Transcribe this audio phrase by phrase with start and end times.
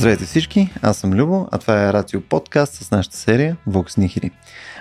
[0.00, 4.30] Здравейте всички, аз съм Любо, а това е Рацио подкаст с нашата серия Vox Nihili.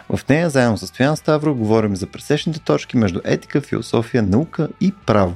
[0.09, 4.93] В нея, заедно с Стоян Ставро, говорим за пресечните точки между етика, философия, наука и
[5.05, 5.35] право.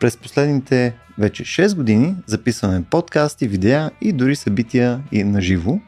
[0.00, 5.78] През последните вече 6 години записваме подкасти, видеа и дори събития и на живо.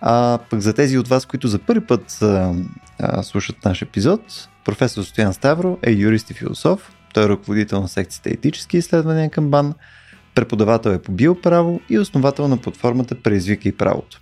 [0.00, 2.54] А пък за тези от вас, които за първи път а,
[2.98, 6.92] а, слушат наш епизод, професор Стоян Ставро е юрист и философ.
[7.14, 9.74] Той е ръководител на секцията етически изследвания към БАН,
[10.36, 14.20] преподавател е по биоправо и основател на платформата Преизвика и правото.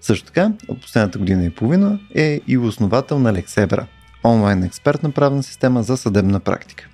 [0.00, 3.86] Също така, от последната година и половина е и основател на Лексебра,
[4.24, 6.88] онлайн експертна правна система за съдебна практика.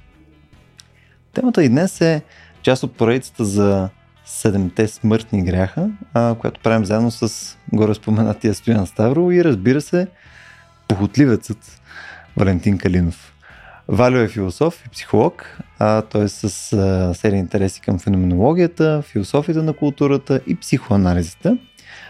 [1.33, 2.23] Темата и днес е
[2.63, 3.89] част от поредицата за
[4.25, 5.91] седемте смъртни гряха,
[6.39, 10.07] която правим заедно с горе споменатия Стоян Ставро и разбира се,
[10.89, 11.81] похотливецът
[12.37, 13.33] Валентин Калинов.
[13.93, 16.51] Валю е философ и психолог, а той е с
[17.15, 21.59] серия интереси към феноменологията, философията на културата и психоанализата.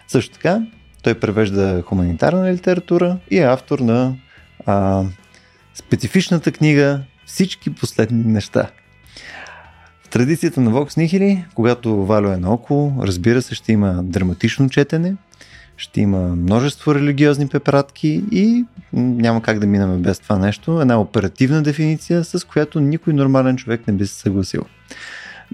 [0.09, 0.62] Също така,
[1.03, 4.14] той превежда хуманитарна литература и е автор на
[4.67, 5.05] а,
[5.75, 8.70] специфичната книга Всички последни неща.
[10.03, 15.15] В традицията на Vox Nihili, когато Валю е наоколо, разбира се, ще има драматично четене,
[15.81, 20.81] ще има множество религиозни препратки и няма как да минаме без това нещо.
[20.81, 24.62] Една оперативна дефиниция, с която никой нормален човек не би се съгласил.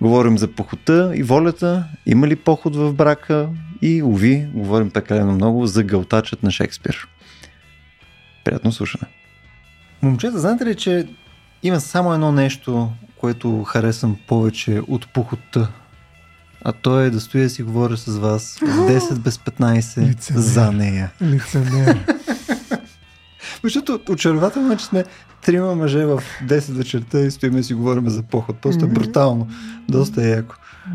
[0.01, 3.49] Говорим за похота и волята, има ли поход в брака
[3.83, 7.09] и, уви, говорим прекалено много за гълтачът на Шекспир.
[8.45, 9.07] Приятно слушане.
[10.03, 11.09] Момчета, знаете ли, че
[11.63, 15.73] има само едно нещо, което харесвам повече от похота
[16.69, 20.41] а то е да стоя да си говоря с вас в 10 без 15 Лицемер.
[20.41, 21.13] за нея.
[21.23, 21.99] Лицемер.
[23.65, 25.05] Защото очарователно е, че сме
[25.45, 28.57] трима мъже в 10 вечерта и стоиме и си говорим за поход.
[28.57, 29.49] Просто е брутално.
[29.89, 30.55] Доста е яко.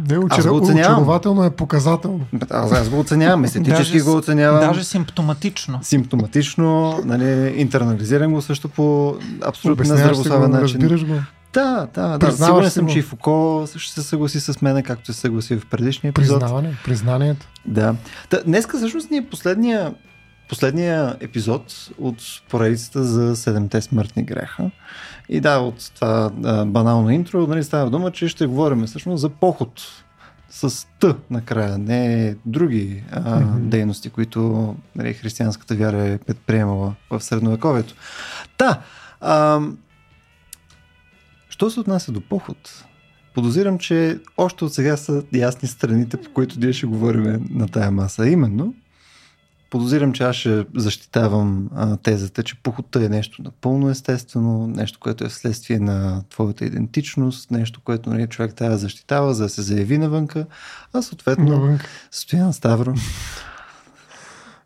[0.09, 0.45] Не, учар...
[0.45, 2.25] очарователно е показателно.
[2.49, 4.59] Аз, аз го оценявам, естетически даже, го оценявам.
[4.59, 5.79] Даже симптоматично.
[5.83, 10.81] Симптоматично, нали, интернализирам го също по абсолютно нездравословен начин.
[10.81, 11.13] Разбираш го.
[11.53, 12.31] Да, да, да.
[12.31, 16.09] Сигурен съм, че и Фуко ще се съгласи с мен, както се съгласи в предишния
[16.09, 16.39] епизод.
[16.39, 17.47] Признаване, признанието.
[17.65, 17.95] Да.
[18.29, 19.93] Та, днеска всъщност ни е последния,
[20.49, 22.17] последния епизод от
[22.49, 24.71] поредицата за седемте смъртни греха.
[25.29, 29.29] И да, от това а, банално интро, нали, става дума, че ще говорим всъщност за
[29.29, 29.81] поход
[30.49, 33.57] с Т накрая, не други а, mm-hmm.
[33.57, 37.93] дейности, които нали, християнската вяра е предприемала в средновековието.
[38.57, 38.81] Та,
[39.21, 39.61] а,
[41.61, 42.85] Що се отнася до поход?
[43.33, 47.91] Подозирам, че още от сега са ясни страните, по които ние ще говорим на тая
[47.91, 48.27] маса.
[48.27, 48.73] Именно,
[49.69, 55.25] подозирам, че аз ще защитавам а, тезата, че походта е нещо напълно естествено, нещо, което
[55.25, 59.61] е вследствие на твоята идентичност, нещо, което нали, човек трябва да защитава, за да се
[59.61, 60.45] заяви навънка,
[60.93, 61.85] а съответно навънка.
[62.11, 62.93] Стоян Ставро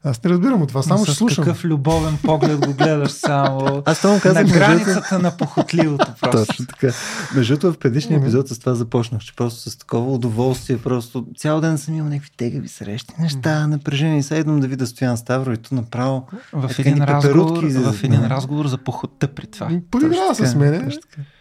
[0.06, 1.44] аз не разбирам от това, само ще слушам.
[1.44, 6.46] какъв любовен поглед го гледаш само Аз това казах, на границата на похотливото просто.
[6.46, 6.94] Точно така.
[7.36, 11.78] Между в предишния епизод с това започнах, че просто с такова удоволствие, просто цял ден
[11.78, 14.24] съм имал някакви тегави срещи, неща, напрежение.
[14.24, 17.94] Сега идвам да видя Стоян Ставро и то направо в един, разговор, за...
[17.94, 19.70] в един разговор за похотта при това.
[19.92, 20.90] Подиграва с мене,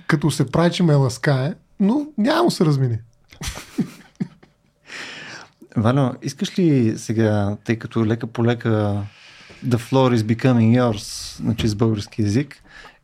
[0.07, 2.99] като се прави, че ме ласкае, но няма се размини.
[5.77, 9.03] Валя, искаш ли сега, тъй като лека по лека
[9.67, 12.57] The floor is becoming yours, значи с български язик,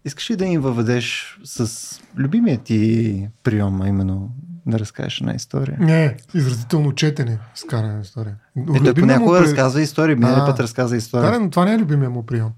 [0.04, 4.30] искаш ли да им въведеш с любимия ти прием, а именно
[4.66, 5.76] да разкажеш една история?
[5.80, 8.36] Не, изразително четене, скаране история.
[8.74, 9.46] Ето, понякога при...
[9.46, 11.30] разказва истории, миналия път разказва история.
[11.30, 12.48] Да, но това не е любимия му прием.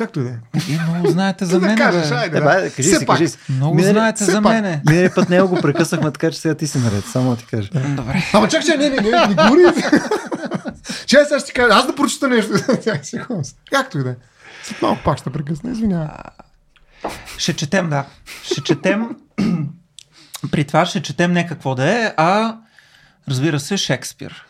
[0.00, 0.34] Както и да е.
[0.88, 1.70] Много знаете за мен.
[1.76, 2.70] Да кажеш, айде, да.
[2.76, 3.38] кажи си, кажи си.
[3.48, 4.82] Много Минали, знаете за мене.
[4.86, 7.04] Миналия път не го прекъсахме, така че сега ти си наред.
[7.04, 7.70] Само ти кажа.
[7.72, 8.22] Добре.
[8.32, 9.82] Ама чак, че не, не, не, не гори.
[11.06, 12.52] Че сега ще ти кажа, аз да прочита нещо.
[13.72, 14.14] Както и да е.
[14.62, 16.08] След малко пак ще прекъсна, извинявай.
[17.38, 18.04] Ще четем, да.
[18.42, 19.08] Ще четем.
[20.50, 22.56] При това ще четем не какво да е, а
[23.28, 24.44] разбира се Шекспир.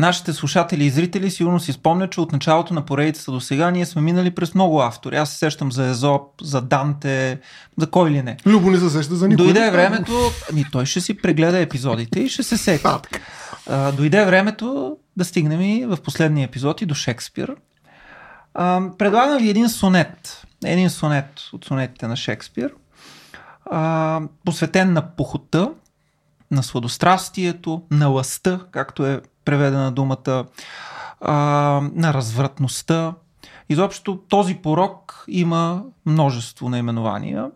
[0.00, 3.86] Нашите слушатели и зрители сигурно си спомнят, че от началото на поредицата до сега ние
[3.86, 5.16] сме минали през много автори.
[5.16, 7.40] Аз се сещам за Езоп, за Данте,
[7.78, 8.36] за кой ли не.
[8.46, 9.44] Любо не се сеща за никой.
[9.44, 12.84] Дойде времето, ами той ще си прегледа епизодите и ще се сети.
[13.66, 17.54] А, дойде времето да стигнем и в последния епизод и до Шекспир.
[18.54, 20.46] А, предлагам ви един сонет.
[20.64, 22.74] Един сонет от сонетите на Шекспир.
[23.70, 25.70] А, посветен на похота,
[26.50, 30.44] на сладострастието, на лъста, както е преведена думата,
[31.20, 31.34] а,
[31.94, 33.14] на развратността.
[33.68, 37.50] Изобщо този порок има множество наименования.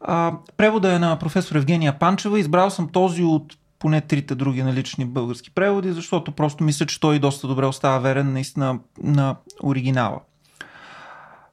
[0.00, 2.40] А, превода е на професор Евгения Панчева.
[2.40, 7.18] Избрал съм този от поне трите други налични български преводи, защото просто мисля, че той
[7.18, 10.20] доста добре остава верен наистина на оригинала.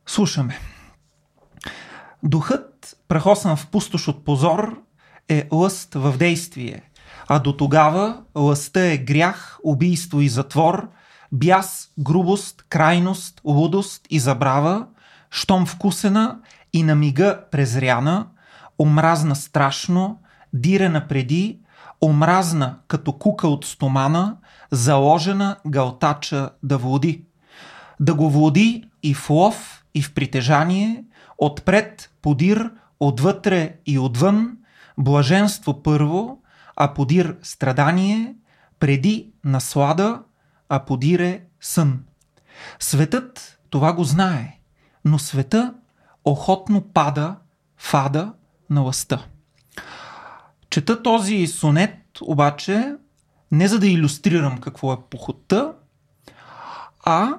[0.06, 0.60] Слушаме.
[2.24, 4.82] Духът, прахосан в пустош от позор,
[5.30, 6.82] е лъст в действие.
[7.28, 10.90] А до тогава лъстта е грях, убийство и затвор,
[11.32, 14.86] бяс, грубост, крайност, лудост и забрава,
[15.32, 16.40] щом вкусена
[16.74, 18.28] и на мига презряна,
[18.80, 20.20] омразна страшно,
[20.54, 21.60] дирена преди,
[22.02, 24.38] омразна като кука от стомана,
[24.72, 27.24] заложена галтача да води.
[28.00, 31.04] Да го води и в лов, и в притежание,
[31.38, 34.58] отпред подир, отвътре и отвън,
[35.00, 36.42] блаженство първо,
[36.76, 38.36] а подир страдание,
[38.80, 40.22] преди наслада,
[40.70, 42.04] а подире сън.
[42.80, 44.60] Светът това го знае,
[45.06, 45.74] но света
[46.26, 47.36] охотно пада
[47.78, 48.34] фада
[48.70, 49.26] на лъста.
[50.70, 52.96] Чета този сонет, обаче,
[53.52, 55.74] не за да иллюстрирам какво е похота,
[57.04, 57.30] а,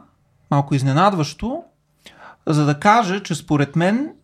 [0.51, 1.65] малко изненадващо,
[2.47, 4.15] за да кажа, че според мен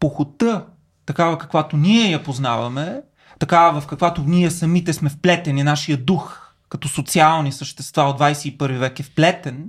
[0.00, 0.66] похота,
[1.06, 3.00] такава каквато ние я познаваме,
[3.38, 9.00] такава в каквато ние самите сме вплетени, нашия дух, като социални същества от 21 век
[9.00, 9.68] е вплетен,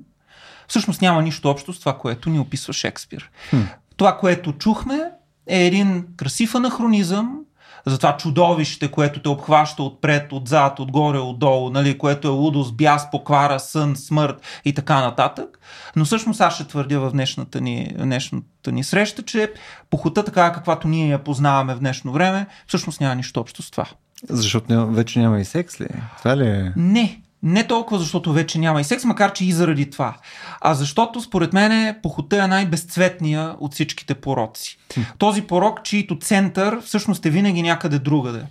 [0.67, 3.31] всъщност няма нищо общо с това, което ни описва Шекспир.
[3.49, 3.61] Хм.
[3.97, 5.01] Това, което чухме,
[5.47, 7.39] е един красив анахронизъм,
[7.85, 13.11] за това чудовище, което те обхваща отпред, отзад, отгоре, отдолу, нали, което е лудост, бяс,
[13.11, 15.59] поквара, сън, смърт и така нататък.
[15.95, 19.51] Но всъщност аз ще твърдя в днешната ни, днешната ни среща, че
[19.89, 23.85] похота, така каквато ние я познаваме в днешно време, всъщност няма нищо общо с това.
[24.29, 25.87] Защото вече няма и секс ли?
[26.17, 26.73] Това ли е?
[26.75, 27.21] Не.
[27.43, 30.13] Не толкова защото вече няма и секс, макар че и заради това.
[30.61, 34.77] А защото според мен похота е най-безцветния от всичките пороци.
[35.17, 38.43] Този порок, чието център всъщност е винаги някъде другаде.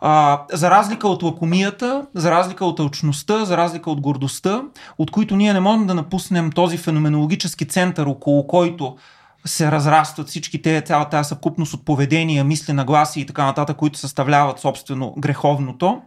[0.00, 4.62] А, за разлика от лакомията, за разлика от алчността, за разлика от гордостта,
[4.98, 8.96] от които ние не можем да напуснем този феноменологически център, около който
[9.44, 13.98] се разрастват всички те, цялата тази съвкупност от поведения, мисли, нагласи и така нататък, които
[13.98, 16.02] съставляват собствено греховното.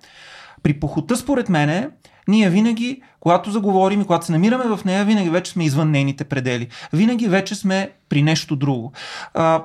[0.64, 1.90] При похота, според мене,
[2.28, 6.24] ние винаги, когато заговорим и когато се намираме в нея, винаги вече сме извън нейните
[6.24, 6.68] предели.
[6.94, 8.92] Винаги вече сме при нещо друго.
[9.34, 9.64] А,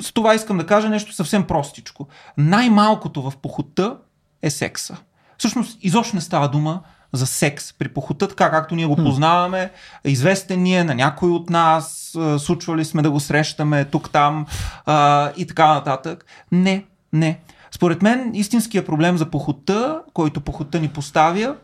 [0.00, 2.08] с това искам да кажа нещо съвсем простичко.
[2.38, 3.96] Най-малкото в похота
[4.42, 4.96] е секса.
[5.38, 6.80] Всъщност, изобщо не става дума
[7.12, 9.70] за секс при похота, така както ние го познаваме.
[10.04, 14.46] Известен ни е на някой от нас, случвали сме да го срещаме тук-там
[14.86, 16.26] а, и така нататък.
[16.52, 17.40] Не, не.
[17.74, 21.56] Според мен истинския проблем за похота, който похота ни поставя,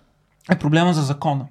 [0.50, 1.46] е проблема за закона.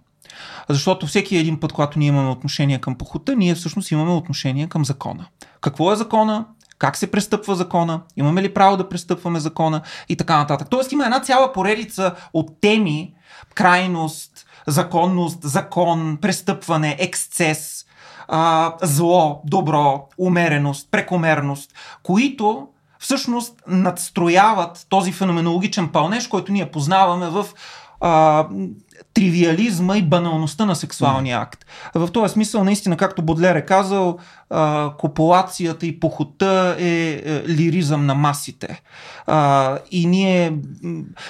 [0.70, 4.86] Защото всеки един път, когато ние имаме отношение към похота, ние всъщност имаме отношение към
[4.86, 5.26] закона.
[5.62, 6.46] Какво е закона?
[6.78, 8.02] Как се престъпва закона?
[8.16, 9.82] Имаме ли право да престъпваме закона?
[10.10, 10.68] И така нататък.
[10.70, 13.14] Тоест има една цяла поредица от теми,
[13.56, 17.86] крайност, законност, закон, престъпване, ексцес,
[18.82, 21.74] зло, добро, умереност, прекомерност,
[22.04, 22.68] които
[23.00, 27.46] всъщност надстрояват този феноменологичен пълнеж, който ние познаваме в
[28.02, 28.48] а,
[29.14, 31.66] тривиализма и баналността на сексуалния акт.
[31.96, 34.18] В този смисъл, наистина, както Бодлер е казал,
[34.50, 38.82] а, копулацията и похота е, е лиризъм на масите.
[39.28, 40.54] А, и ние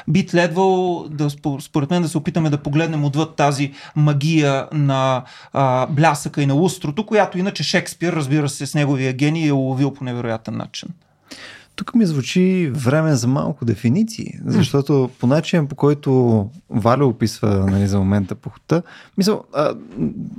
[0.08, 1.30] би следвало, да,
[1.60, 6.54] според мен, да се опитаме да погледнем отвъд тази магия на а, блясъка и на
[6.54, 10.90] лустрото, която иначе Шекспир, разбира се, с неговия гений е уловил по невероятен начин.
[11.80, 17.88] Тук ми звучи време за малко дефиниции, защото по начин по който Валя описва нали,
[17.88, 18.82] за момента похота,
[19.18, 19.44] мисъл,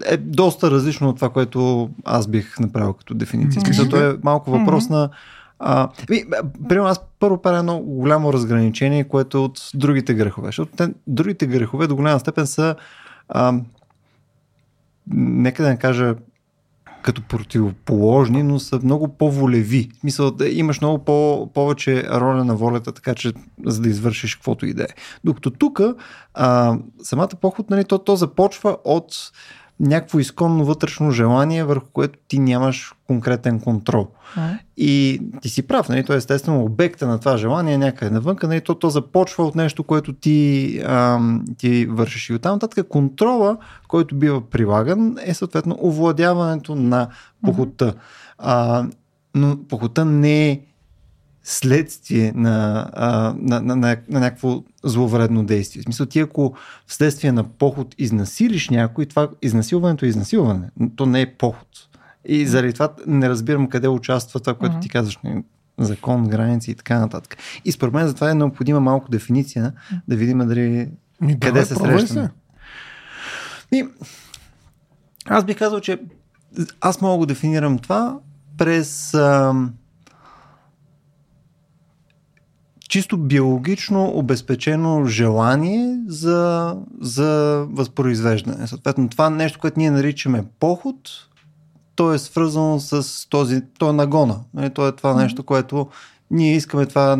[0.06, 3.62] е доста различно от това, което аз бих направил като дефиниция.
[3.62, 5.10] Смисъл, то е малко въпрос на
[5.58, 5.88] а,
[6.68, 10.48] примерно аз първо правя едно голямо разграничение, което е от другите грехове.
[10.48, 12.74] Защото те, другите грехове до голяма степен са
[13.28, 13.54] а,
[15.14, 16.14] нека да не кажа
[17.02, 19.88] като противоположни, но са много по-волеви.
[20.18, 23.32] В да имаш много по- повече роля на волята, така че
[23.66, 24.88] за да извършиш каквото и да е.
[25.24, 25.80] Докато тук
[27.02, 29.32] самата поход, нали, то, то започва от
[29.80, 34.08] някакво изконно вътрешно желание, върху което ти нямаш конкретен контрол.
[34.36, 34.50] А?
[34.76, 36.04] И ти си прав, нали?
[36.04, 38.60] то е естествено обекта на това желание някъде навънка, нали?
[38.60, 43.56] то, то започва от нещо, което ти, ам, ти вършиш и оттам нататък контрола,
[43.88, 47.08] който бива прилаган е съответно овладяването на
[47.44, 47.94] похота.
[48.38, 48.86] А,
[49.34, 50.60] но похота не е
[51.44, 55.82] следствие на, а, на, на, на, на някакво зловредно действие.
[55.82, 56.54] В смисъл, ти ако
[56.86, 60.70] вследствие на поход изнасилиш някой, това изнасилването е изнасилване.
[60.96, 61.68] То не е поход.
[62.24, 64.82] И заради това не разбирам къде участва това, което mm-hmm.
[64.82, 65.18] ти казваш.
[65.78, 67.36] закон, граници и така нататък.
[67.64, 69.72] И според мен затова е необходима малко дефиниция,
[70.08, 70.88] да видим дали
[71.20, 72.30] Ми, къде давай, се срещаме.
[73.72, 73.88] И,
[75.26, 76.00] аз бих казал, че
[76.80, 78.18] аз мога да дефинирам това
[78.58, 79.72] през ам,
[82.90, 88.66] чисто биологично обезпечено желание за, за възпроизвеждане.
[88.66, 90.96] Съответно, това нещо, което ние наричаме поход,
[91.94, 94.40] то е свързано с този, то е нагона.
[94.54, 95.88] Нали, То е това нещо, което
[96.30, 97.18] ние искаме това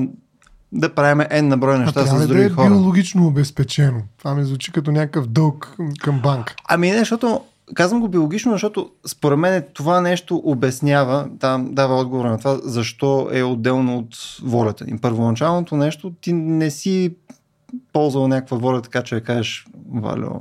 [0.72, 2.68] да правим N на брой неща с ли да други е хора.
[2.70, 4.02] биологично обезпечено?
[4.18, 6.54] Това ми звучи като някакъв дълг към банк.
[6.68, 7.40] Ами не, защото
[7.74, 13.28] казвам го биологично, защото според мен това нещо обяснява, там дава отговор на това, защо
[13.32, 14.84] е отделно от волята.
[14.88, 17.14] И първоначалното нещо, ти не си
[17.92, 20.40] ползвал някаква воля, така че да кажеш, Валю,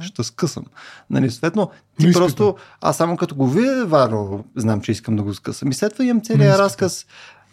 [0.00, 0.64] ще скъсам.
[1.10, 2.26] Нали, съответно, ти Неискрено.
[2.26, 5.70] просто, аз само като го видя, Валю, знам, че искам да го скъсам.
[5.70, 7.06] И след това имам целият разказ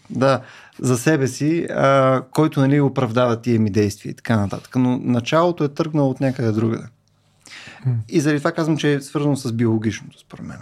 [0.10, 0.42] да,
[0.80, 4.76] за себе си, а, който нали, оправдава тия ми действия и така нататък.
[4.76, 6.86] Но началото е тръгнало от някъде другаде.
[8.10, 10.58] И заради това казвам, че е свързано с биологичното, според мен.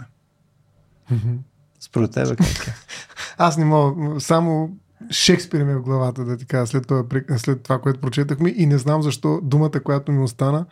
[1.80, 2.74] Според тебе как е?
[3.38, 4.76] Аз не мога, само
[5.10, 7.04] Шекспир ми е в главата да ти кажа след това,
[7.36, 10.66] след това което прочетахме и не знам защо думата, която ми остана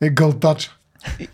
[0.00, 0.78] е гълтача.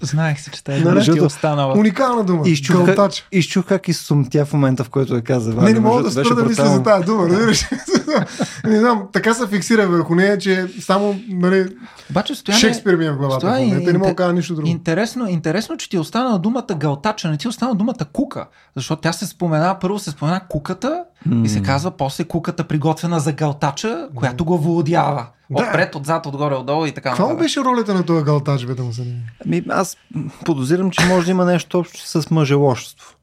[0.01, 1.75] Знаех си, че тази Нали, дума ти е защото- останала.
[1.75, 2.43] Уникална дума.
[2.47, 3.25] Изчух как, Гълтача.
[3.33, 5.55] изчух как изсумтя в момента, в който я каза.
[5.55, 7.29] Не, не мога да спра да мисля за тази дума,
[8.65, 11.69] не знам, така се фиксира върху нея, че само, нали,
[12.11, 13.41] Обаче, Стояне, Шекспир ми е в главата.
[13.41, 14.69] това в е не мога да кажа нищо друго.
[14.69, 18.47] Интересно, интересно, че ти е останала думата галтача, не ти е останала думата кука,
[18.77, 21.05] защото тя се спомена, първо се спомена куката
[21.45, 25.27] и се казва после куката приготвена за галтача, която го владява.
[25.51, 25.63] Да.
[25.63, 28.93] Отпред, отзад, отгоре, отдолу и така Каква беше ролята на този гълтач, бе, да му
[28.93, 29.15] се не...
[29.47, 29.97] Ами, аз
[30.45, 33.15] подозирам, че може да има нещо общо с мъжеложство.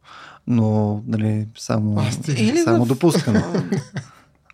[0.47, 2.01] Но, нали, само.
[2.37, 3.43] Или само в- допускане.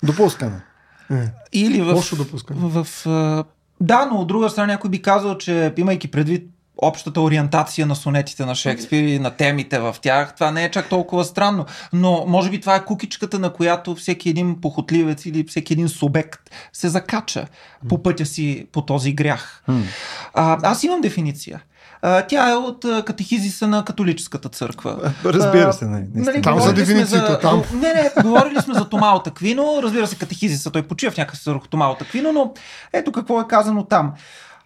[0.03, 0.61] допускане.
[1.09, 2.59] Не, Или в, лошо допускане.
[2.63, 3.45] в, в,
[3.81, 6.49] да, но от друга страна някой би казал, че имайки предвид
[6.81, 10.89] общата ориентация на сонетите на Шекспир и на темите в тях, това не е чак
[10.89, 11.65] толкова странно.
[11.93, 16.39] Но може би това е кукичката, на която всеки един похотливец или всеки един субект
[16.73, 17.47] се закача
[17.89, 19.63] по пътя си по този грях.
[20.33, 21.63] А, аз имам дефиниция.
[22.01, 25.13] А, тя е от катехизиса на католическата църква.
[25.25, 26.41] Разбира се, нали, Нали, наистина.
[26.41, 27.63] Там за дефиницията, там.
[27.73, 31.39] Не, не, говорили сме за Тома от Аквино, разбира се, катехизиса, той почива в някакъв
[31.45, 32.53] върху Тома от Аквино, но
[32.93, 34.13] ето какво е казано там.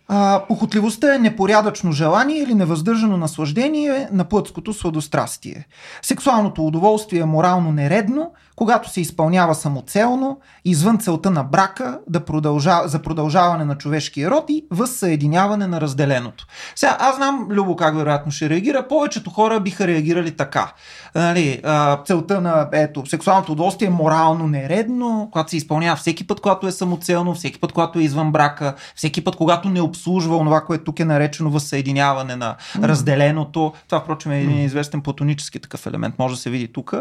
[0.08, 5.68] А, похотливостта е непорядъчно желание или невъздържано наслаждение на плътското сладострастие.
[6.02, 12.82] Сексуалното удоволствие е морално нередно, когато се изпълнява самоцелно, извън целта на брака да продължа,
[12.86, 16.46] за продължаване на човешкия род и възсъединяване на разделеното.
[16.76, 18.88] Сега, аз знам, Любо, как вероятно ще реагира.
[18.88, 20.74] Повечето хора биха реагирали така.
[21.16, 21.62] Нали,
[22.06, 26.72] целта на ето, сексуалното удоволствие е морално нередно, когато се изпълнява всеки път, когато е
[26.72, 31.00] самоцелно, всеки път, когато е извън брака, всеки път, когато не обслужва това, което тук
[31.00, 33.74] е наречено възсъединяване на разделеното.
[33.88, 36.94] Това, впрочем, е един известен платонически такъв елемент, може да се види тук.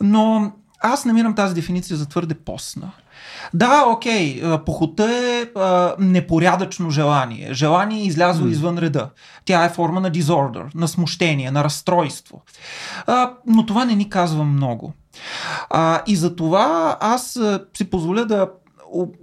[0.00, 0.52] Но
[0.86, 2.90] аз намирам тази дефиниция за твърде постна.
[3.54, 7.54] Да, окей, похота е а, непорядъчно желание.
[7.54, 9.10] Желание излязло извън реда.
[9.44, 12.42] Тя е форма на disorder, на смущение, на разстройство.
[13.06, 14.92] А, но това не ни казва много.
[15.70, 18.48] А, и за това аз а, си позволя да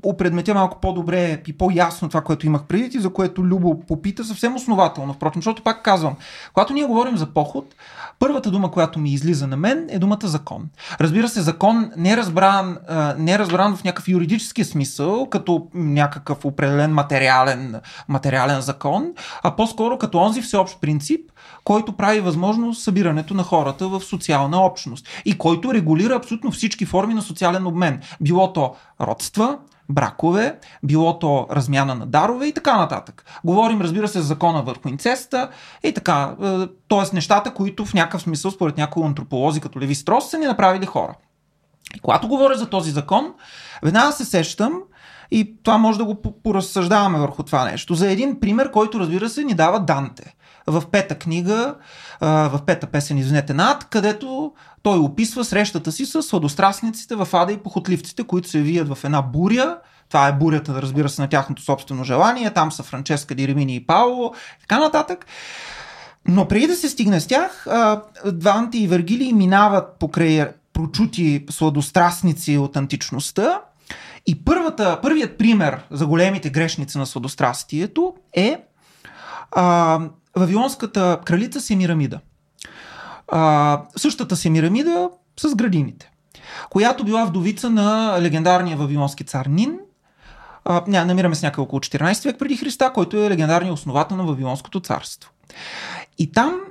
[0.03, 4.55] опредметя малко по-добре и по-ясно това, което имах преди и за което Любо попита съвсем
[4.55, 5.13] основателно.
[5.13, 6.15] Впрочем, защото пак казвам,
[6.53, 7.75] когато ние говорим за поход,
[8.19, 10.65] първата дума, която ми излиза на мен е думата закон.
[11.01, 12.77] Разбира се, закон не е разбран,
[13.17, 17.75] не е разбран в някакъв юридически смисъл, като някакъв определен материален,
[18.07, 21.29] материален закон, а по-скоро като онзи всеобщ принцип,
[21.63, 27.13] който прави възможно събирането на хората в социална общност и който регулира абсолютно всички форми
[27.13, 28.01] на социален обмен.
[28.21, 29.57] Било то родства,
[29.89, 33.25] бракове, било то размяна на дарове и така нататък.
[33.43, 35.49] Говорим, разбира се, за закона върху инцеста
[35.83, 36.35] и така,
[36.89, 37.15] т.е.
[37.15, 41.15] нещата, които в някакъв смисъл, според някои антрополози, като Леви Строс, са ни направили хора.
[41.95, 43.33] И когато говоря за този закон,
[43.83, 44.81] веднага се сещам
[45.31, 47.95] и това може да го по- поразсъждаваме върху това нещо.
[47.95, 50.35] За един пример, който разбира се ни дава Данте.
[50.67, 51.75] В пета книга,
[52.21, 54.53] в пета песен, извинете, над, където
[54.83, 59.21] той описва срещата си с сладострастниците в Ада и похотливците, които се вият в една
[59.21, 59.77] буря.
[60.09, 62.53] Това е бурята, разбира се, на тяхното собствено желание.
[62.53, 65.25] Там са Франческа, Диремини и Пауло, така нататък.
[66.27, 72.57] Но преди да се стигне с тях, а, Данте и Вергилий минават покрай прочути сладострастници
[72.57, 73.61] от античността.
[74.27, 78.63] И първата, първият пример за големите грешници на сладострастието е
[79.51, 79.99] а,
[80.35, 82.19] Вавилонската кралица Семирамида.
[83.27, 85.09] А, същата Семирамида
[85.39, 86.11] с градините.
[86.69, 89.79] която била вдовица на легендарния вавилонски цар Нин.
[90.65, 94.23] А, ня, намираме с някъде около 14 век преди Христа, който е легендарният основател на
[94.23, 95.31] Вавилонското царство.
[96.17, 96.61] И там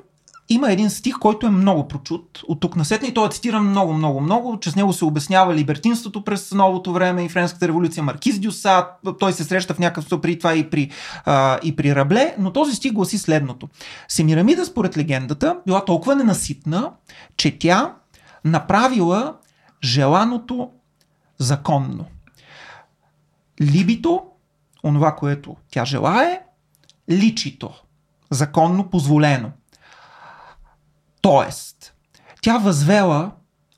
[0.48, 3.68] има един стих, който е много прочут от тук на сетне и той е цитиран
[3.68, 8.02] много, много, много, че с него се обяснява либертинството през новото време и Френската революция,
[8.02, 8.86] Маркиз Дюса,
[9.20, 10.90] той се среща в някакъв при това и при,
[11.24, 13.68] а, и при Рабле, но този стих гласи следното.
[14.08, 16.90] Семирамида, според легендата, била толкова ненаситна,
[17.36, 17.94] че тя
[18.44, 19.34] направила
[19.84, 20.70] желаното
[21.38, 22.04] законно.
[23.60, 24.22] Либито,
[24.84, 26.40] онова, което тя желае,
[27.10, 27.70] личито,
[28.30, 29.50] законно позволено.
[31.22, 31.94] Тоест,
[32.42, 33.30] тя възвела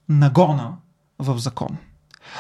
[0.09, 0.73] нагона
[1.19, 1.77] в закон.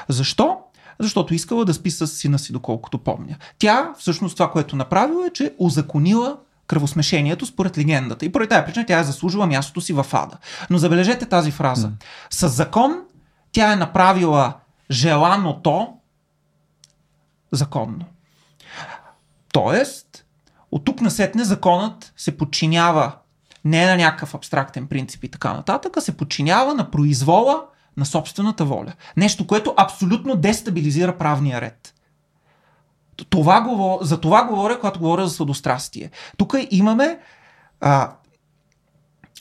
[0.08, 0.58] Защо?
[0.99, 3.37] Защото искала да спи с сина си, доколкото помня.
[3.58, 8.25] Тя, всъщност, това, което направила е, че озаконила кръвосмешението според легендата.
[8.25, 10.37] И поради тази причина тя е заслужила мястото си в ада.
[10.70, 11.90] Но забележете тази фраза.
[12.30, 13.00] С закон
[13.52, 14.54] тя е направила
[14.90, 15.88] желаното
[17.52, 18.04] законно.
[19.52, 20.25] Тоест,
[20.73, 23.16] от тук насетне законът се подчинява
[23.64, 27.64] не на някакъв абстрактен принцип и така нататък, а се подчинява на произвола
[27.97, 28.92] на собствената воля.
[29.16, 31.94] Нещо, което абсолютно дестабилизира правния ред.
[33.30, 36.11] Това говоря, за това говоря, когато говоря за сладострастие.
[36.37, 37.18] Тук имаме
[37.80, 38.12] а,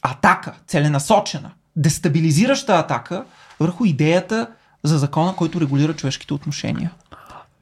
[0.01, 3.25] атака, целенасочена, дестабилизираща атака
[3.59, 4.47] върху идеята
[4.83, 6.91] за закона, който регулира човешките отношения.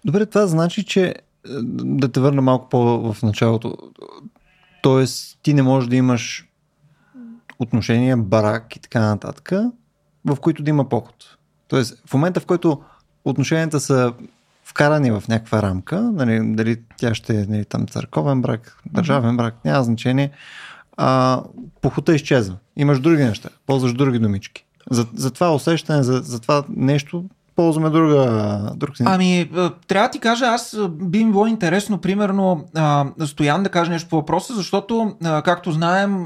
[0.06, 1.13] Добре, това значи, че е,
[1.84, 3.77] да те върна малко по в началото.
[4.82, 6.48] Тоест, ти не можеш да имаш
[7.62, 9.51] отношения, барак и така нататък,
[10.25, 11.15] в които да има поход.
[11.68, 12.82] Тоест, в момента, в който
[13.25, 14.13] отношенията са
[14.63, 19.56] вкарани в някаква рамка, нали, дали тя ще е нали, там църковен брак, държавен брак,
[19.65, 20.32] няма значение,
[20.98, 21.41] а,
[21.82, 22.55] похота изчезва.
[22.75, 24.66] Имаш други неща, ползваш други думички.
[24.92, 29.03] За, за това усещане, за, за това нещо ползваме друга, друг си.
[29.05, 29.50] Ами,
[29.87, 32.66] трябва да ти кажа, аз би ми било интересно, примерно,
[33.25, 36.25] Стоян да каже нещо по въпроса, защото, както знаем,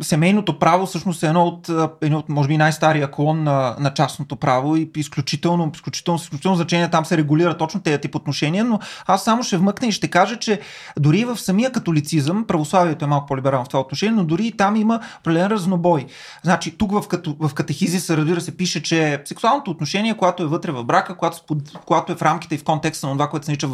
[0.00, 4.36] семейното право всъщност е едно от, едно от може би, най-стария клон на, на частното
[4.36, 9.24] право и изключително, изключително, изключително значение там се регулира точно тези тип отношения, но аз
[9.24, 10.60] само ще вмъкна и ще кажа, че
[10.98, 14.76] дори в самия католицизъм, православието е малко по-либерално в това отношение, но дори и там
[14.76, 16.06] има определен разнобой.
[16.42, 20.72] Значи, тук в, като, в катехизиса, разбира се, пише, че сексуалното отношение, което е вътре
[20.72, 21.42] в брака, когато,
[21.86, 23.68] когато е в рамките и в контекста на това, което се нарича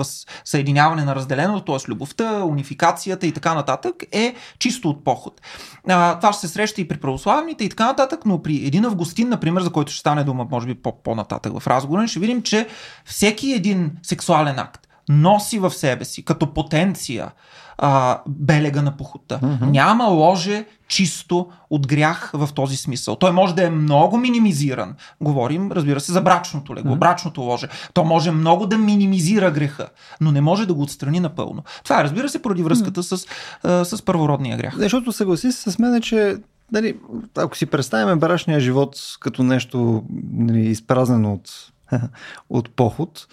[0.44, 1.90] съединяване на разделеното, т.е.
[1.90, 5.40] любовта, унификацията и така нататък, е чисто от поход.
[5.88, 9.28] А, това ще се среща и при православните и така нататък, но при един Августин,
[9.28, 12.68] например, за който ще стане дума, може би по-нататък в разговора, ще видим, че
[13.04, 17.32] всеки един сексуален акт носи в себе си като потенция
[17.78, 19.40] а, белега на похота.
[19.42, 19.70] Mm-hmm.
[19.70, 23.16] Няма ложе чисто от грях в този смисъл.
[23.16, 24.94] Той може да е много минимизиран.
[25.20, 26.98] Говорим, разбира се, за брачното легло, mm-hmm.
[26.98, 27.68] брачното ложе.
[27.94, 29.88] То може много да минимизира греха,
[30.20, 31.62] но не може да го отстрани напълно.
[31.84, 33.16] Това е, разбира се, поради връзката mm-hmm.
[33.16, 33.26] с,
[33.62, 34.74] а, с първородния грях.
[34.78, 36.36] Защото съгласи се с мен, че
[36.72, 36.96] нали,
[37.36, 41.71] ако си представяме брачния живот като нещо нали, изпразнено от
[42.50, 43.26] от поход,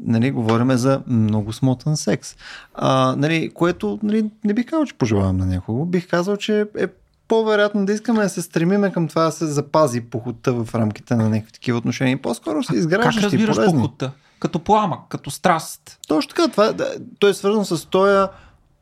[0.00, 2.36] нали, говорим за много смотан секс.
[2.74, 5.84] А, нали, което нали, не бих казал, че пожелавам на някого.
[5.84, 6.86] Бих казал, че е
[7.28, 11.28] по-вероятно да искаме да се стремиме към това да се запази похота в рамките на
[11.28, 12.22] някакви такива отношения.
[12.22, 13.78] По-скоро се изграждаш Как разбираш полезни.
[13.78, 14.12] похота?
[14.38, 15.98] Като пламък, като страст.
[16.08, 16.48] Точно така.
[16.48, 18.28] Това, да, той е свързан с този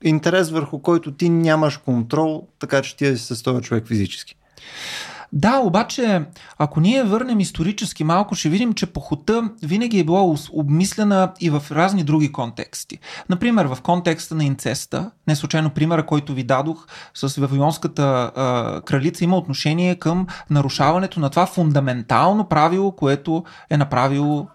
[0.03, 4.37] интерес, върху който ти нямаш контрол, така че ти си с този човек физически.
[5.35, 6.25] Да, обаче,
[6.59, 11.63] ако ние върнем исторически малко, ще видим, че похота винаги е била обмислена и в
[11.71, 12.99] разни други контексти.
[13.29, 19.25] Например, в контекста на инцеста, не случайно примера, който ви дадох с Вавилонската а, кралица,
[19.25, 24.49] има отношение към нарушаването на това фундаментално правило, което е направило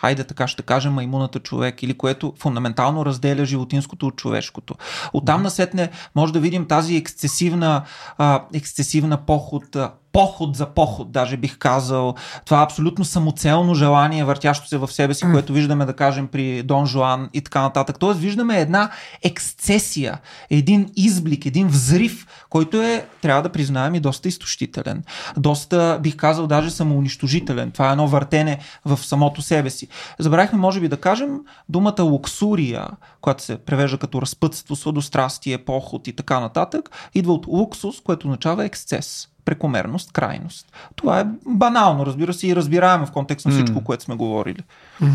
[0.00, 4.74] хайде така ще кажем, маймуната човек или което фундаментално разделя животинското от човешкото.
[5.12, 7.82] Оттам насетне може да видим тази ексцесивна,
[8.18, 9.76] а, ексцесивна поход,
[10.12, 12.14] поход за поход, даже бих казал.
[12.44, 16.62] Това е абсолютно самоцелно желание, въртящо се в себе си, което виждаме, да кажем, при
[16.62, 17.96] Дон Жуан и така нататък.
[17.98, 18.90] Тоест, виждаме една
[19.22, 20.20] ексцесия,
[20.50, 25.04] един изблик, един взрив, който е, трябва да признаем, и доста изтощителен.
[25.36, 27.70] Доста, бих казал, даже самоунищожителен.
[27.70, 29.88] Това е едно въртене в самото себе си.
[30.18, 32.86] Забравихме, може би, да кажем думата луксурия,
[33.20, 38.64] която се превежда като разпътство, сладострастие, поход и така нататък, идва от луксус, което означава
[38.64, 40.72] ексцес прекомерност, крайност.
[40.96, 43.82] Това е банално, разбира се, и разбираемо в контекст на всичко, mm.
[43.82, 44.62] което сме говорили.
[45.02, 45.10] Mm.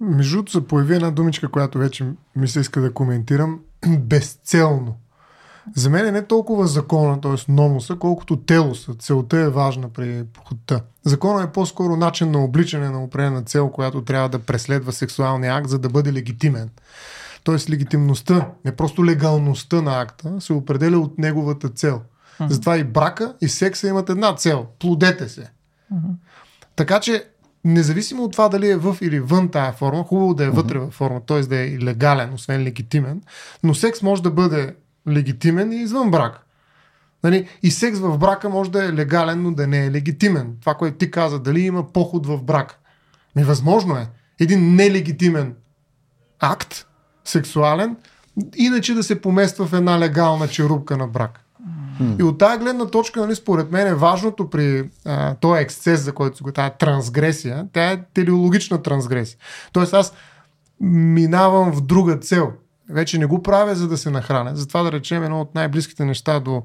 [0.00, 3.60] Между другото се появи една думичка, която вече ми се иска да коментирам.
[3.98, 4.96] Безцелно.
[5.74, 7.52] За мен е не толкова закона, т.е.
[7.52, 8.94] номуса, колкото телоса.
[8.94, 10.80] Целта е важна при походта.
[11.04, 15.68] Закона е по-скоро начин на обличане на определена цел, която трябва да преследва сексуалния акт,
[15.68, 16.70] за да бъде легитимен.
[17.44, 22.00] Тоест легитимността, не просто легалността на акта, се определя от неговата цел.
[22.40, 22.48] Mm-hmm.
[22.48, 24.66] Затова и брака, и секса имат една цел.
[24.78, 25.50] Плодете се.
[25.92, 26.14] Mm-hmm.
[26.76, 27.24] Така че,
[27.64, 30.94] независимо от това дали е в или вън тая форма, хубаво да е вътре във
[30.94, 31.40] форма, т.е.
[31.40, 33.22] да е легален, освен легитимен,
[33.62, 34.74] но секс може да бъде
[35.08, 36.46] легитимен и извън брак.
[37.24, 37.48] Нали?
[37.62, 40.56] И секс в брака може да е легален, но да не е легитимен.
[40.60, 42.78] Това, което ти каза, дали има поход в брак.
[43.36, 44.08] Невъзможно е.
[44.40, 45.54] Един нелегитимен
[46.40, 46.86] акт,
[47.24, 47.96] сексуален,
[48.56, 51.45] иначе да се помества в една легална черупка на брак.
[52.00, 52.20] Mm.
[52.20, 56.12] И от тази гледна точка, нали, според мен е важното при а, този ексцес, за
[56.12, 59.38] който се го тази трансгресия, тя е телеологична трансгресия.
[59.72, 60.12] Тоест аз
[60.80, 62.52] минавам в друга цел.
[62.90, 64.56] Вече не го правя, за да се нахраня.
[64.56, 66.62] Затова да речем едно от най-близките неща до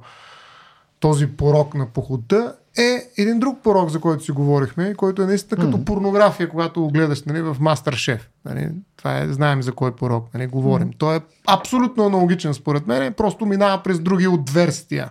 [1.00, 5.62] този порок на походта е един друг порок, за който си говорихме, който е наистина
[5.62, 5.86] като mm-hmm.
[5.86, 8.30] порнография, когато го гледаш нали, в Мастер Шеф.
[8.46, 10.90] Нали, това е, знаем за кой порок нали, говорим.
[10.90, 10.98] Mm-hmm.
[10.98, 15.10] Той е абсолютно аналогичен според мен, просто минава през други отверстия.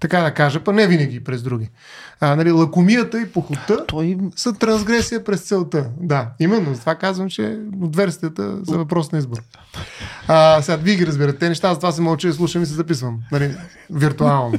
[0.00, 1.70] Така да кажа, па не винаги през други.
[2.20, 4.18] А, нали, лакомията и похота Той...
[4.36, 5.86] са трансгресия през целта.
[6.00, 6.74] Да, именно.
[6.74, 9.38] Това казвам, че отверстията са въпрос на избор.
[10.28, 11.38] А, сега, вие ги разбирате.
[11.38, 13.18] Те неща, за това се мълча и слушам и се записвам.
[13.32, 13.54] Нали,
[13.90, 14.58] виртуално.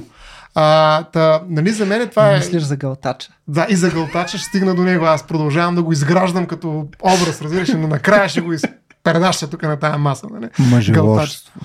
[0.56, 2.38] А, та, нали, за мен това е...
[2.38, 3.30] Мислиш за гълтача.
[3.48, 5.06] Да, и за гълтача ще стигна до него.
[5.06, 9.80] Аз продължавам да го изграждам като образ, разбираш, но накрая ще го изпередаща тук на
[9.80, 10.28] тази маса.
[10.34, 10.50] Нали?
[10.60, 11.60] Мъжеложство.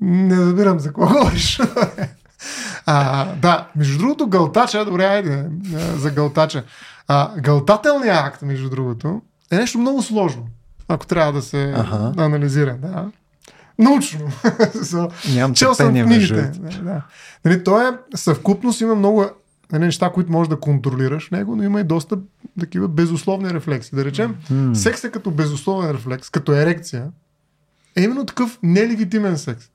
[0.00, 1.60] Не разбирам за какво говориш.
[2.86, 5.48] а, да, между другото, гълтача, добре, айде,
[5.96, 6.64] за гълтача.
[7.08, 10.46] А, гълтателният акт, между другото, е нещо много сложно,
[10.88, 12.12] ако трябва да се ага.
[12.16, 12.74] анализира.
[12.74, 13.06] Да
[13.78, 14.32] научно.
[15.34, 16.42] Нямам Чел съм книгите.
[16.82, 17.02] Да.
[17.44, 19.24] Нали, то е съвкупност, има много
[19.72, 22.18] нали, неща, които можеш да контролираш в него, но има и доста
[22.60, 23.94] такива безусловни рефлекси.
[23.94, 24.74] Да речем, mm.
[24.74, 27.06] секс е като безусловен рефлекс, като ерекция,
[27.96, 29.70] е именно такъв нелегитимен секс.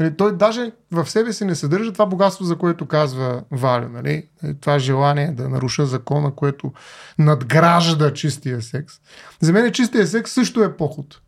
[0.00, 3.88] Нали, той даже в себе си не съдържа това богатство, за което казва Валю.
[3.88, 4.28] Нали?
[4.60, 6.72] Това желание да наруша закона, което
[7.18, 8.94] надгражда чистия секс.
[9.40, 11.20] За мен чистия секс също е поход.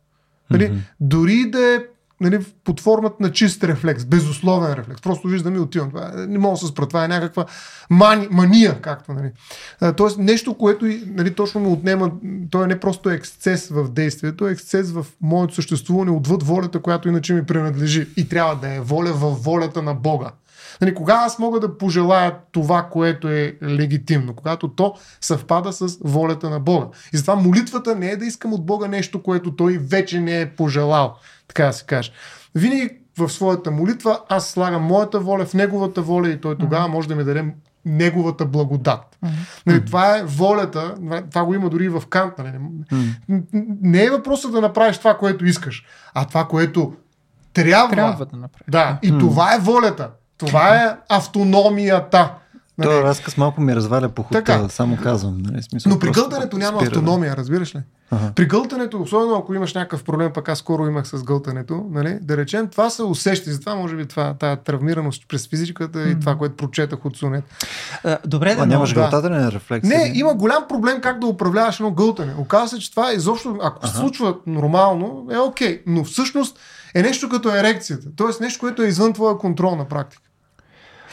[0.50, 0.78] Нали, mm-hmm.
[1.00, 1.78] Дори да е
[2.20, 5.00] нали, под формата на чист рефлекс, безусловен рефлекс.
[5.02, 5.88] Просто виждам и отивам.
[5.88, 6.86] Това, е, не мога да се спра.
[6.86, 7.44] Това е някаква
[7.90, 9.12] мани, мания, както.
[9.12, 9.30] Нали.
[9.96, 12.10] Тоест нещо, което нали, точно ме отнема,
[12.50, 17.08] то е не просто ексцес в действието, е ексцес в моето съществуване отвъд волята, която
[17.08, 18.08] иначе ми принадлежи.
[18.16, 20.30] И трябва да е воля във волята на Бога.
[20.80, 24.34] Нали, кога аз мога да пожелая това, което е легитимно?
[24.34, 26.86] Когато то съвпада с волята на Бога.
[27.12, 30.50] И затова молитвата не е да искам от Бога нещо, което той вече не е
[30.50, 31.14] пожелал,
[31.48, 32.12] така да се каже.
[32.54, 37.08] Винаги в своята молитва аз слагам моята воля в неговата воля и той тогава може
[37.08, 37.44] да ми даде
[37.84, 39.18] неговата благодат.
[39.24, 39.30] Mm-hmm.
[39.66, 40.94] Нали, това е волята,
[41.30, 42.38] това го има дори и в Кант.
[42.38, 42.48] Нали.
[42.48, 43.42] Mm-hmm.
[43.82, 46.94] Не е въпросът да направиш това, което искаш, а това, което
[47.52, 48.64] трябва, трябва да направиш.
[48.68, 49.20] Да, и mm-hmm.
[49.20, 50.10] това е волята.
[50.38, 52.30] Това е автономията.
[52.78, 52.90] Нали?
[52.90, 54.68] Това разказ малко ми разваля по така.
[54.68, 55.38] само казвам.
[55.38, 55.62] Нали?
[55.62, 57.80] Смисъл, Но при гълтането няма спира, автономия, разбираш ли?
[58.10, 58.32] Ага.
[58.34, 62.18] При гълтането, особено ако имаш някакъв проблем, пък аз скоро имах с гълтането, нали?
[62.22, 63.50] да речем, това се усеща.
[63.50, 67.44] Затова може би това, тая травмираност през физиката и това, което прочетах от Сунет.
[68.26, 68.62] добре, да.
[68.62, 69.00] А нямаш да.
[69.00, 69.88] гълтателен рефлекс?
[69.88, 72.34] Не, има голям проблем как да управляваш едно гълтане.
[72.38, 73.88] Оказва се, че това изобщо, ако ага.
[73.88, 75.78] се случва нормално, е окей.
[75.78, 75.82] Okay.
[75.86, 76.58] Но всъщност
[76.94, 78.08] е нещо като ерекцията.
[78.16, 80.27] Тоест нещо, което е извън твоя контрол на практика.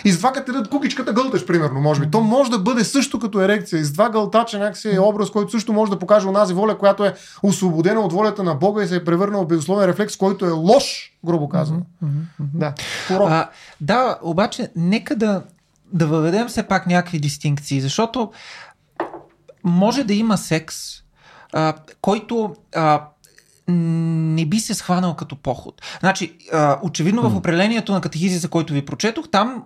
[0.05, 2.11] И с два като дадат кукичката гълташ, примерно, може би.
[2.11, 3.79] То може да бъде също като ерекция.
[3.79, 7.05] И с два гълтача някакси е образ, който също може да покаже онази воля, която
[7.05, 7.13] е
[7.43, 11.11] освободена от волята на Бога и се е превърнал в безусловен рефлекс, който е лош,
[11.25, 11.81] грубо казано.
[12.03, 12.45] Mm-hmm.
[12.53, 12.73] Да.
[13.09, 13.49] А,
[13.81, 15.43] да, обаче, нека да,
[15.93, 18.31] да въведем все пак някакви дистинкции, защото
[19.63, 20.77] може да има секс,
[21.53, 23.01] а, който а,
[23.67, 25.81] не би се схванал като поход.
[25.99, 26.37] Значи,
[26.83, 29.63] очевидно в определението на катехизиса, който ви прочетох, там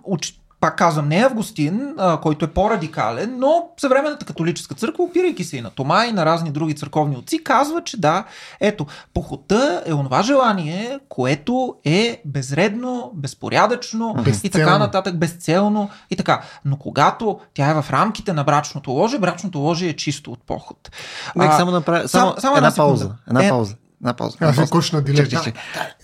[0.60, 5.60] пак казвам, не Августин, а, който е по-радикален, но съвременната католическа църква, опирайки се и
[5.60, 8.24] на Тома и на разни други църковни отци, казва, че да,
[8.60, 14.40] ето, похота е онова желание, което е безредно, безпорядъчно Безцелно.
[14.44, 16.42] и така нататък, безцелно и така.
[16.64, 20.90] Но когато тя е в рамките на брачното ложе, брачното ложе е чисто от поход.
[21.36, 23.10] Нека само направя само, само една, една пауза.
[23.28, 23.74] Една е, пауза.
[24.02, 24.36] Една пауза.
[24.40, 25.28] Аз кой ще наделе?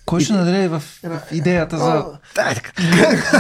[0.07, 0.83] Кой ще наделе в
[1.33, 2.05] идеята за...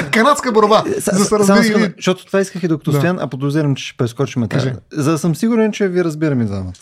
[0.12, 0.84] Канадска борба.
[0.98, 1.92] За да разбери...
[1.96, 4.72] Защото това исках и докато стоян, а подозирам, че ще прескочим тази.
[4.92, 6.72] За да съм сигурен, че ви разбирам и двамата.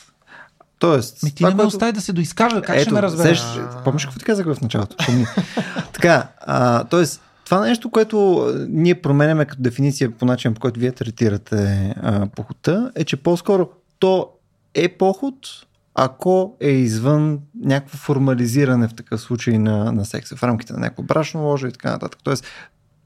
[0.78, 1.22] Тоест.
[1.22, 1.68] Ми ти това, не ме което...
[1.68, 3.42] остави да се доизкажа, как Ето, ще ме разбереш?
[3.84, 4.96] Помниш какво ти казах в началото?
[5.92, 10.92] така, а, тоест, Това нещо, което ние променяме като дефиниция по начин, по който вие
[10.92, 14.28] третирате а, похота, е, че по-скоро то
[14.74, 15.34] е поход,
[15.94, 21.02] ако е извън някакво формализиране в такъв случай на, на секса, в рамките на някакво
[21.02, 22.20] брачно ложе и така нататък.
[22.24, 22.44] Тоест,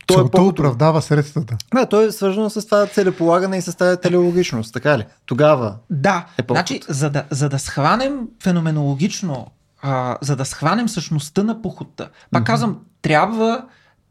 [0.07, 1.57] то Целта е оправдава средствата.
[1.75, 5.07] Да, то е свързано с това целеполагане и с тази телеологичност, така ли?
[5.27, 9.47] Тогава Да, е значи, за да, за да схванем феноменологично,
[9.83, 12.47] а, за да схванем същността на походта, пак mm-hmm.
[12.47, 13.65] казвам, трябва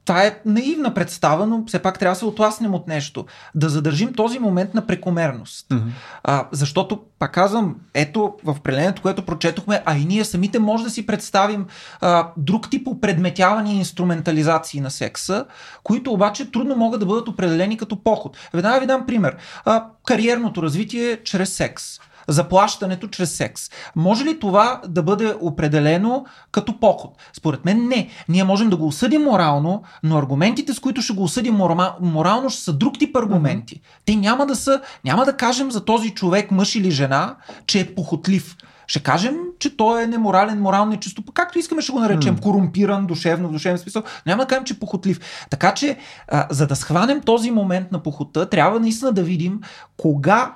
[0.07, 3.25] това е наивна представа, но все пак трябва да се отласнем от нещо.
[3.55, 5.69] Да задържим този момент на прекомерност.
[5.69, 5.89] Mm-hmm.
[6.23, 10.89] А, защото, пак казвам, ето в определението, което прочетохме, а и ние самите може да
[10.89, 11.65] си представим
[12.01, 15.45] а, друг тип опредметявани и инструментализации на секса,
[15.83, 18.37] които обаче трудно могат да бъдат определени като поход.
[18.53, 19.37] Веднага ви дам пример.
[19.65, 23.69] А, кариерното развитие чрез секс заплащането чрез секс.
[23.95, 27.11] Може ли това да бъде определено като поход?
[27.33, 28.09] Според мен не.
[28.29, 31.55] Ние можем да го осъдим морално, но аргументите, с които ще го осъдим
[32.01, 33.75] морално, ще са друг тип аргументи.
[33.75, 34.01] Mm-hmm.
[34.05, 37.35] Те няма да са, няма да кажем за този човек, мъж или жена,
[37.67, 38.55] че е похотлив.
[38.87, 42.41] Ще кажем, че той е неморален, морално и чисто, както искаме ще го наречем, mm.
[42.41, 44.03] корумпиран, душевно, в душевен смисъл.
[44.25, 45.19] Няма да кажем, че е похотлив.
[45.49, 49.61] Така че, а, за да схванем този момент на похота, трябва наистина да видим
[49.97, 50.55] кога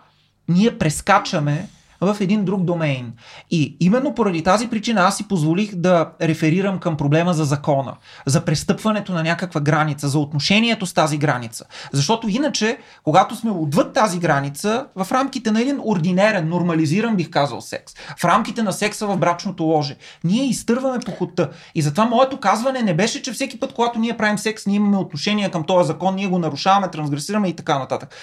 [0.52, 1.68] ние прескачаме
[2.02, 3.14] в един друг домейн.
[3.52, 7.94] И именно поради тази причина аз си позволих да реферирам към проблема за закона,
[8.26, 11.66] за престъпването на някаква граница, за отношението с тази граница.
[11.94, 17.62] Защото иначе, когато сме отвъд тази граница, в рамките на един ординерен, нормализиран, бих казал,
[17.62, 21.50] секс, в рамките на секса в брачното ложе, ние изтърваме похота.
[21.76, 24.98] И затова моето казване не беше, че всеки път, когато ние правим секс, ние имаме
[24.98, 28.16] отношение към този закон, ние го нарушаваме, трансгресираме и така нататък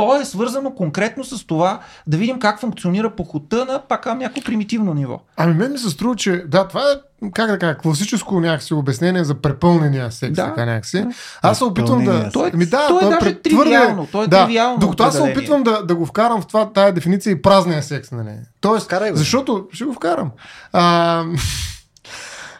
[0.00, 4.94] то е свързано конкретно с това да видим как функционира похота на пак някакво примитивно
[4.94, 5.20] ниво.
[5.36, 6.94] Ами мен ми се струва, че да, това е
[7.34, 10.44] как да кажа, класическо някакси обяснение за препълнения секс, да.
[10.44, 11.06] така някакси.
[11.42, 12.30] Аз се опитвам да...
[12.32, 13.42] Той, ми, да, той е даже пред...
[13.42, 14.08] тривиално.
[14.12, 14.46] Той е да.
[14.46, 17.82] тривиално Докато аз се опитвам да, да го вкарам в това, тая дефиниция и празния
[17.82, 18.30] секс, нали?
[18.60, 20.30] Тоест, защото ще го вкарам.
[20.72, 21.24] А,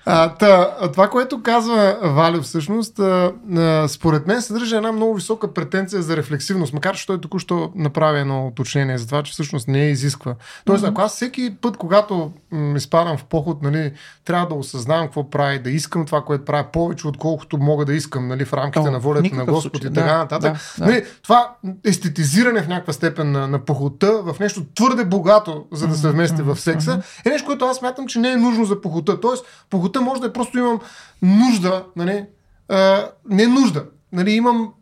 [0.06, 5.54] а, та, това, което казва Валю всъщност, а, а, според мен съдържа една много висока
[5.54, 9.82] претенция за рефлексивност, макар че той току-що направи едно уточнение за това, че всъщност не
[9.82, 10.34] е изисква.
[10.64, 13.92] Тоест, ако аз всеки път, когато м- изпадам в поход, нали,
[14.24, 18.28] трябва да осъзнавам какво прави, да искам това, което правя повече, отколкото мога да искам
[18.28, 20.52] нали, в рамките О, на волята на Господ и така нататък.
[20.52, 20.90] Да, да.
[20.90, 25.94] Нали, това естетизиране в някаква степен на, на походта в нещо твърде богато, за да
[25.94, 26.54] се вмести mm-hmm.
[26.54, 29.20] в секса, е нещо, което аз мятам, че не е нужно за похота.
[29.20, 30.80] Тоест, похота може да е просто имам
[31.22, 32.24] нужда, нали,
[32.68, 34.72] а, не нужда, нали, имам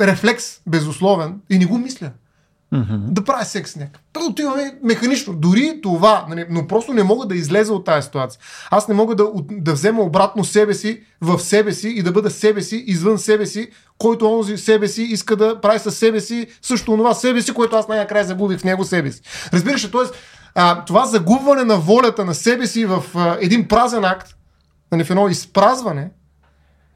[0.00, 2.10] рефлекс безусловен и не го мисля.
[2.74, 2.98] Mm-hmm.
[2.98, 4.02] Да правя секс с някакъв.
[4.14, 5.34] Да отиваме механично.
[5.34, 8.40] Дори това, нали, но просто не мога да излеза от тази ситуация.
[8.70, 12.30] Аз не мога да, да взема обратно себе си в себе си и да бъда
[12.30, 16.46] себе си извън себе си, който онзи себе си иска да прави със себе си
[16.62, 19.22] също това себе си, което аз най-накрая загубих в него себе си.
[19.52, 20.64] Разбираш ли, т.е.
[20.86, 24.37] това загубване на волята на себе си в а, един празен акт
[24.92, 26.10] нали, в едно изпразване,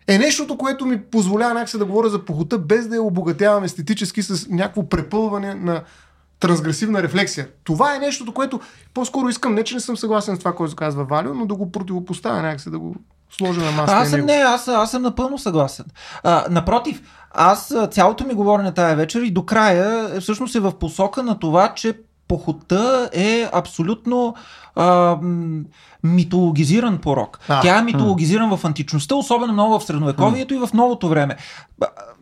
[0.09, 4.22] е нещото, което ми позволява някакси да говоря за похота, без да я обогатявам естетически
[4.22, 5.83] с някакво препълване на
[6.40, 7.48] трансгресивна рефлексия.
[7.64, 8.61] Това е нещото, което
[8.94, 11.72] по-скоро искам, не че не съм съгласен с това, което казва Валио, но да го
[11.72, 12.96] противопоставя някакси, да го
[13.31, 13.98] сложа на масата.
[13.98, 15.87] Аз съм, не, аз, аз съм напълно съгласен.
[16.22, 21.22] А, напротив, аз цялото ми говорене тая вечер и до края всъщност е в посока
[21.22, 24.35] на това, че похота е абсолютно
[24.76, 25.18] а,
[26.02, 27.38] митологизиран порок.
[27.48, 31.37] А, Тя е митологизиран в античността, особено много в средновековието и в новото време.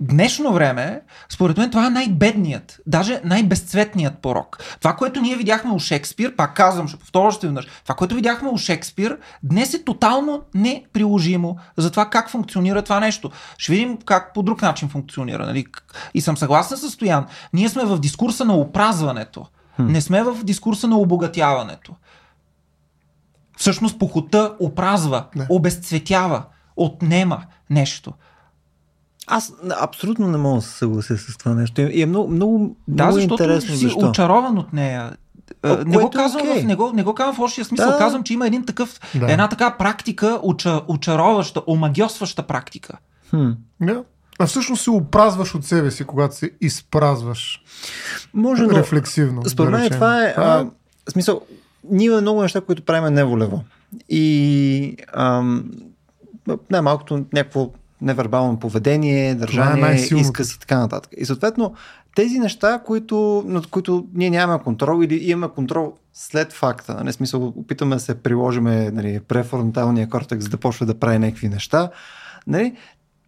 [0.01, 4.59] Днешно време, според мен, това е най-бедният, даже най-безцветният порок.
[4.81, 8.49] Това, което ние видяхме у Шекспир, пак казвам, ще повторя още веднъж, това, което видяхме
[8.49, 13.31] у Шекспир, днес е тотално неприложимо за това как функционира това нещо.
[13.59, 15.47] Ще видим как по друг начин функционира.
[15.47, 15.67] Нали?
[16.15, 17.27] И съм съгласен с Стоян.
[17.53, 19.47] Ние сме в дискурса на опразването.
[19.79, 21.95] Не сме в дискурса на обогатяването.
[23.57, 25.47] Всъщност похота опразва, не.
[25.49, 26.43] обезцветява,
[26.77, 28.13] отнема нещо.
[29.27, 31.81] Аз абсолютно не мога да се съглася с това нещо.
[31.81, 33.77] И е много, много, да, много интересно.
[33.77, 34.09] си защо?
[34.09, 35.13] очарован от нея.
[35.65, 36.63] О, не, го казвам okay.
[36.63, 37.91] в, не, го, не го казвам в общия смисъл.
[37.91, 37.99] Да.
[37.99, 39.33] Казвам, че има един такъв, да.
[39.33, 42.99] една така практика, уча, очароваща, омагиосваща практика.
[43.31, 43.51] Хм.
[43.81, 44.05] Да.
[44.41, 47.63] А всъщност се опразваш от себе си, когато се изпразваш.
[48.35, 49.43] Може, но, рефлексивно.
[49.49, 50.35] Според мен това е.
[50.37, 50.67] А,
[51.09, 51.41] в смисъл,
[51.91, 53.65] ние имаме много неща, които правим неволево.
[54.09, 55.71] И ам,
[56.71, 57.71] най-малкото някакво
[58.03, 61.13] невербално поведение, държание, е изказ и така нататък.
[61.17, 61.75] И съответно,
[62.15, 67.13] тези неща, които, над които ние нямаме контрол или имаме контрол след факта, не нали,
[67.13, 71.91] смисъл, опитаме да се приложиме нали, префронталния кортекс, за да почне да прави някакви неща,
[72.47, 72.77] нали,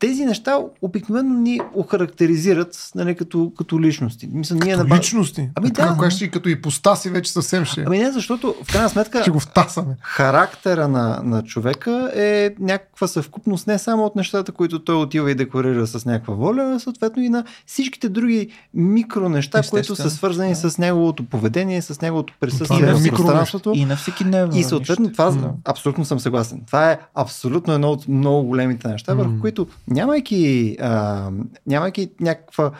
[0.02, 4.28] тези неща обикновено ни охарактеризират нали, като, като личности.
[4.32, 4.96] Мисля, ние Като на...
[4.96, 5.50] личности.
[5.54, 5.94] Ами така, да.
[5.94, 7.84] Кога ще си като ипостаси вече съвсем ще.
[7.86, 9.96] Ами не, защото в крайна сметка ще го втасаме.
[10.00, 15.34] характера на, на човека е някаква съвкупност не само от нещата, които той отива и
[15.34, 20.54] декларира с някаква воля, а съответно и на всичките други микро неща, които са свързани
[20.54, 23.72] с неговото поведение, с неговото присъствие е в пространството.
[23.74, 24.56] И на всеки дневно.
[24.56, 25.12] И съответно равнище.
[25.12, 25.50] това, Да.
[25.64, 26.62] абсолютно съм съгласен.
[26.66, 31.30] Това е абсолютно едно от много големите неща, върху които нямайки, а,
[31.66, 32.70] нямайки някаква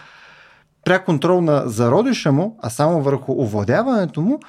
[0.84, 4.40] пряк контрол на зародиша му, а само върху овладяването му,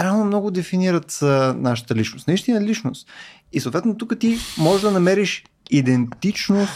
[0.00, 1.18] реално много дефинират
[1.56, 2.28] нашата личност.
[2.28, 3.08] Наистина личност.
[3.52, 6.72] И съответно тук ти можеш да намериш идентичност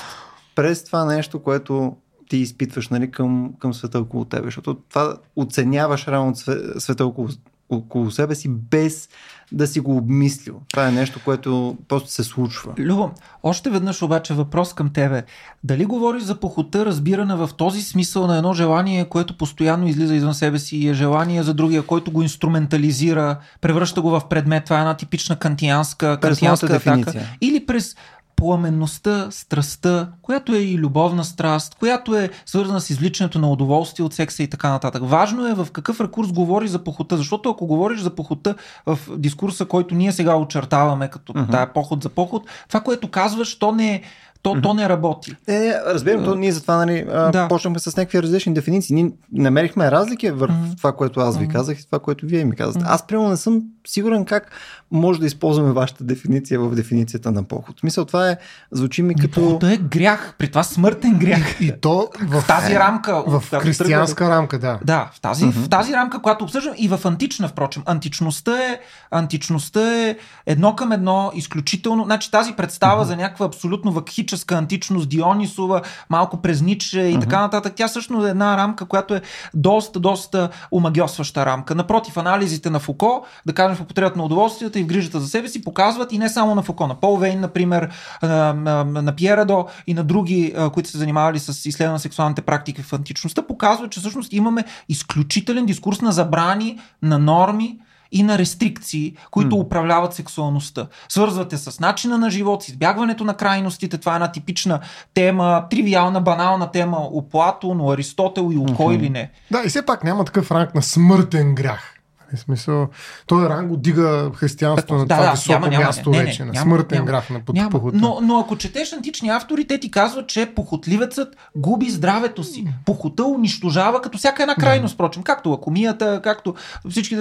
[0.55, 1.97] през това нещо, което
[2.29, 4.45] ти изпитваш нали, към, към света около тебе.
[4.45, 7.29] Защото това оценяваш све- света около,
[7.69, 9.09] около себе си без
[9.53, 10.61] да си го обмислил.
[10.71, 12.73] Това е нещо, което просто се случва.
[12.79, 13.11] Любо,
[13.43, 15.23] още веднъж обаче въпрос към тебе.
[15.65, 20.35] Дали говориш за похота, разбирана в този смисъл на едно желание, което постоянно излиза извън
[20.35, 24.77] себе си и е желание за другия, който го инструментализира, превръща го в предмет, това
[24.77, 26.91] е една типична кантианска, кантианска атака.
[26.91, 27.27] дефиниция.
[27.41, 27.97] Или през
[28.41, 34.15] пламенността, страстта, която е и любовна страст, която е свързана с извличането на удоволствие от
[34.15, 35.03] секса и така нататък.
[35.05, 38.55] Важно е в какъв ракурс говориш за похота, защото ако говориш за похота
[38.87, 41.51] в дискурса, който ние сега очертаваме като Мгм.
[41.51, 44.03] тая поход за поход, това, което казваш, то не е
[44.43, 45.37] то, то не работи.
[45.49, 47.47] Не, не, разбирам, то ние затова нали, Да.
[47.49, 48.95] почнахме с някакви различни дефиниции.
[48.95, 50.77] Ние намерихме разлики върху Мгм.
[50.77, 52.89] това, което аз ви казах и това, което вие ми казахте.
[52.89, 54.51] Аз, примерно, не съм сигурен как
[54.91, 57.77] може да използваме вашата дефиниция в дефиницията на поход.
[57.77, 58.37] В Смисъл, това е,
[58.71, 59.41] звучи ми като...
[59.41, 61.61] Похота е грях, при това смъртен грях.
[61.61, 63.23] И то в, В тази рамка.
[63.27, 64.79] в тръгва християнска рамка, да.
[64.85, 67.83] Да, в тази, в тази рамка, която обсъждам и в антична, впрочем.
[67.87, 70.17] Античността е, античността е
[70.47, 72.05] едно към едно, изключително.
[72.05, 77.73] Значи тази представа за някаква абсолютно вакхическа античност, Дионисова, малко през Ницше и така нататък,
[77.77, 79.23] тя всъщност е една рамка, която е
[79.55, 81.75] доста, доста омагьосваща рамка.
[81.75, 85.49] Напротив, анализите на Фуко, да кажем в употребата на удоволствията и в грижата за себе
[85.49, 87.91] си, показват и не само на Фуко, на Пол Вейн, например,
[88.23, 93.43] на, Пиерадо и на други, които са занимавали с изследване на сексуалните практики в античността,
[93.43, 97.79] показват, че всъщност имаме изключителен дискурс на забрани, на норми
[98.13, 99.63] и на рестрикции, които М.
[99.63, 100.87] управляват сексуалността.
[101.09, 103.99] Свързвате с начина на живот, с избягването на крайностите.
[103.99, 104.81] Това е една типична
[105.15, 109.05] тема, тривиална, банална тема у Платон, у Аристотел и у кой Мгм.
[109.05, 109.31] ли не.
[109.51, 111.97] Да, и все пак няма такъв ранг на смъртен грях.
[112.35, 112.89] В смисъл,
[113.27, 116.25] този ранг го дига християнството на Да, това да, високо няма, няма, място не, не,
[116.25, 117.07] вече, на няма, смъртен няма.
[117.07, 117.97] грях на похота.
[117.97, 122.67] Но, но ако четеш антични автори, те ти казват, че похотливецът губи здравето си.
[122.87, 126.55] Похота унищожава като всяка една крайност, впрочем, както лакомията, както
[126.91, 127.17] всички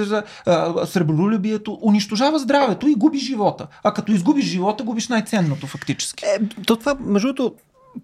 [0.86, 3.68] сребролюбието, унищожава здравето и губи живота.
[3.84, 6.26] А като изгубиш живота, губиш най-ценното фактически.
[6.26, 7.56] Е, то това, между другото,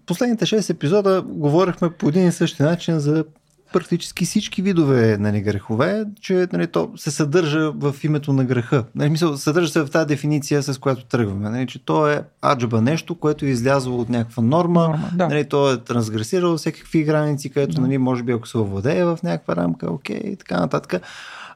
[0.06, 3.24] последните 6 епизода говорихме по един и същи начин за
[3.72, 8.84] практически всички видове нали, грехове, че нали, то се съдържа в името на греха.
[8.94, 11.50] Нали, мисъл, съдържа се в тази дефиниция, с която тръгваме.
[11.50, 15.28] Нали, че то е аджаба нещо, което е излязло от някаква норма, Норма, да.
[15.28, 17.80] нали, то е трансгресирало всякакви граници, където, Да.
[17.80, 21.02] нали, може би ако се овладее в някаква рамка, окей, и така нататък.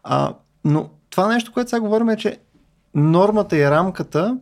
[0.05, 2.39] А, но това нещо, което сега говорим е, че
[2.95, 4.39] нормата и рамката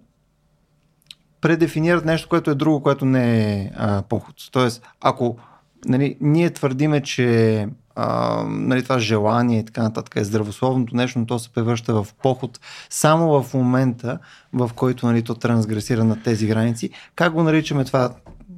[1.40, 4.34] предефинират нещо, което е друго, което не е а, поход.
[4.52, 5.36] Тоест, ако
[5.84, 7.68] нали, ние твърдиме, че
[8.00, 12.14] а, нали, това желание и така нататък е здравословното нещо, но то се превръща в
[12.22, 12.60] поход
[12.90, 14.18] само в момента,
[14.52, 18.10] в който нали, то трансгресира на тези граници, как го наричаме това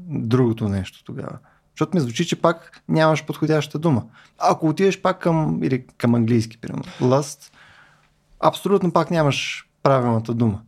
[0.08, 1.38] другото нещо тогава?
[1.74, 4.02] Защото ми звучи, че пак нямаш подходяща дума.
[4.38, 7.52] Ако отидеш пак към, или към английски, примерно, lust,
[8.40, 10.60] абсолютно пак нямаш правилната дума.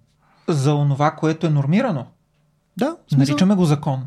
[0.49, 2.07] За онова, което е нормирано.
[2.77, 4.07] Да, Наричаме го закон.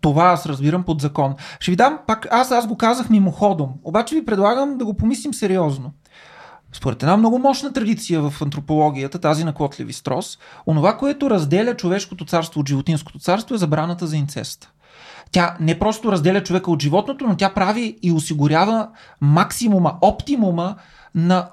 [0.00, 1.34] Това аз разбирам под закон.
[1.60, 5.34] Ще ви дам пак, аз, аз го казах мимоходом, обаче ви предлагам да го помислим
[5.34, 5.92] сериозно.
[6.72, 11.76] Според една много мощна традиция в антропологията, тази на Клод Леви Строс, онова, което разделя
[11.76, 14.72] човешкото царство от животинското царство е забраната за инцест.
[15.32, 18.88] Тя не просто разделя човека от животното, но тя прави и осигурява
[19.20, 20.76] максимума, оптимума
[21.14, 21.48] на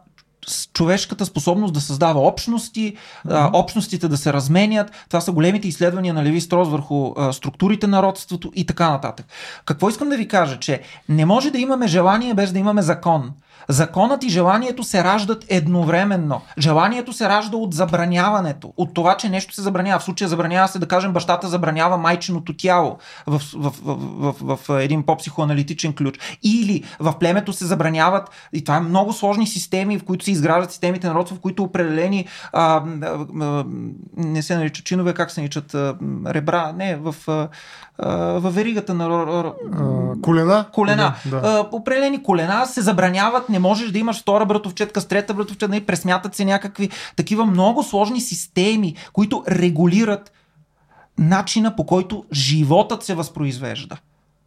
[0.74, 2.96] човешката способност да създава общности,
[3.30, 4.92] а, общностите да се разменят.
[5.10, 9.26] Това са големите изследвания на Леви Строс върху структурите на родството и така нататък.
[9.66, 10.60] Какво искам да ви кажа?
[10.60, 13.32] Че не може да имаме желание без да имаме закон.
[13.70, 16.42] Законът и желанието се раждат едновременно.
[16.58, 20.00] Желанието се ражда от забраняването, от това, че нещо се забранява.
[20.00, 22.98] В случая забранява се, да кажем, бащата забранява майчиното тяло
[23.28, 26.20] в, в, в, в, в един по-психоаналитичен ключ.
[26.44, 30.72] Или в племето се забраняват, и това е много сложни системи, в които се изграждат
[30.72, 33.66] системите на родство, в които определени а, а, а,
[34.18, 35.96] не се наричат чинове, как се наричат а,
[36.28, 37.48] ребра, не, в, а,
[37.98, 39.54] а, в веригата на А,
[40.22, 40.66] колена?
[40.74, 41.16] колена.
[41.26, 41.42] Да.
[41.44, 45.86] А, определени колена се забраняват, не можеш да имаш втора братовчетка с трета братовчетка, нали,
[45.86, 50.32] пресмятат се някакви такива много сложни системи, които регулират
[51.18, 53.98] начина по който животът се възпроизвежда.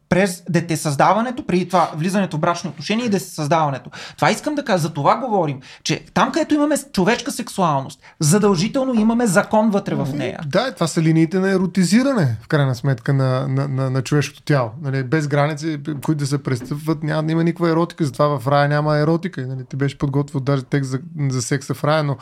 [0.08, 3.90] През детесъздаването, преди това влизането в брачни отношения и детесъздаването.
[4.16, 9.26] Това искам да кажа, за това говорим, че там където имаме човешка сексуалност, задължително имаме
[9.26, 10.40] закон вътре в нея.
[10.46, 14.70] Да, това са линиите на еротизиране, в крайна сметка, на, на, на, на човешкото тяло.
[14.82, 18.68] Нали, без граници, които да се престъпват, няма да има никаква еротика, затова в рая
[18.68, 19.46] няма еротика.
[19.46, 20.98] Нали, ти беше подготвил даже текст за,
[21.28, 22.16] за секса в рая, но,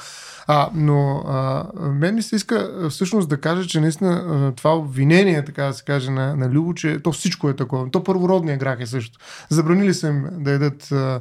[0.46, 5.64] а, но а, мен ми се иска всъщност да кажа, че наистина това обвинение, така
[5.64, 7.90] да се каже, на, на Любо, че то всичко е такова.
[7.90, 9.18] То първородния грях е също.
[9.48, 11.20] Забранили са им да ядат а,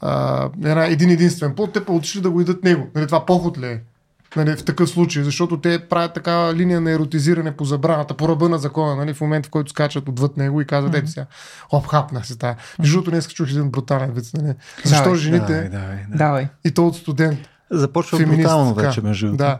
[0.00, 2.88] а, една, един единствен плод, те па отишли да го идат него.
[2.94, 3.80] Нали, това поход ли е?
[4.36, 8.48] Нали, в такъв случай, защото те правят такава линия на еротизиране по забраната, по ръба
[8.48, 11.26] на закона, нали, в момента, в който скачат отвъд него и казват, ето сега,
[11.72, 12.56] оп, хапна се тая.
[12.78, 14.24] Между другото, днес чух един брутален вид.
[14.34, 14.54] Нали.
[14.84, 16.16] Защо Давай, жените, Давай, давай, да.
[16.16, 16.48] Давай.
[16.64, 17.38] и то от студент,
[17.72, 19.44] Започва феминист, брутално вече, между другото.
[19.44, 19.58] Да,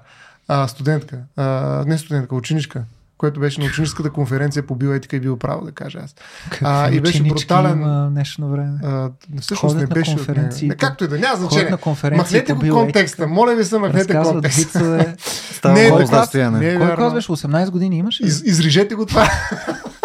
[0.49, 1.45] а, студентка, а,
[1.87, 2.85] не студентка, ученичка,
[3.19, 6.15] което беше на ученическата конференция по биоетика и биоправо, да кажа аз.
[6.63, 7.73] А, и беше брутален.
[7.73, 8.79] Има днешно време.
[8.85, 9.11] А,
[9.41, 10.51] всъщност Ходят не беше от нея.
[10.63, 11.71] Не, Както и да, няма значение.
[11.71, 13.27] на Махнете по го контекста.
[13.27, 14.79] Моля ви се, махнете контекста.
[14.79, 15.17] вицове.
[15.65, 16.51] Не е така.
[16.51, 17.29] Не е Кой беше?
[17.29, 18.21] 18 години имаш?
[18.21, 19.31] Из, изрежете го това.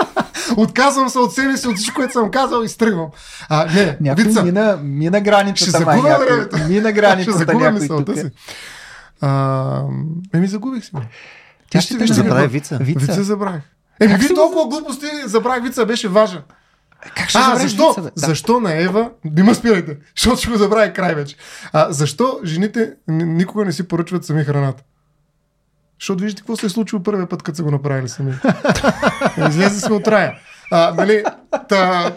[0.55, 3.07] Отказвам се от себе си, от всичко, което съм казал и стръгвам.
[3.49, 4.43] А, не, Някой вица.
[4.43, 5.71] мина, мина границата.
[5.71, 6.25] Ще май загубя някой.
[6.27, 6.57] времето.
[6.59, 8.17] Мина Ще границата загубя някой мисълта тук.
[8.17, 8.25] си.
[9.21, 9.81] А,
[10.33, 10.91] еми, загубих си.
[11.69, 12.77] Тя Ще ще Забрави вица.
[12.81, 12.99] Вица.
[12.99, 13.61] Вица забравих.
[13.99, 16.41] Еми, ви толкова глупости забравих вица, беше важен.
[17.15, 17.87] Как ще А, защо?
[17.87, 18.09] вица, бе?
[18.15, 19.09] Защо на Ева?
[19.25, 21.35] Не ме спирайте, защото ще го забравя край вече.
[21.73, 24.83] А, защо жените никога не си поръчват сами храната?
[25.99, 28.33] Защото виждате какво се е случило първия път, като са го направили сами.
[29.49, 30.33] Излезе сме от рая.
[30.71, 31.23] А, нали,
[31.69, 32.11] та,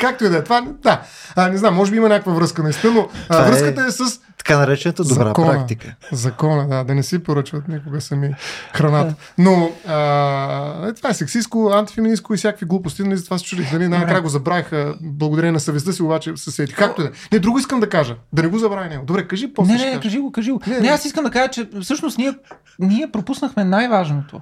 [0.00, 1.00] както и да е това, да.
[1.36, 4.20] А, не знам, може би има някаква връзка наистина, но а, е- връзката е с
[4.44, 5.52] Така наречената добра Закона.
[5.52, 5.94] практика.
[6.12, 8.34] Закона, да, да не си поръчват никога сами
[8.74, 9.14] храната.
[9.38, 13.72] Но а, е, това е сексистско, антифеминистко и всякакви глупости, нали, за това се чудих.
[13.72, 16.74] Нали, най-накрая го забравиха благодарение на съвестта си, обаче се сети.
[16.74, 17.10] Както и е.
[17.32, 18.16] Не, друго искам да кажа.
[18.32, 19.04] Да не го забравя него.
[19.04, 19.72] Добре, кажи после.
[19.72, 20.60] Не, не, не, кажи го, кажи го.
[20.66, 20.88] Не, Не, не.
[20.88, 22.32] аз искам да кажа, че всъщност ние,
[22.78, 24.40] ние пропуснахме най-важното.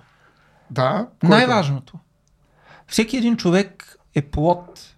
[0.70, 1.06] Да.
[1.20, 1.34] което?
[1.36, 1.98] Най-важното.
[2.86, 4.91] Всеки един човек е плод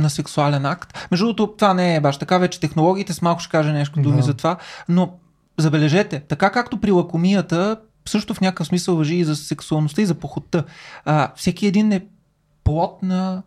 [0.00, 1.06] на сексуален акт.
[1.10, 4.16] Между другото, това не е баш така, вече технологиите с малко ще кажа нещо думи
[4.16, 4.22] Да.
[4.22, 4.56] за това,
[4.88, 5.12] но
[5.58, 7.76] забележете, така както при лакомията,
[8.08, 10.64] също в някакъв смисъл въжи и за сексуалността и за похотта.
[11.04, 12.06] А, всеки един е
[12.64, 13.42] плод на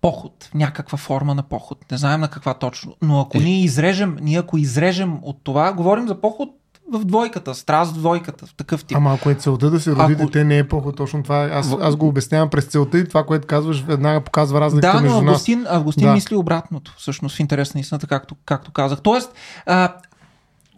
[0.00, 1.90] поход, някаква форма на поход.
[1.90, 2.94] Не знаем на каква точно.
[3.02, 3.40] Но ако Е.
[3.40, 6.48] ние изрежем, ние ако изрежем от това, говорим за поход
[6.92, 8.96] в двойката, страст в двойката, в такъв тип.
[8.96, 11.50] Ама ако е целта да се роди Ако- дете, не е поход точно това.
[11.52, 15.02] Аз, аз го обяснявам през целта и това, което казваш, веднага показва разликата Да, но
[15.02, 15.28] между нас.
[15.28, 16.12] Августин, Августин Да.
[16.12, 19.00] мисли обратното, всъщност в интерес на истината, както, както казах.
[19.00, 19.32] Тоест,
[19.66, 19.94] а,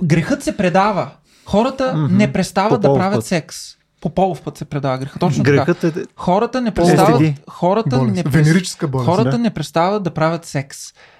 [0.02, 1.10] грехът се предава.
[1.46, 2.16] Хората Мгм.
[2.16, 3.24] не престават да правят път.
[3.26, 3.56] секс.
[4.00, 5.18] По полов път се предава греха.
[5.18, 5.56] Точно така.
[5.56, 5.92] Грехът е...
[6.16, 7.34] Хората не престават, Стиги.
[7.50, 8.14] хората Болест.
[8.14, 9.06] не, прес- болест.
[9.06, 9.38] хората да.
[9.38, 10.78] не престават да правят секс.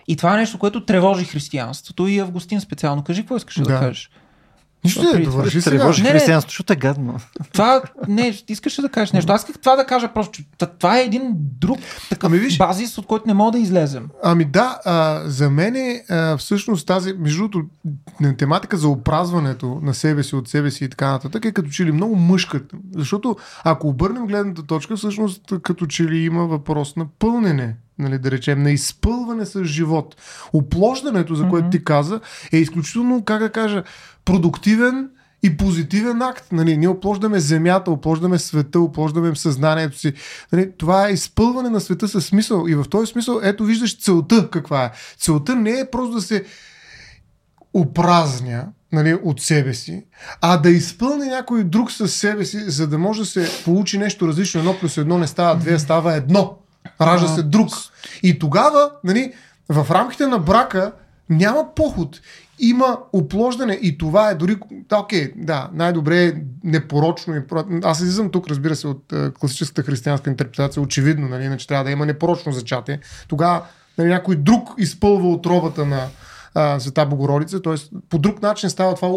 [0.08, 3.04] И това е нещо, което тревожи християнството и Августин специално.
[3.04, 3.78] Кажи какво искаш да, Да.
[3.78, 4.10] кажеш.
[4.84, 5.76] Нищо не При- довърши сега.
[5.76, 6.18] Тревожи Не, не.
[6.18, 7.16] защото е гадно.
[7.52, 9.32] Това не, искаш ли да кажеш нещо.
[9.32, 10.44] Аз исках това да кажа просто, че
[10.78, 11.78] това е един друг
[12.10, 14.08] такъв Ами виж- базис, от който не мога да излезем.
[14.22, 17.68] Ами да, а, за мен е а, всъщност тази, между другото,
[18.38, 21.84] тематика за опразването на себе си, от себе си и така нататък е като че
[21.84, 22.76] ли много мъжката.
[22.94, 28.30] Защото ако обърнем гледната точка, всъщност като че ли има въпрос на пълнене, нали, да
[28.30, 30.16] речем, на изпълване с живот.
[30.52, 32.20] Оплождането, за което ти каза,
[32.52, 33.82] е изключително, как да кажа,
[34.24, 35.10] продуктивен
[35.42, 36.52] и позитивен акт.
[36.52, 40.12] Нали, ние оплождаме земята, оплождаме света, оплождаме съзнанието си.
[40.52, 42.64] Нали, това е изпълване на света със смисъл.
[42.68, 44.90] И в този смисъл, ето виждаш целта каква е.
[45.18, 46.44] Целта не е просто да се
[47.74, 50.04] опразня нали, от себе си,
[50.40, 54.28] а да изпълни някой друг със себе си, за да може да се получи нещо
[54.28, 54.60] различно.
[54.60, 56.58] Едно плюс едно не става две, става едно.
[57.00, 57.68] Ражда се друг.
[58.22, 59.32] И тогава, нали,
[59.68, 60.92] в рамките на брака
[61.30, 62.20] няма поход.
[62.58, 64.56] Има оплождане и това е дори...
[64.88, 66.32] Да, окей, да, най-добре е
[66.64, 67.34] непорочно.
[67.82, 71.90] Аз излизам тук, разбира се, от е, класическата християнска интерпретация, очевидно, нали, иначе трябва да
[71.90, 73.00] има непорочно зачатие.
[73.28, 73.62] Тогава
[73.98, 76.06] нали, някой друг изпълва отробата на
[76.54, 77.74] а, Света Богородица, т.е.
[78.10, 79.08] по друг начин става това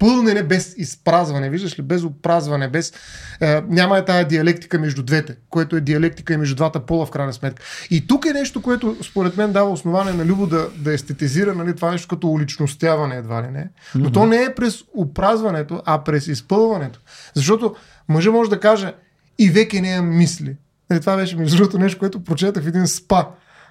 [0.00, 2.92] пълнене без изпразване, виждаш ли, без опразване, без...
[3.40, 7.10] Е, няма е тая диалектика между двете, което е диалектика и между двата пола в
[7.10, 7.62] крайна сметка.
[7.90, 11.76] И тук е нещо, което според мен дава основание на Любо да, да естетизира нали,
[11.76, 13.68] това нещо като уличностяване едва ли не.
[13.94, 14.14] Но mm-hmm.
[14.14, 17.00] то не е през опразването, а през изпълването.
[17.34, 17.74] Защото
[18.08, 18.94] мъжа може да каже
[19.38, 20.56] и веки не мисли.
[20.90, 23.26] Нали, това беше между другото нещо, което прочетах в един спа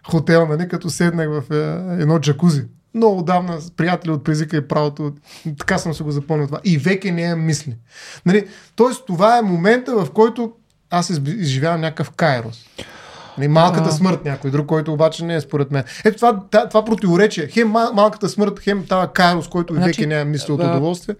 [0.08, 4.68] хотел, нали, като седнах в е, едно джакузи много давна с приятели от езика и
[4.68, 5.14] правото,
[5.58, 6.60] така съм се го запомнил това.
[6.64, 7.76] И веке не е мисли.
[8.26, 8.48] Нали?
[8.76, 10.52] Тоест, това е момента, в който
[10.90, 12.66] аз изживявам някакъв кайрос.
[13.38, 15.84] Нали, малката смърт, някой друг, който обаче не е според мен.
[16.06, 17.48] Ето това, това, това противоречие.
[17.48, 21.16] Хем малката смърт, хем това кайрос, който значи, веки не е мисли от удоволствие.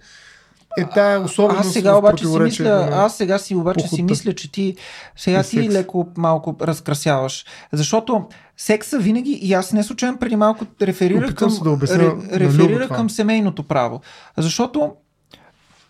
[0.78, 3.96] Е, тая особеност аз сега обаче си мисля, аз сега си обаче похута.
[3.96, 4.76] си мисля, че ти
[5.16, 7.44] сега ти леко малко разкрасяваш.
[7.72, 8.26] Защото
[8.60, 13.62] секса винаги, и аз не случайно преди малко реферирах към, да ре, реферира към семейното
[13.62, 14.00] право.
[14.36, 14.92] Защото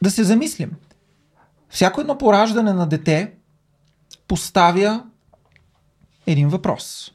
[0.02, 0.70] да се замислим.
[1.68, 3.32] Всяко едно пораждане на дете
[4.28, 5.04] поставя
[6.26, 7.12] един въпрос.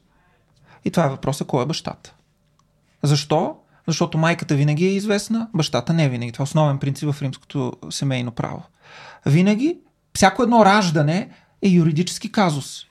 [0.86, 2.16] И това е въпроса кой е бащата.
[3.03, 3.56] Защо?
[3.88, 6.32] Защото майката винаги е известна, бащата не е винаги.
[6.32, 8.64] Това е основен принцип в римското семейно право.
[9.26, 9.80] Винаги,
[10.14, 11.30] всяко едно раждане
[11.62, 12.86] е юридически казус.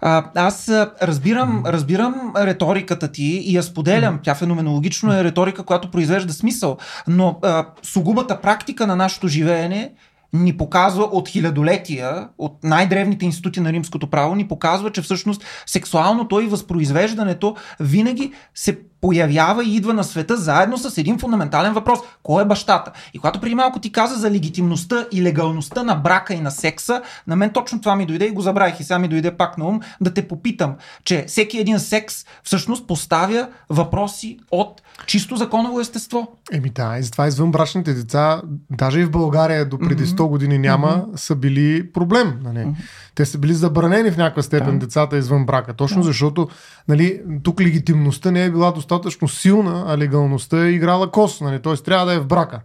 [0.00, 0.68] А, аз
[1.02, 4.20] разбирам, разбирам риториката ти и я споделям.
[4.22, 6.76] Тя феноменологично е риторика, която произвежда смисъл.
[7.08, 9.92] Но а, сугубата практика на нашето живеене
[10.32, 16.40] ни показва от хилядолетия, от най-древните институти на римското право, ни показва, че всъщност сексуалното
[16.40, 21.98] и възпроизвеждането винаги се появява и идва на света заедно с един фундаментален въпрос.
[22.22, 22.92] Кой е бащата?
[23.14, 27.02] И когато преди малко ти каза за легитимността и легалността на брака и на секса,
[27.26, 29.68] на мен точно това ми дойде и го забравих и сега ми дойде пак на
[29.68, 30.74] ум да те попитам,
[31.04, 36.28] че всеки един секс всъщност поставя въпроси от чисто законово естество.
[36.52, 40.58] Еми да, и затова извън брачните деца, даже и в България до преди 100 години
[40.58, 41.16] няма, mm-hmm.
[41.16, 42.40] са били проблем.
[42.42, 42.58] Нали?
[42.58, 42.74] Mm-hmm.
[43.14, 44.86] Те са били забранени в някаква степен да.
[44.86, 45.74] децата извън брака.
[45.74, 46.06] Точно да.
[46.06, 46.48] защото
[46.88, 48.89] нали, тук легитимността не е била достатъчно
[49.28, 51.40] силна, а легалността е играла кос.
[51.40, 51.62] Нали?
[51.62, 51.76] Т.е.
[51.76, 52.60] трябва да е в брака.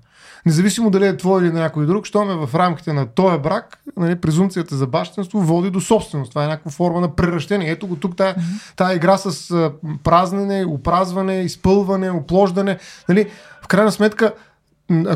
[0.45, 3.77] Независимо дали е твой или на някой друг, щом е в рамките на този брак,
[3.97, 6.29] нали, презумцията за бащенство води до собственост.
[6.29, 7.71] Това е някаква форма на преращение.
[7.71, 8.35] Ето го тук тая,
[8.75, 9.71] тая игра с
[10.03, 12.77] празнене, опразване, изпълване, оплождане.
[13.09, 13.29] Нали,
[13.61, 14.33] в крайна сметка,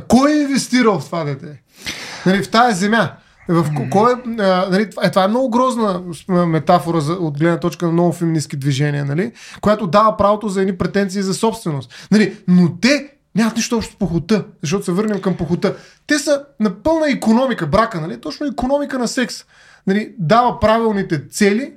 [0.07, 1.61] кой е инвестирал в това дете?
[2.25, 3.11] Нали, в тая земя.
[3.51, 7.91] В кой, а, нали, е, това е много грозна метафора за, от гледна точка на
[7.91, 9.31] много феминистки движения, нали,
[9.61, 12.07] която дава правото за едни претенции за собственост.
[12.11, 15.75] Нали, но те нямат нищо общо с похота, защото се върнем към похота.
[16.07, 18.21] Те са на пълна економика, брака, нали?
[18.21, 19.35] точно економика на секс.
[19.87, 21.73] Нали, дава правилните цели,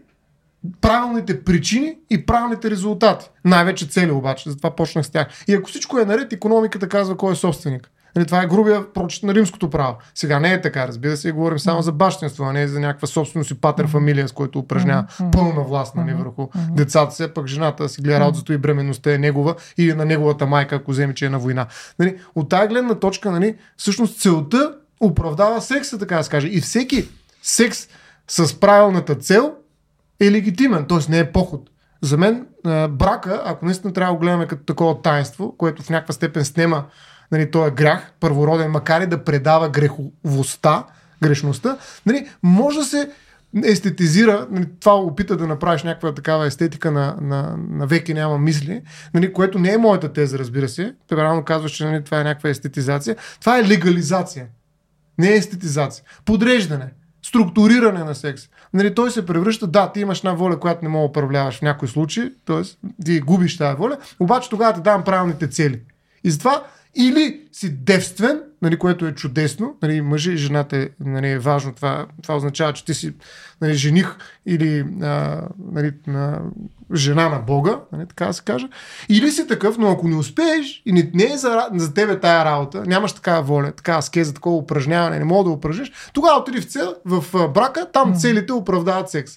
[0.80, 3.30] правилните причини и правилните резултати.
[3.44, 5.26] Най-вече цели обаче, затова почнах с тях.
[5.48, 7.90] И ако всичко е наред, економиката казва кой е собственик.
[8.16, 9.96] Нали, това е грубия прочит на римското право.
[10.14, 13.50] Сега не е така, разбира се, говорим само за бащинство, а не за някаква собственост
[13.50, 18.02] и патер фамилия, с който упражнява пълна власт нали, върху децата си, пък жената си
[18.02, 21.38] гледа работата и бременността е негова или на неговата майка, ако вземе, че е на
[21.38, 21.66] война.
[21.98, 26.48] Нали, от тази гледна точка, нали, всъщност целта оправдава секса, така да се каже.
[26.48, 27.08] И всеки
[27.42, 27.88] секс
[28.28, 29.52] с правилната цел
[30.20, 30.98] е легитимен, т.е.
[31.10, 31.68] не е поход.
[32.00, 32.46] За мен
[32.90, 36.84] брака, ако наистина трябва да го гледаме като такова таинство, което в някаква степен снема
[37.32, 40.84] нали, той е грях, първороден, макар и да предава греховостта,
[41.22, 41.76] грешността,
[42.06, 43.10] нали, може да се
[43.64, 48.82] естетизира, нали, това опита да направиш някаква такава естетика на, на, на веки няма мисли,
[49.14, 50.94] нали, което не е моята теза, разбира се.
[51.08, 53.16] Те рано казваш, че нали, това е някаква естетизация.
[53.40, 54.46] Това е легализация.
[55.18, 56.04] Не е естетизация.
[56.24, 56.86] Подреждане.
[57.22, 58.42] Структуриране на секс.
[58.74, 61.62] Нали, той се превръща, да, ти имаш една воля, която не мога да управляваш в
[61.62, 62.62] някои случаи, т.е.
[63.04, 65.80] ти губиш тази воля, обаче тогава ти давам правилните цели.
[66.24, 66.64] И затова
[66.94, 71.72] или си девствен, нали, което е чудесно, нали, мъжа и жената е, нали, е важно,
[71.72, 73.12] това, това означава, че ти си
[73.60, 74.16] нали, жених
[74.46, 75.40] или а,
[75.72, 76.40] нали, на
[76.94, 78.68] жена на Бога, нали, така да се каже.
[79.08, 82.44] Или си такъв, но ако не успееш и не, не е за, за тебе тая
[82.44, 86.64] работа, нямаш такава воля, така аскеза, такова упражняване, не мога да упражниш, тогава отиди в,
[86.64, 89.32] цел, в брака, там целите оправдават секс.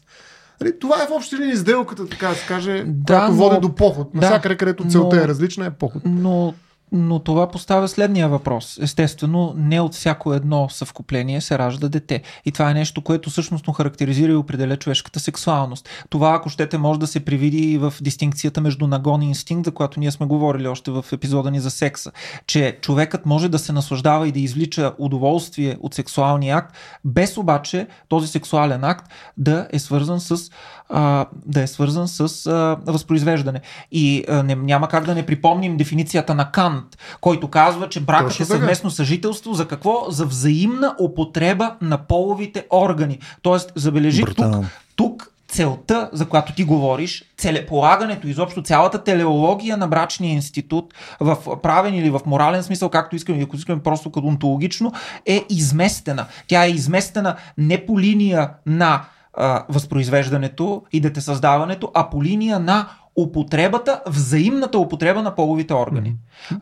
[0.62, 3.38] Нали, това е в общи линии сделката, така да се каже, да, която но...
[3.38, 4.14] води до поход.
[4.14, 5.22] Навсякъде, да, където целта но...
[5.22, 6.02] е различна, е поход.
[6.06, 6.54] Но
[6.96, 8.80] Но това поставя следния въпрос.
[8.82, 12.22] Естествено, не от всяко едно съвкупление се ражда дете.
[12.46, 15.90] И това е нещо, което всъщност характеризира и определя човешката сексуалност.
[16.10, 19.72] Това, ако щете, може да се привиди и в дистинкцията между нагон и инстинкт, за
[19.72, 22.12] която ние сме говорили още в епизода ни за секса.
[22.48, 26.76] Че човекът може да се наслаждава и да извлича удоволствие от сексуалния акт,
[27.06, 29.06] без обаче този сексуален акт
[29.38, 30.52] да е свързан с,
[30.90, 33.62] а, да е свързан с а, възпроизвеждане.
[33.92, 36.85] И а, не, няма как да не припомним дефиницията на Кант,
[37.22, 38.58] който казва, че бракът Точно е така.
[38.58, 40.06] съвместно съжителство за какво?
[40.10, 43.20] За взаимна употреба на половите органи.
[43.42, 44.66] Тоест, забележи тук, Брутално.
[44.96, 51.96] тук целта, за която ти говориш, целеполагането, изобщо цялата телеология на брачния институт в правен
[51.96, 54.94] или в морален смисъл, както искаме, ако искаме просто като онтологично,
[55.26, 56.26] е изместена.
[56.48, 62.88] Тя е изместена не по линия на а, възпроизвеждането и детесъздаването, а по линия на
[63.16, 66.16] употребата, взаимната употреба на половите органи.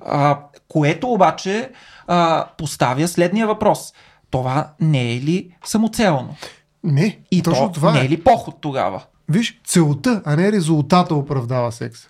[0.05, 1.71] А, което обаче
[2.07, 3.93] а, поставя следния въпрос.
[4.31, 6.35] Това не е ли самоцелно?
[6.83, 8.05] Не, И точно то това не е.
[8.05, 9.03] е ли поход тогава?
[9.29, 12.09] Виж, целта, а не резултата оправдава секса.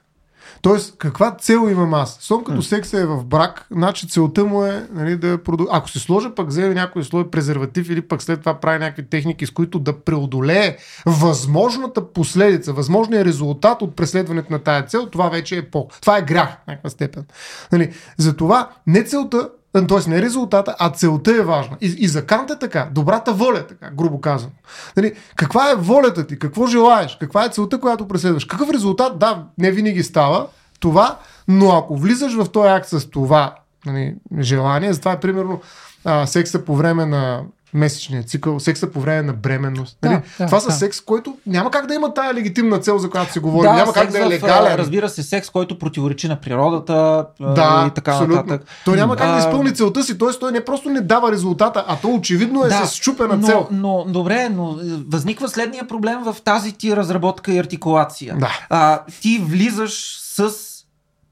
[0.64, 2.18] Тоест, каква цел имам аз?
[2.22, 5.68] Слом като секса е в брак, значи целта му е нали, да продъл...
[5.72, 9.46] Ако се сложа пък вземе някой слой презерватив или пък след това прави някакви техники,
[9.46, 15.58] с които да преодолее възможната последица, възможният резултат от преследването на тая цел, това вече
[15.58, 15.88] е по.
[16.02, 17.26] Това е грях в някаква степен.
[17.72, 20.10] Нали, затова не целта, т.е.
[20.10, 21.78] не резултата, а целта е важна.
[21.82, 22.88] И, и за Кант е така.
[22.92, 24.52] Добрата воля е така, грубо казано.
[24.98, 26.40] Нали, каква е волята ти?
[26.40, 27.18] Какво желаеш?
[27.20, 28.46] Каква е целта, която преследваш?
[28.46, 29.20] Какъв резултат?
[29.20, 30.48] Да, не винаги става
[30.80, 31.18] това,
[31.48, 33.56] но ако влизаш в този акт с това
[33.86, 35.62] нали, желание, затова е примерно
[36.06, 37.42] а, секса по време на
[37.74, 39.98] месечния цикъл, секса по време на бременност.
[40.04, 40.14] Нали?
[40.14, 40.74] Да, да, това са да.
[40.74, 43.68] секс, който няма как да има тая легитимна цел, за която се говори.
[43.68, 44.72] няма как да е в, легален.
[44.74, 48.36] а, Разбира се, секс, който противоречи на природата Да, и така абсолютно.
[48.36, 48.68] нататък.
[48.86, 50.40] Той няма как да А, изпълни целта си, т.е.
[50.40, 53.68] той не просто не дава резултата, а то очевидно е да, с щупена но, цел.
[53.72, 54.76] Но, добре, но е,
[55.10, 58.36] възниква следния проблем в тази ти разработка и артикулация.
[58.40, 58.60] Да.
[58.70, 60.50] А, ти влизаш с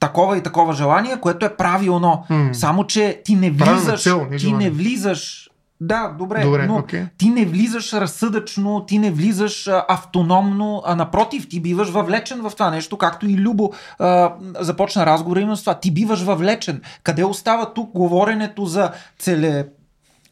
[0.00, 2.24] такова и такова желание, което е правилно.
[2.30, 2.54] М.
[2.54, 4.02] Само, че ти не влизаш.
[4.02, 5.48] цел, не ти не влизаш.
[5.84, 7.04] Да, добре, Добре, но окей.
[7.18, 12.50] ти не влизаш разсъдъчно, ти не влизаш а, автономно, а напротив, ти биваш въвлечен в
[12.50, 15.74] това нещо, както и Любо а, започна разговора именно с това.
[15.74, 16.82] Ти биваш въвлечен.
[17.02, 19.66] Къде остава тук говоренето за целе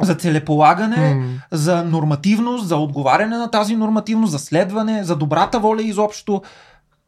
[0.03, 1.27] за целеполагане, М.
[1.51, 6.43] за нормативност, за отговаряне на тази нормативност, за следване, за добрата воля изобщо.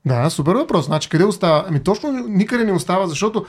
[0.07, 0.87] Да, супер въпрос.
[0.87, 1.65] Значи къде остава?
[1.69, 3.45] Ами точно никъде не остава, защото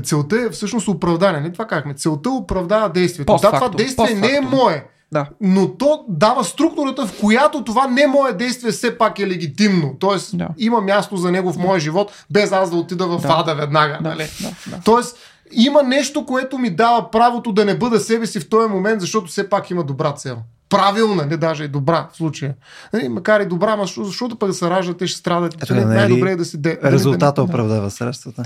[0.00, 1.40] целта е всъщност оправдание.
[1.40, 1.94] Не това казахме.
[1.94, 3.32] Целта оправдава действието.
[3.32, 4.84] Да, това Постфактум, действие не е мое.
[5.12, 5.26] Да.
[5.40, 9.96] Но то дава структурата, в която това не мое действие все пак е легитимно.
[10.00, 10.48] Тоест, Да.
[10.58, 13.28] има място за него в моя живот, без аз да отида в Да.
[13.30, 13.98] ада веднага.
[14.00, 14.26] Да, нали?
[14.40, 14.82] да, да.
[14.84, 15.16] Тоест,
[15.52, 19.26] има нещо, което ми дава правото да не бъда себе си в този момент, защото
[19.26, 20.36] все пак има добра цел.
[20.68, 22.54] Правилна, не даже и добра в случая.
[22.92, 25.54] Нали, макар и добра, ама защо- защото пък да се раждат, те ще страдат.
[25.54, 26.78] Ето, Нали, не е ли най-добре е да си де.
[26.84, 28.42] Резултата да, оправдава средствата.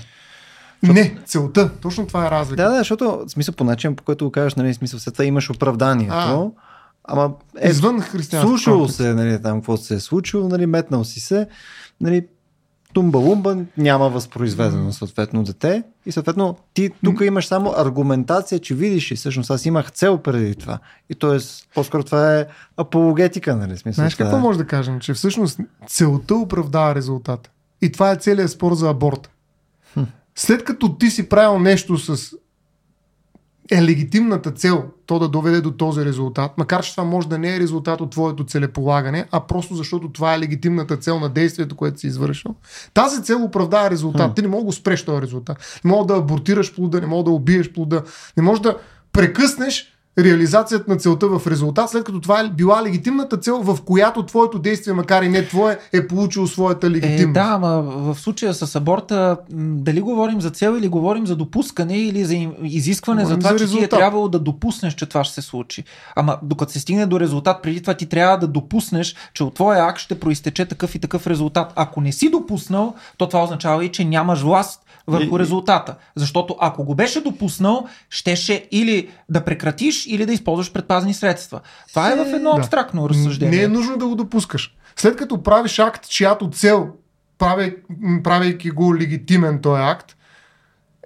[0.83, 1.70] Не, целта.
[1.81, 2.62] Точно това е разлика.
[2.62, 5.51] Да, да, защото смисъл по начин, по който го кажеш, нали, смисъл след това имаш
[5.51, 6.51] оправданието, А.
[7.05, 8.59] ама е, Извън християнството.
[8.59, 11.47] слушало се, нали, там какво се е случило, нали, метнал си се,
[12.01, 12.26] нали,
[12.95, 19.16] тумба-лумба, няма възпроизведено съответно дете и съответно ти тук имаш само аргументация, че видиш и
[19.16, 20.79] всъщност аз имах цел преди това.
[21.11, 21.39] И т.е.
[21.74, 23.93] по-скоро това е апологетика, нали, смисъл.
[23.93, 25.01] Знаеш какво е- може да кажем?
[25.01, 27.51] Че всъщност целта оправдава резултата.
[27.83, 29.31] И това е целият спор за аборт.
[30.41, 32.32] След като ти си правил нещо с
[33.70, 37.57] е легитимната цел то да доведе до този резултат, макар че това може да не
[37.57, 42.01] е резултат от твоето целеполагане, а просто защото това е легитимната цел на действието, което
[42.01, 42.55] си извършил.
[42.95, 44.34] Тази цел оправдава резултат.
[44.34, 45.80] Ти не мога да спреш този резултат.
[45.84, 48.03] Не мога да абортираш плода, не мога да убиеш плода,
[48.36, 48.76] не можеш да
[49.12, 54.27] прекъснеш реализацията на целта в резултат, след като това е била легитимната цел, в която
[54.27, 57.33] твоето действие, макар и не твое, е получило своята Е, легитимност.
[57.33, 62.25] да, ама в случая с аборта, дали говорим за цел или говорим за допускане или
[62.25, 65.35] за изискване Говорим за това, за че ти е трябвало да допуснеш, че това ще
[65.35, 65.85] се случи.
[66.17, 69.85] Ама докато се стигне до резултат, преди това ти трябва да допуснеш, че от твоя
[69.85, 71.73] акт ще проистече такъв и такъв резултат.
[71.77, 75.95] Ако не си допуснал, то това означава и, че нямаш власт върху И- резултата.
[76.17, 81.61] Защото ако го беше допуснал, щеше или да прекратиш, или да използваш предпазни средства.
[81.89, 82.59] Това е в едно Да.
[82.59, 83.59] абстрактно разсъждение.
[83.59, 84.75] Не е нужно да го допускаш.
[84.97, 86.89] След като правиш акт, чиято цел,
[87.39, 87.77] правей,
[88.25, 90.17] правейки го легитимен този акт,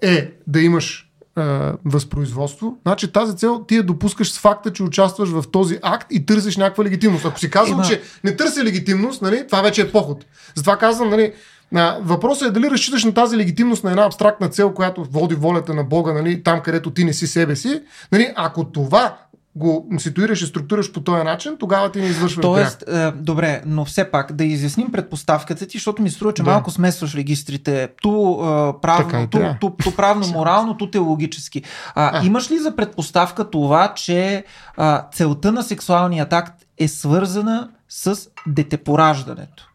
[0.02, 1.42] е да имаш е,
[1.84, 6.26] възпроизводство, значи тази цел ти я допускаш с факта, че участваш в този акт и
[6.26, 7.24] търсиш някаква легитимност.
[7.24, 10.24] Ако си казвал, Има- че не търся легитимност, нали, това вече е поход.
[10.54, 11.32] Затова казвам, нали,
[11.74, 15.74] А, въпросът е дали разчиташ на тази легитимност на една абстрактна цел, която води волята
[15.74, 17.82] на Бога, нали, там където ти не си себе си.
[18.12, 19.16] Нали, ако това
[19.56, 23.84] го ситуираш и структураш по този начин, тогава ти не извършваш Тоест, е, добре, но
[23.84, 26.50] все пак да изясним предпоставката ти, защото ми струва, че Да.
[26.50, 27.88] малко смесваш регистрите.
[28.02, 29.56] Ту, е, правно, ту, трябва.
[29.60, 31.62] ту, ту правно, морално, ту теологически.
[31.94, 32.26] А, А.
[32.26, 34.44] Имаш ли за предпоставка това, че
[34.76, 39.71] а, целта на сексуалният акт е свързана с детепораждането?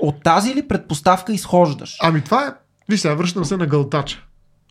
[0.00, 1.96] От тази ли предпоставка изхождаш?
[2.02, 2.50] Ами това е,
[2.88, 4.24] виж сега, връщам се на гълтача.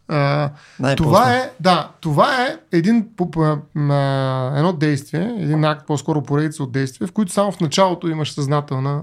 [0.09, 0.49] А,
[0.97, 3.07] това е, да, това е един,
[3.38, 8.34] а, едно действие, един акт, по-скоро поредица от действия, в които само в началото имаш
[8.34, 9.01] съзнателна,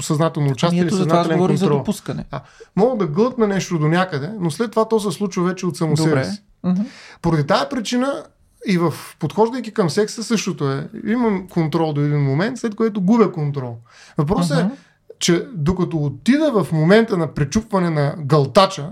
[0.00, 1.78] съзнателно участие Ами или съзнателен говорих за контрол.
[1.78, 2.24] допускане.
[2.30, 2.40] А,
[2.76, 5.96] мога да гълтна нещо до някъде, но след това то се случва вече от само
[5.96, 6.42] себе си.
[6.64, 6.82] Мгм.
[7.22, 8.24] Поради тази причина
[8.66, 10.88] и в подхождайки към секса същото е.
[11.06, 13.76] Имам контрол до един момент, след което губя контрол.
[14.18, 14.74] Въпросът Мгм.
[14.74, 14.76] е,
[15.18, 18.90] че докато отида в момента на пречупване на гълтача,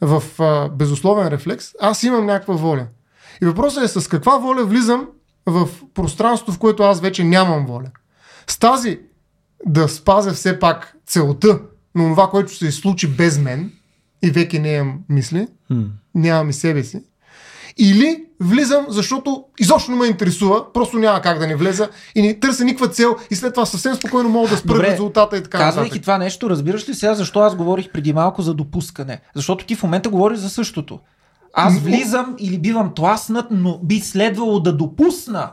[0.00, 2.86] в а, безусловен рефлекс, аз имам някаква воля.
[3.42, 5.08] И въпросът е с каква воля влизам
[5.46, 7.90] в пространство, в което аз вече нямам воля.
[8.46, 9.00] С тази
[9.66, 11.60] да спазя все пак целта
[11.94, 13.72] на това, което се случи без мен
[14.22, 15.48] и веки не имам мисли,
[16.14, 17.02] нямам и себе си.
[17.78, 22.40] Или влизам, защото изобщо не ме интересува, просто няма как да не влеза и не
[22.40, 25.58] търся никаква цел и след това съвсем спокойно мога да спра Добре, резултата и така
[25.58, 26.02] Казвайки нататък.
[26.02, 29.20] това нещо, разбираш ли сега защо аз говорих преди малко за допускане?
[29.34, 31.00] Защото ти в момента говориш за същото.
[31.54, 35.50] Аз влизам или бивам тласнат, но би следвало да допусна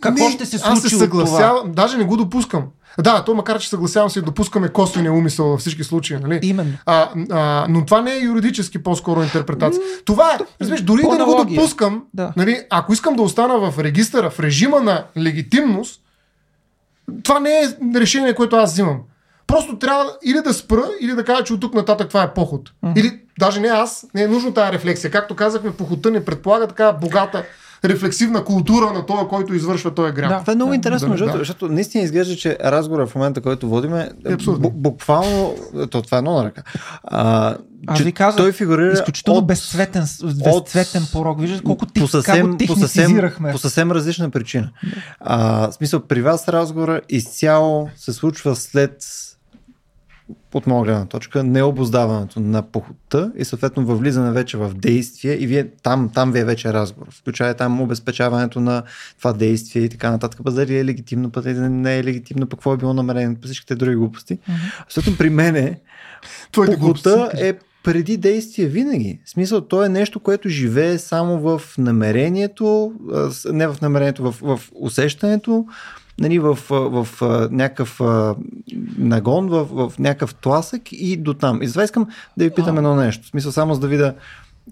[0.00, 1.26] какво Не, ще се Аз случи се от това.
[1.26, 2.62] съгласявам, даже не го допускам.
[3.02, 6.40] Да, то макар, че съгласявам се, допускаме косвения умисъл във всички случаи, нали?
[6.42, 6.72] Именно.
[6.86, 9.82] А, а, но това не е юридически по-скоро интерпретация.
[10.04, 12.32] Това е, разбираш, дори да не го допускам, Да.
[12.36, 16.00] нали, ако искам да остана в регистъра, в режима на легитимност,
[17.22, 17.68] това не е
[18.00, 18.98] решение, което аз взимам.
[19.46, 22.70] Просто трябва или да спра, или да кажа, че от тук нататък това е поход.
[22.96, 25.10] Или даже не аз, не е нужно тази рефлексия.
[25.10, 27.44] Както казахме, походта не предполага така богата
[27.84, 30.28] рефлексивна култура на това, който извършва този грях.
[30.28, 30.40] Да.
[30.40, 31.38] Това е много интересно, да, защото, да.
[31.38, 34.62] защото наистина изглежда, че разговора в момента, който водиме, Е абсурден.
[34.62, 35.54] бу- буквално,
[35.90, 36.62] то, това е едно на ръка.
[37.04, 40.04] А, Аз ви казах, той фигурира Изключително от, безцветен,
[40.44, 41.40] безцветен порок.
[41.40, 44.70] Виждаш колко ти, по съвсем, по, съвсем, по съвсем различна причина.
[45.20, 48.96] А, в смисъл, при вас разговора изцяло се случва след
[50.54, 55.68] от моя гледна точка, необоздаването на похота и съответно въвлизане вече в действие и вие,
[55.82, 57.08] там, там ви е вече разговор.
[57.10, 58.82] Включая там обезпечаването на
[59.18, 60.40] това действие и така нататък.
[60.44, 63.44] Пък дали е легитимно, пък дали не е легитимно, пък какво е било намерено, пък
[63.44, 64.38] всичките други глупости.
[64.88, 65.80] Съответно при мене
[66.52, 69.20] Твоите похота е преди действие винаги.
[69.24, 72.92] В смисъл, то е нещо, което живее само в намерението,
[73.52, 75.66] не в намерението, в, в усещането,
[76.18, 78.00] нали, в, в, в някакъв
[78.98, 81.62] нагон, в, в някакъв тласък и до там.
[81.62, 82.06] И затова искам
[82.36, 83.26] да ви питам едно нещо.
[83.26, 84.14] В смисъл, само за да видя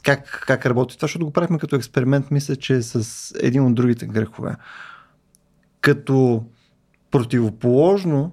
[0.03, 4.07] как, как работи това, защото го правихме като експеримент, мисля, че с един от другите
[4.07, 4.57] грехове.
[5.81, 6.45] Като
[7.11, 8.33] противоположно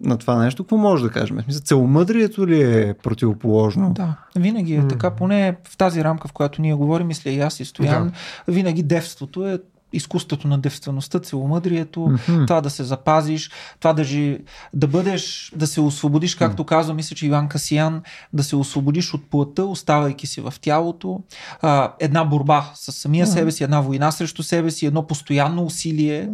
[0.00, 1.40] на това нещо, какво може да кажем?
[1.42, 3.92] Смисъл, целомъдрието ли е противоположно?
[3.92, 4.88] Да, винаги е М.
[4.88, 8.12] така, поне в тази рамка, в която ние говорим, мисля и аз и Стоян,
[8.48, 9.58] винаги девството е
[9.92, 12.44] изкуството на девствеността, целомъдрието, Мгм.
[12.46, 14.38] това да се запазиш, това да, жи,
[14.74, 19.30] да бъдеш, да се освободиш, както казва, мисля, че Иван Касиян, да се освободиш от
[19.30, 21.20] плътта, оставайки си в тялото.
[21.62, 26.28] А, една борба с самия себе си, една война срещу себе си, едно постоянно усилие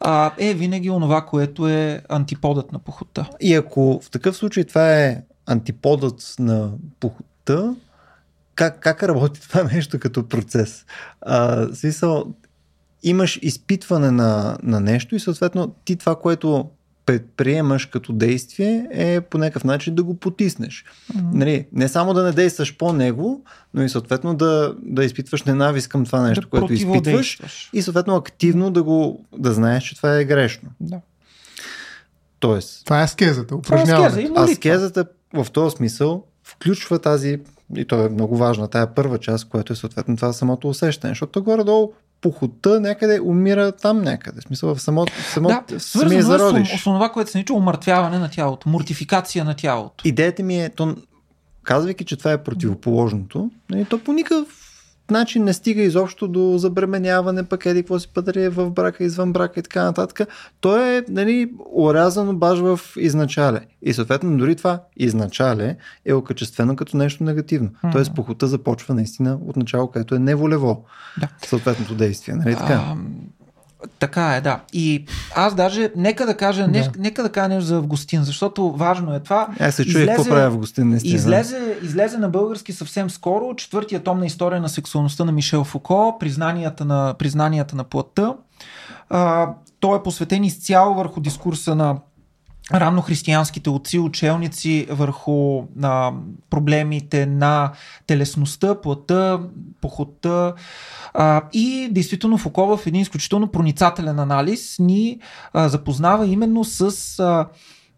[0.00, 3.28] а, е винаги онова, което е антиподът на похота.
[3.40, 7.74] И ако в такъв случай това е антиподът на похота,
[8.54, 10.84] как, как работи това нещо като процес?
[11.20, 12.24] А, смисъл,
[13.02, 16.70] имаш изпитване на, на нещо и съответно ти това, което
[17.06, 20.84] предприемаш като действие е по някакъв начин да го потиснеш.
[21.32, 23.44] Нали, не само да не действаш по него,
[23.74, 27.40] но и съответно да, да изпитваш ненавист към това нещо, да което изпитваш
[27.72, 30.68] и съответно активно да го да знаеш, че това е грешно.
[30.80, 31.00] Да.
[32.40, 34.08] Тоест, Това е аскезата, Това е упражняване.
[34.08, 34.52] аскеза.
[34.52, 37.40] Аскезата в този смисъл включва тази,
[37.76, 41.42] и то е много важна, тая първа част, което е съответно това самото усещане, защото
[41.42, 44.40] горе-долу похота някъде умира там някъде.
[44.40, 46.68] В смисъл в самото, в самото Да, самия е зародиш.
[46.74, 50.08] с, с това, което се нарича умъртвяване на тялото, мортификация на тялото.
[50.08, 50.96] Идеята ми е, то,
[51.62, 54.67] казвайки, че това е противоположното, нали, то по никакъв
[55.10, 59.60] начин не стига изобщо до забременяване, пък еди какво си пътре в брака, извън брака
[59.60, 60.28] и така нататък.
[60.60, 63.60] То е нали, орязано баш в изначале.
[63.82, 67.70] И съответно дори това изначале е окачествено като нещо негативно.
[67.84, 67.92] Мгм.
[67.92, 70.84] Тоест похота започва наистина от начало, където е неволево
[71.20, 71.28] Да.
[71.46, 72.34] съответното действие.
[72.34, 72.74] Нали така?
[72.74, 72.96] А,
[73.98, 74.60] Така е, да.
[74.72, 75.04] И
[75.34, 76.68] аз даже, нека да кажа, да.
[76.68, 79.48] Не, нека да кажа нещо за Августин, защото важно е това.
[79.60, 81.14] Аз се чуя какво прави Августин, наистина.
[81.14, 86.16] Излезе, излезе на български съвсем скоро четвъртия том на история на сексуалността на Мишел Фуко,
[86.20, 88.34] признанията на, признанията на плътта.
[89.10, 89.48] А,
[89.80, 91.96] той е посветен изцяло върху дискурса на
[92.74, 96.12] раннохристиянските отци, учелници върху а,
[96.50, 97.72] проблемите на
[98.06, 99.40] телесността, плътта,
[99.80, 100.54] походта
[101.14, 105.20] а, и действително Фуко в един изключително проницателен анализ ни
[105.52, 107.46] а, запознава именно с а,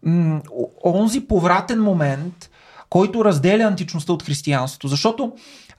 [0.03, 0.41] м-
[0.85, 2.49] онзи повратен момент,
[2.89, 4.87] който разделя античността от християнството.
[4.87, 5.33] Защото,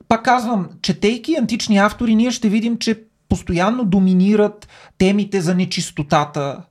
[0.08, 4.68] пак казвам, четейки антични автори, ние ще видим, че постоянно доминират
[4.98, 6.62] темите за нечистотата,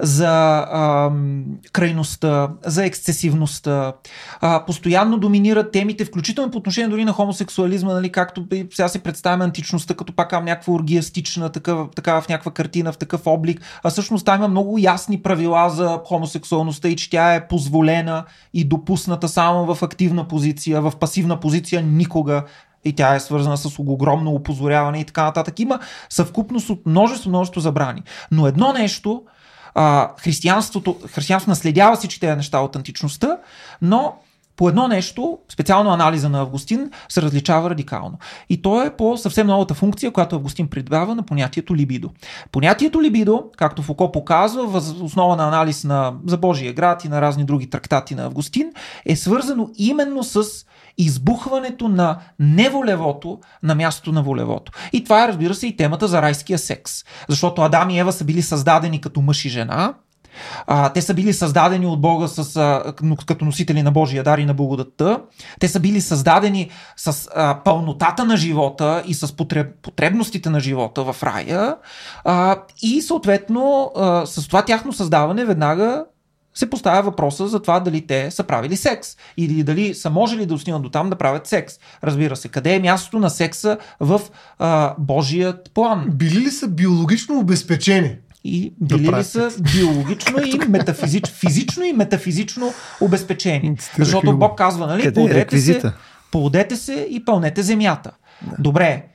[0.00, 1.10] за а,
[1.72, 3.92] крайността, за ексцесивността.
[4.40, 9.44] А, постоянно доминират темите, включително по отношение дори на хомосексуализма, нали, както сега се представяме
[9.44, 13.60] античността като пак някаква оргиастична, такава, такава в някаква картина, в такъв облик.
[13.82, 18.64] А всъщност там има много ясни правила за хомосексуалността и че тя е позволена и
[18.64, 22.44] допусната само в активна позиция, в пасивна позиция никога
[22.84, 25.60] и тя е свързана с огромно опозоряване и така нататък.
[25.60, 28.02] Има съвкупност от множество, множество забрани.
[28.30, 29.22] Но едно нещо,
[29.74, 33.38] а, християнството, християнството наследява всички тези неща от античността,
[33.82, 34.14] но
[34.56, 38.18] по едно нещо, специално анализа на Августин, се различава радикално.
[38.50, 42.10] И то е по съвсем новата функция, която Августин придава на понятието либидо.
[42.52, 47.20] Понятието либидо, както Фуко показва, въз основа на анализ на, за Божия град и на
[47.20, 48.72] разни други трактати на Августин,
[49.06, 50.44] е свързано именно с
[50.98, 54.72] избухването на неволевото на мястото на волевото.
[54.92, 56.92] И това е, разбира се, и темата за райския секс.
[57.28, 59.94] Защото Адам и Ева са били създадени като мъж и жена,
[60.66, 62.92] а, те са били създадени от Бога с, а,
[63.26, 65.20] като носители на Божия дар и на благодатта.
[65.60, 71.12] Те са били създадени с а, пълнотата на живота и с потреб, потребностите на живота
[71.12, 71.76] в рая.
[72.24, 76.04] А, и съответно а, с това тяхно създаване веднага
[76.54, 80.54] се поставя въпроса за това дали те са правили секс или дали са можели да
[80.54, 81.74] достигнат до там да правят секс.
[82.04, 84.20] Разбира се, къде е мястото на секса в
[84.58, 86.10] а, Божият план?
[86.14, 88.16] Били ли са биологично обезпечени?
[88.44, 93.76] И били ли са биологично и метафизично, физично и метафизично обезпечени.
[93.98, 95.92] Защото Бог казва, нали, плодете се,
[96.32, 98.10] плодете се и пълнете земята.
[98.42, 98.56] Да.
[98.58, 99.06] Добре,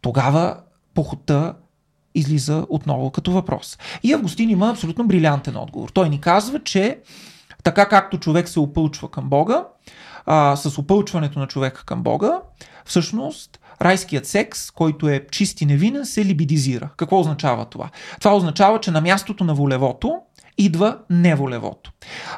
[0.00, 0.56] тогава
[0.94, 1.54] похота
[2.14, 3.78] излиза отново като въпрос.
[4.02, 5.88] И Августин има абсолютно брилянтен отговор.
[5.88, 6.98] Той ни казва, че
[7.62, 9.64] така както човек се опълчва към Бога,
[10.26, 12.40] а, с опълчването на човека към Бога,
[12.84, 16.88] всъщност райският секс, който е чист и невинен, се либидизира.
[16.96, 17.90] Какво означава това?
[18.20, 20.16] Това означава, че на мястото на волевото
[20.58, 21.92] идва неволевото.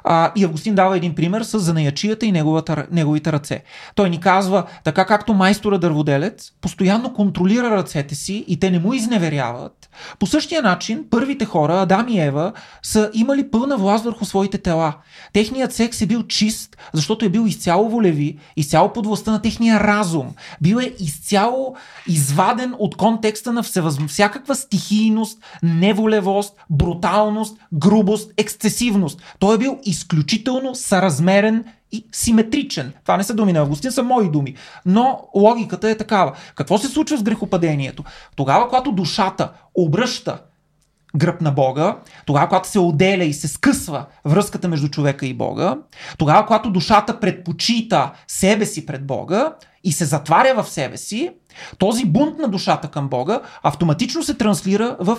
[0.04, 3.62] А, и Августин дава един пример с занаячията и неговата, неговите ръце.
[3.94, 8.94] Той ни казва, така както майстора дърводелец постоянно контролира ръцете си и те не му
[8.94, 9.85] изневеряват,
[10.18, 14.94] по същия начин първите хора, Адам и Ева, са имали пълна власт върху своите тела.
[15.32, 19.80] Техният секс е бил чист, защото е бил изцяло волеви, изцяло под властта на техния
[19.80, 20.34] разум.
[20.60, 21.76] Бил е изцяло
[22.08, 23.62] изваден от контекста на
[24.08, 29.22] всякаква стихийност, неволевост, бруталност, грубост, ексцесивност.
[29.38, 32.92] Той е бил изключително съразмерен и симетричен.
[33.02, 34.54] Това не са думи на Августин, са мои думи.
[34.86, 36.32] Но логиката е такава.
[36.54, 38.04] Какво се случва с грехопадението?
[38.36, 40.38] Тогава, когато душата обръща
[41.16, 45.76] гръб на Бога, тогава, когато се отделя и се скъсва връзката между човека и Бога,
[46.18, 51.30] тогава, когато душата предпочита себе си пред Бога и се затваря в себе си,
[51.78, 55.18] този бунт на душата към Бога автоматично се транслира в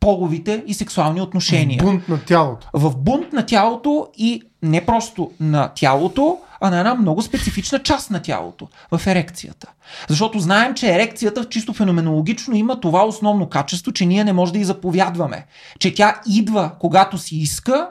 [0.00, 1.82] половите и сексуални отношения.
[1.82, 2.68] В бунт на тялото.
[2.72, 8.10] В бунт на тялото и не просто на тялото, а на една много специфична част
[8.10, 9.68] на тялото, в ерекцията.
[10.08, 14.58] Защото знаем, че ерекцията чисто феноменологично има това основно качество, че ние не можем да
[14.58, 15.46] и заповядваме.
[15.78, 17.88] Че тя идва, когато си иска,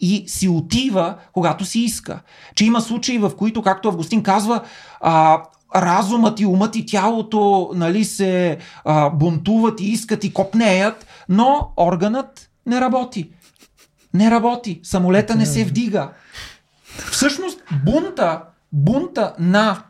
[0.00, 2.20] и си отива, когато си иска.
[2.54, 4.60] Че има случаи, в които, както Августин казва,
[5.00, 5.42] а,
[5.76, 12.50] разумът и умът и тялото нали, се а, бунтуват и искат и копнеят, но органът
[12.66, 13.30] не работи.
[14.14, 14.80] Не работи.
[14.82, 16.10] Самолета не се вдига.
[17.10, 19.82] Всъщност бунта, бунта на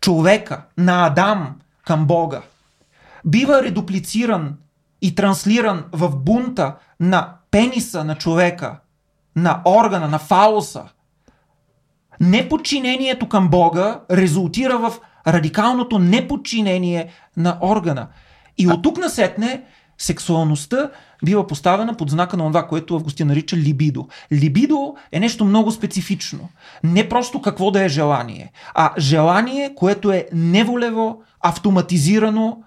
[0.00, 1.56] човека, на Адам
[1.86, 2.42] към Бога,
[3.24, 4.56] бива редуплициран
[5.02, 8.80] и транслиран в бунта на пениса на човека,
[9.36, 10.84] на органа, на фауса.
[12.20, 14.92] Неподчинението към Бога резултира в
[15.26, 18.08] радикалното неподчинение на органа.
[18.58, 19.64] И от тук насетне
[20.00, 20.90] сексуалността
[21.24, 24.08] бива поставена под знака на това, което Августин нарича либидо.
[24.32, 26.48] Либидо е нещо много специфично.
[26.84, 32.62] Не просто какво да е желание, а желание, което е неволево, автоматизирано,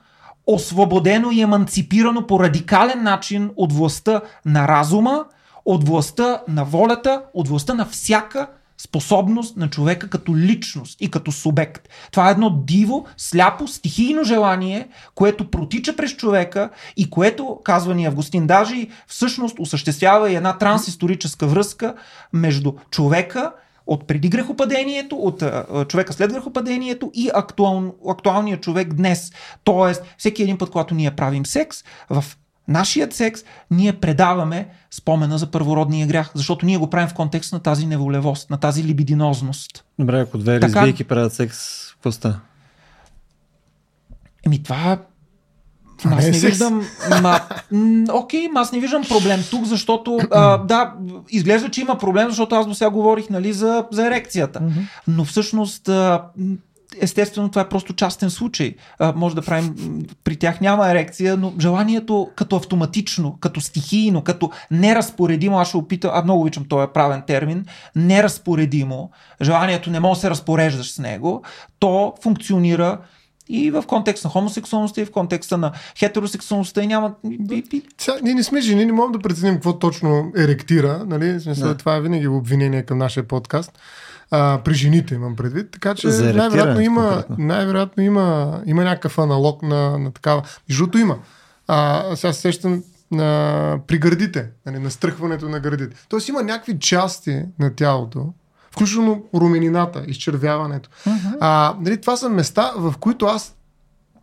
[0.47, 5.25] освободено и еманципирано по радикален начин от властта на разума,
[5.65, 8.47] от властта на волята, от властта на всяка
[8.83, 11.89] способност на човека като личност и като субект.
[12.11, 18.05] Това е едно диво, сляпо, стихийно желание, което протича през човека и което, казва ни
[18.05, 21.95] Августин, даже всъщност осъществява и една трансисторическа връзка
[22.33, 23.51] между човека
[23.87, 29.31] от преди грехопадението, от а, човека след грехопадението и актуал, актуалния човек днес.
[29.63, 32.23] Тоест, всеки един път, когато ние правим секс, в
[32.67, 33.41] нашият секс
[33.71, 38.49] ние предаваме спомена за първородния грях, защото ние го правим в контекст на тази неволевост,
[38.49, 39.85] на тази либидинозност.
[39.99, 40.79] Добре, ако две така...
[40.79, 41.57] лесбийки правят секс,
[41.93, 42.39] какво ста?
[44.45, 44.97] Еми това
[46.05, 46.85] аз не, не виждам.
[47.21, 47.39] Ма,
[48.13, 50.93] окей, аз не виждам проблем тук, защото а, да,
[51.29, 54.61] изглежда, че има проблем, защото аз до сега говорих нали, за, за ерекцията.
[55.07, 56.23] Но всъщност а,
[57.01, 58.75] естествено това е просто частен случай.
[58.99, 59.75] А, може да правим,
[60.23, 66.11] при тях няма ерекция, но желанието като автоматично, като стихийно, като неразпоредимо, аз ще опитам,
[66.13, 67.65] а много обичам този правен термин,
[67.95, 71.43] неразпоредимо, желанието не може да се разпореждаш с него,
[71.79, 72.97] то функционира
[73.49, 77.13] и в контекст на хомосексуалността, и в контекста на хетеросексуалността и няма...
[77.97, 81.39] Сега, ние не сме жени, не можем да преценим какво точно еректира, нали?
[81.39, 81.77] Смисъл, да.
[81.77, 83.79] Това е винаги обвинение към нашия подкаст.
[84.31, 85.71] А, при жените имам предвид.
[85.71, 90.41] Така че най-вероятно има, най-вероятно има, има някакъв аналог на, на такава.
[90.69, 91.17] Между има.
[91.67, 95.95] А, сега се сещам на, при гърдите, нали, на стръхването на гърдите.
[96.09, 98.33] Тоест има някакви части на тялото,
[98.71, 100.89] включително руменината, изчервяването.
[101.05, 101.37] Uh-huh.
[101.39, 103.55] А, нали, това са места, в които аз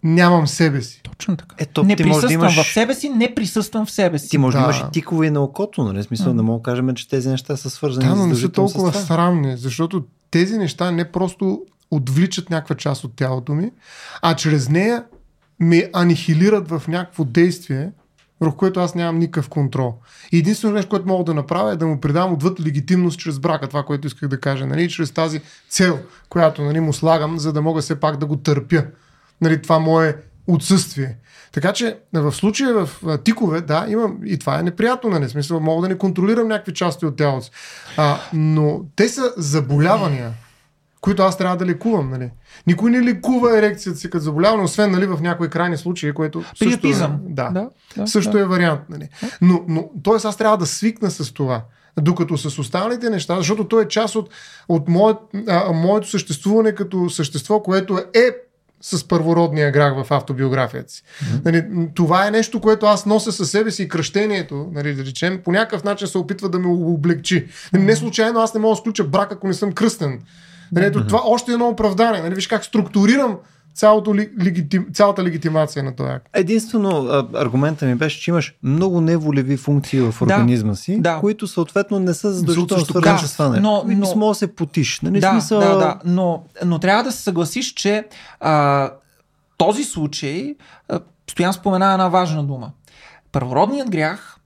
[0.03, 1.01] нямам себе си.
[1.03, 1.57] Точно така.
[1.59, 2.63] Ето, не присъствам да имаш...
[2.63, 4.29] в себе си, не присъствам в себе си.
[4.29, 6.03] Ти може да, да имаш и тикове на окото, нали?
[6.03, 8.93] Смисъл, да мога да кажем, че тези неща са свързани да, но не са толкова
[8.93, 13.71] срамни, защото тези неща не просто отвличат някаква част от тялото ми,
[14.23, 15.05] а чрез нея
[15.61, 17.91] ме анихилират в някакво действие,
[18.41, 19.95] върху което аз нямам никакъв контрол.
[20.33, 23.69] И единственото нещо, което мога да направя е да му предам отвъд легитимност чрез брака,
[23.69, 25.99] това, което исках да кажа, нали, чрез тази цел,
[26.29, 28.85] която нали, му слагам, за да мога все пак да го търпя.
[29.41, 30.17] Нали, това мое
[30.47, 31.17] отсъствие.
[31.53, 35.29] Така че в случая в тикове, да, имам и това е неприятно, нали?
[35.29, 37.51] Смисъл, мога да не контролирам някакви части от тялото си.
[37.97, 40.33] А, но те са заболявания,
[41.01, 42.31] които аз трябва да лекувам, нали?
[42.67, 46.87] Никой не лекува ерекцията си като заболяване, освен нали, в някои крайни случаи, което също
[46.87, 48.41] е, да, да, да, също да.
[48.41, 48.81] е вариант.
[48.89, 49.09] Нали?
[49.41, 50.29] Но, но т.е.
[50.29, 51.65] аз трябва да свикна с това.
[52.01, 54.31] Докато с останалите неща, защото то е част от,
[54.69, 55.19] от моят,
[55.49, 58.31] а, моето съществуване като същество, което е
[58.81, 61.03] с първородния грях в автобиографията си.
[61.03, 61.45] Mm-hmm.
[61.45, 65.41] Нали, това е нещо, което аз нося със себе си и кръщението, нали, да речем,
[65.45, 67.47] по някакъв начин се опитва да ме облегчи.
[67.73, 70.21] Нали, не случайно аз не мога да сключа брак, ако не съм кръстен.
[70.73, 72.23] Нали, ето, това още едно оправдание.
[72.23, 73.37] Нали, виж как структурирам
[73.75, 76.29] цялото легитим, цялата легитимация на този акт.
[76.35, 81.19] Единствено аргумента ми беше, че имаш много неволеви функции в организма да, си, да.
[81.21, 83.49] които съответно не са задължително свързани с това.
[83.49, 85.01] Но, но, но, да се потиш.
[85.01, 85.21] Нали?
[85.21, 85.61] Да, смисъл...
[85.61, 88.05] да, да, но, но трябва да се съгласиш, че
[88.41, 88.91] а,
[89.57, 90.55] този случай,
[90.89, 91.01] а,
[91.31, 92.71] Стоян спомена една важна дума.
[93.33, 94.37] Първородният грях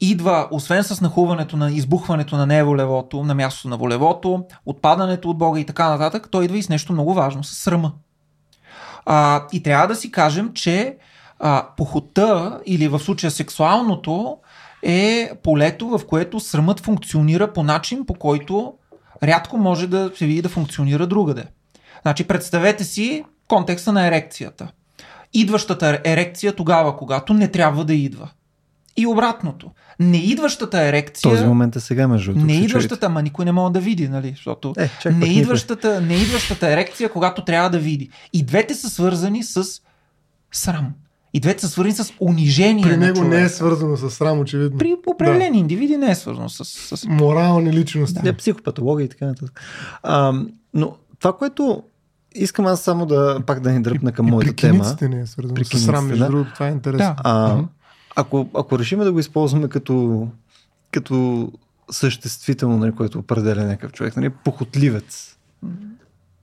[0.00, 5.60] идва, освен с нахуването на избухването на неволевото, на мястото на волевото, отпадането от Бога
[5.60, 7.92] и така нататък, той идва и с нещо много важно, с срама.
[9.06, 10.96] А, и трябва да си кажем, че
[11.38, 14.38] а, похота или в случая сексуалното
[14.82, 18.74] е полето, в което срамът функционира по начин, по който
[19.22, 21.44] рядко може да се види да функционира другаде.
[22.02, 24.68] Значи представете си контекста на ерекцията.
[25.34, 28.30] Идващата ерекция тогава, когато не трябва да идва.
[28.96, 29.70] И обратното.
[30.00, 31.30] Неидващата ерекция.
[31.30, 32.46] Този момент е сега, между другото.
[32.46, 34.30] Неидващата, ма никой не може да види, нали?
[34.36, 38.10] Защото е, неидващата, неидващата ерекция, когато трябва да види.
[38.32, 39.64] И двете са свързани с
[40.52, 40.92] срам.
[41.34, 42.84] И двете са свързани с унижение.
[42.84, 44.78] При него не е свързано с срам, очевидно.
[44.78, 45.58] При определени да.
[45.58, 46.64] индивиди не е свързано с.
[46.96, 47.06] с...
[47.08, 48.20] Морални личности.
[48.22, 49.60] Да, психопатология и така нататък.
[50.02, 50.32] А,
[50.74, 51.82] но това, което
[52.34, 54.96] искам аз само да пак да ни дръпна към и, моята тема.
[55.02, 56.30] не е свързано с срам, между да.
[56.30, 57.14] другото, това е интересно.
[57.14, 57.16] Да.
[57.24, 57.58] А,
[58.16, 60.28] ако, ако решим да го използваме като,
[60.90, 61.48] като
[61.90, 65.36] съществително, нали, което определя някакъв човек, нали, похотливец.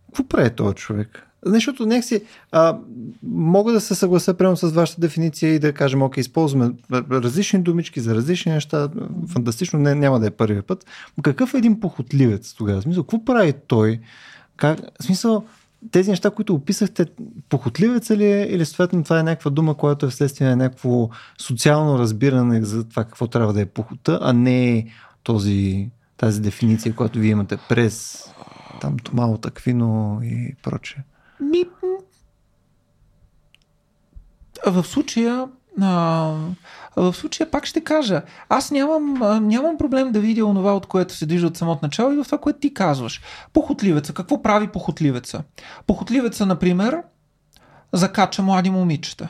[0.06, 1.26] Какво прави този човек?
[1.46, 2.78] Защото някакси а,
[3.24, 8.00] мога да се съглася прямо с вашата дефиниция и да кажем, окей, използваме различни думички
[8.00, 8.90] за различни неща,
[9.28, 10.86] фантастично, не, няма да е първият път.
[11.22, 12.82] Какъв е един похотливец тогава?
[12.82, 14.00] Смисъл, какво прави той?
[14.58, 15.46] Как, смисъл,
[15.92, 17.06] тези неща, които описахте,
[17.50, 22.00] похотливец ли е или съответно това е някаква дума, която е вследствие на някакво социално
[22.00, 24.88] разбиране за това какво трябва да е похота, а не
[25.24, 28.24] този, тази дефиниция, която вие имате през
[28.82, 31.04] там Томало Таквино и прочее?
[31.40, 31.66] Ми,
[34.66, 35.48] в случая
[35.82, 36.36] а,
[36.96, 39.14] в случая пак ще кажа, аз нямам,
[39.48, 42.38] нямам проблем да видя онова, от което се движи от самото начало и в това,
[42.38, 43.22] което ти казваш.
[43.54, 44.14] Похотливеца.
[44.14, 45.44] Какво прави похотливеца?
[45.88, 47.04] Похотливеца, например,
[47.94, 49.30] закача млади момичета.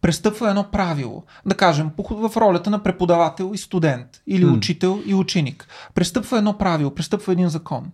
[0.00, 1.22] Престъпва едно правило.
[1.46, 4.52] Да кажем, в ролята на преподавател и студент, или М.
[4.52, 5.68] учител и ученик.
[5.94, 7.86] Престъпва едно правило, престъпва един закон.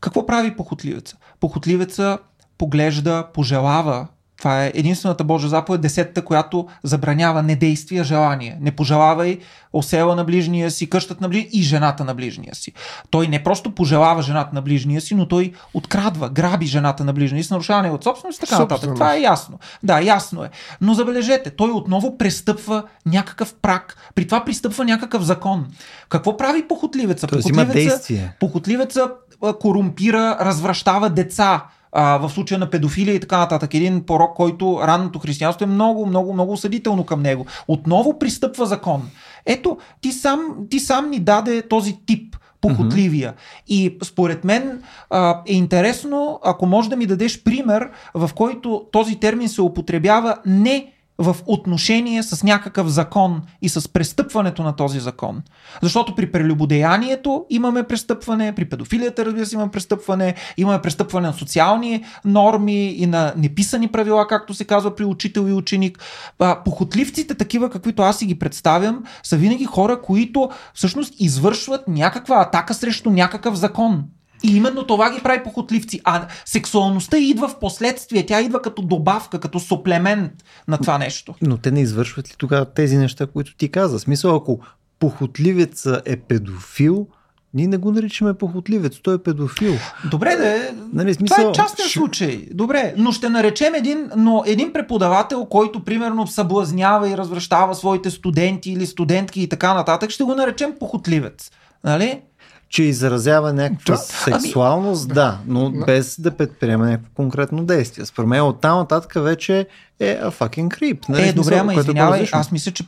[0.00, 1.16] Какво прави похотливеца?
[1.40, 2.18] Похотливеца
[2.58, 4.06] поглежда, пожелава.
[4.40, 8.58] Това е единствената Божия заповед, десетата, която забранява недействие, желание.
[8.60, 9.38] Не пожелавай
[9.72, 12.72] осела на ближния си, къщата на ближния и жената на ближния си.
[13.10, 17.44] Той не просто пожелава жената на ближния си, но той открадва, граби жената на ближния
[17.44, 18.70] си, нарушава неговата собственост и така нататък.
[18.70, 18.98] Собственост.
[18.98, 19.58] Това е ясно.
[19.82, 20.50] Да, ясно е.
[20.80, 23.96] Но забележете, той отново престъпва някакъв прак.
[24.14, 25.66] При това пристъпва някакъв закон.
[26.08, 27.26] Какво прави похотливеца?
[27.26, 28.36] Тоест има действие.
[28.40, 29.10] Похотливеца
[29.60, 31.64] корумпира, развращава деца.
[31.92, 33.74] А, в случая на педофилия и така нататък.
[33.74, 37.46] Един порок, който ранното християнство е много, много, много осъдително към него.
[37.68, 39.10] Отново пристъпва закон.
[39.46, 43.34] Ето, ти сам, ти сам ни даде този тип похотливия.
[43.68, 49.20] И според мен а, е интересно, ако може да ми дадеш пример, в който този
[49.20, 55.42] термин се употребява не в отношение с някакъв закон и с престъпването на този закон.
[55.82, 62.04] Защото при прелюбодеянието имаме престъпване, при педофилията, разбира се, имаме престъпване, имаме престъпване на социални
[62.24, 65.98] норми и на неписани правила, както се казва при учител и ученик.
[66.64, 72.74] Похотливците, такива каквито аз си ги представям, са винаги хора, които всъщност извършват някаква атака
[72.74, 74.04] срещу някакъв закон.
[74.42, 76.00] И именно това ги прави похотливци.
[76.04, 78.26] А сексуалността идва в последствие.
[78.26, 80.32] Тя идва като добавка, като суплемент
[80.68, 81.34] на това нещо.
[81.42, 83.98] Но те не извършват ли тогава тези неща, които ти каза?
[83.98, 84.60] Смисъл, ако
[84.98, 87.06] похотливеца е педофил,
[87.54, 89.74] ние не го наричаме похотливец, той е педофил.
[90.10, 90.60] Добре, да е.
[90.92, 92.46] Нали, Това смисъл, е частен ш- случай.
[92.50, 98.70] Добре, но ще наречем един, но един преподавател, който примерно съблазнява и развръщава своите студенти
[98.72, 101.50] или студентки и така нататък, ще го наречем похотливец.
[101.84, 102.20] Нали?
[102.70, 104.00] Че изразява някаква Да.
[104.00, 105.84] сексуалност, да, но Да.
[105.84, 108.06] без да предприема някакво конкретно действие.
[108.06, 109.66] Според мен оттам нататък вече
[110.00, 111.08] е a fucking creep.
[111.08, 111.28] Нали?
[111.28, 112.84] Е, добре, ама извинявай, аз мисля, че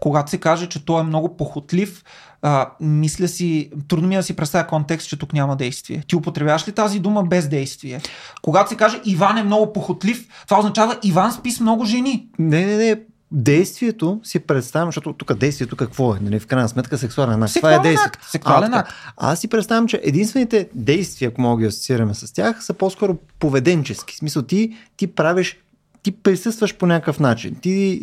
[0.00, 2.04] когато се каже, че той е много похотлив,
[2.42, 6.02] а, мисля си, трудно ми е да си представя контекст, че тук няма действие.
[6.08, 8.00] Ти употребяваш ли тази дума без действие?
[8.42, 12.28] Когато се каже Иван е много похотлив, това означава Иван спи с много жени.
[12.38, 12.96] Не, не, не.
[13.34, 16.18] Действието си представям, защото тук действието какво е?
[16.20, 16.40] Нали?
[16.40, 17.54] В крайна сметка сексуален акт.
[17.54, 18.06] Това е Сексуален действие.
[18.06, 18.92] акт, сексуален акт.
[19.16, 23.16] Аз си представям, че единствените действия, ако мога да ги асоциираме с тях, са по-скоро
[23.38, 24.14] поведенчески.
[24.14, 25.56] В смисъл, ти, ти правиш
[26.02, 27.54] ти присъстваш по някакъв начин.
[27.60, 28.02] Ти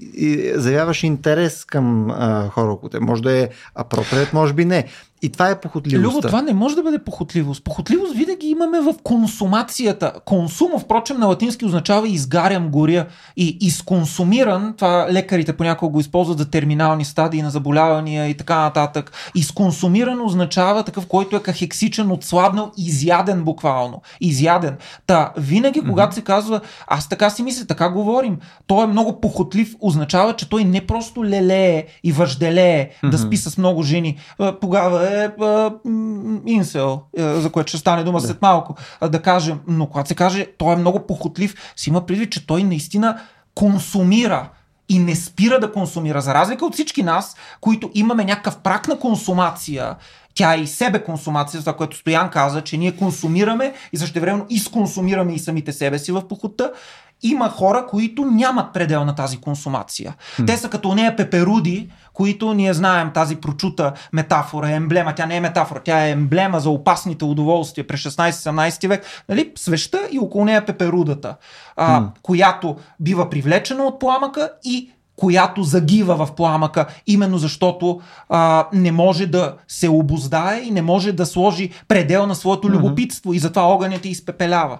[0.55, 2.99] заявяваш интерес към а, хора около те.
[2.99, 4.86] Може да е апроприет, може би не.
[5.22, 6.17] И това е похотливостта.
[6.17, 7.63] Любо, това не може да бъде похотливост.
[7.63, 10.13] Похотливост винаги имаме в консумацията.
[10.26, 13.05] Консумо, впрочем, на латински означава изгарям, горя.
[13.38, 19.11] И изконсумиран, това лекарите понякога го използват за терминални стадии на заболявания и така нататък.
[19.36, 24.01] Изконсумиран означава такъв, който е кахексичен, отслабнал, изяден буквално.
[24.22, 24.76] Изяден.
[25.07, 29.76] Та, винаги, когато се казва, аз така си мисля, така говорим, той е много похотлив,
[29.80, 34.17] означава, че той не просто лелее и въжделее да спи с много жени.
[34.39, 39.10] А, Тогава е а, м, инсел, а, за което ще стане дума след малко, а,
[39.10, 39.60] да кажем.
[39.68, 43.20] Но когато се каже, той е много похотлив, си има предвид, че той наистина
[43.55, 44.49] консумира
[44.89, 46.22] и не спира да консумира.
[46.22, 49.95] За разлика от всички нас, които имаме някакъв прак на консумация,
[50.34, 55.34] тя е и себе консумация, това, което Стоян каза, че ние консумираме и същевременно изконсумираме
[55.34, 56.72] и самите себе си в похота.
[57.22, 60.15] Има хора, които нямат предел на тази консумация.
[60.47, 65.15] Те са като нея пеперуди, които ние знаем тази прочута метафора, е емблема.
[65.15, 69.05] Тя не е метафора, тя е емблема за опасните удоволствия през 16-17 век.
[69.30, 69.51] Нали?
[69.57, 71.36] Свеща и около нея пеперудата,
[71.76, 78.91] а, която бива привлечена от пламъка и която загива в пламъка, именно защото а, не
[78.91, 83.61] може да се обоздае и не може да сложи предел на своето любопитство и затова
[83.61, 84.80] огънят я изпепелява.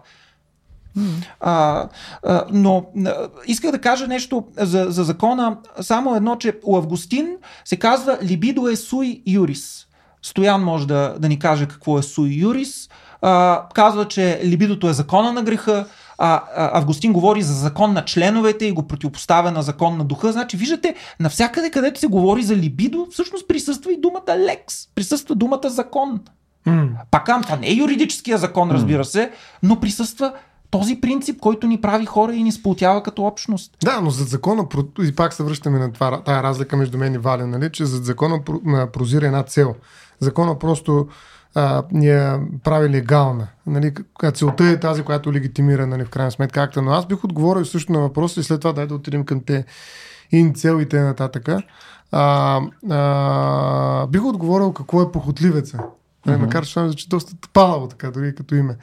[1.39, 1.88] А,
[2.24, 3.14] а, но а,
[3.47, 5.58] исках да кажа нещо за, за закона.
[5.82, 9.86] Само едно, че у Августин се казва либидо е суй юрис.
[10.22, 12.90] Стоян може да, да ни каже какво е суй юрис.
[13.22, 15.86] А, казва, че либидото е закона на греха.
[16.18, 20.32] А, а, Августин говори за закон на членовете и го противопоставя на закон на духа.
[20.32, 24.76] Значи, виждате, навсякъде, където се говори за либидо, всъщност присъства и думата лекс.
[24.95, 26.19] Присъства думата закон.
[26.65, 26.88] М.
[27.11, 29.32] Пак казвам, това не е юридическия закон, разбира се,
[29.64, 30.34] но присъства
[30.72, 33.78] този принцип, който ни прави хора и ни сплотява като общност.
[33.84, 34.68] Да, но зад закона,
[35.02, 38.06] и пак се връщаме на това, тая разлика между мен и Вален, нали, че зад
[38.06, 38.41] закона
[38.94, 39.76] прозира една цел.
[40.20, 41.08] Закона просто
[41.56, 43.48] а, ни я прави легална.
[43.68, 43.94] Нали,
[44.34, 46.82] целта е тази, която легитимира нали, в крайна сметка акта.
[46.82, 49.66] Но аз бих отговорил също на въпроса и след това дай да отидем към те
[50.32, 51.64] ин цел и т.н.
[52.12, 55.80] А, а, бих отговорил какво е похотливеца.
[56.28, 56.38] Mm-hmm.
[56.38, 58.78] Макар че това ми звучи доста тъпалаво, така, дори като име.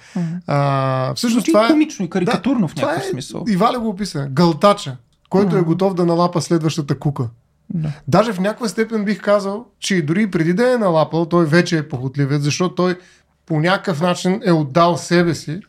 [0.47, 1.69] А, всъщност Звучи това е...
[1.69, 3.45] комично и карикатурно в това някакъв е, смисъл.
[3.49, 4.29] И Валя го описа.
[4.31, 4.97] Гълтача,
[5.29, 7.29] който е готов да налапа следващата кука.
[7.75, 7.93] Да.
[8.09, 11.89] Даже в някаква степен бих казал, че дори преди да е налапал, той вече е
[11.89, 12.99] похотливец, защото той
[13.47, 15.61] по някакъв начин е отдал себе си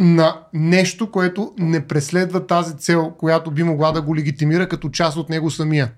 [0.00, 5.16] на нещо, което не преследва тази цел, която би могла да го легитимира като част
[5.16, 5.92] от него самия.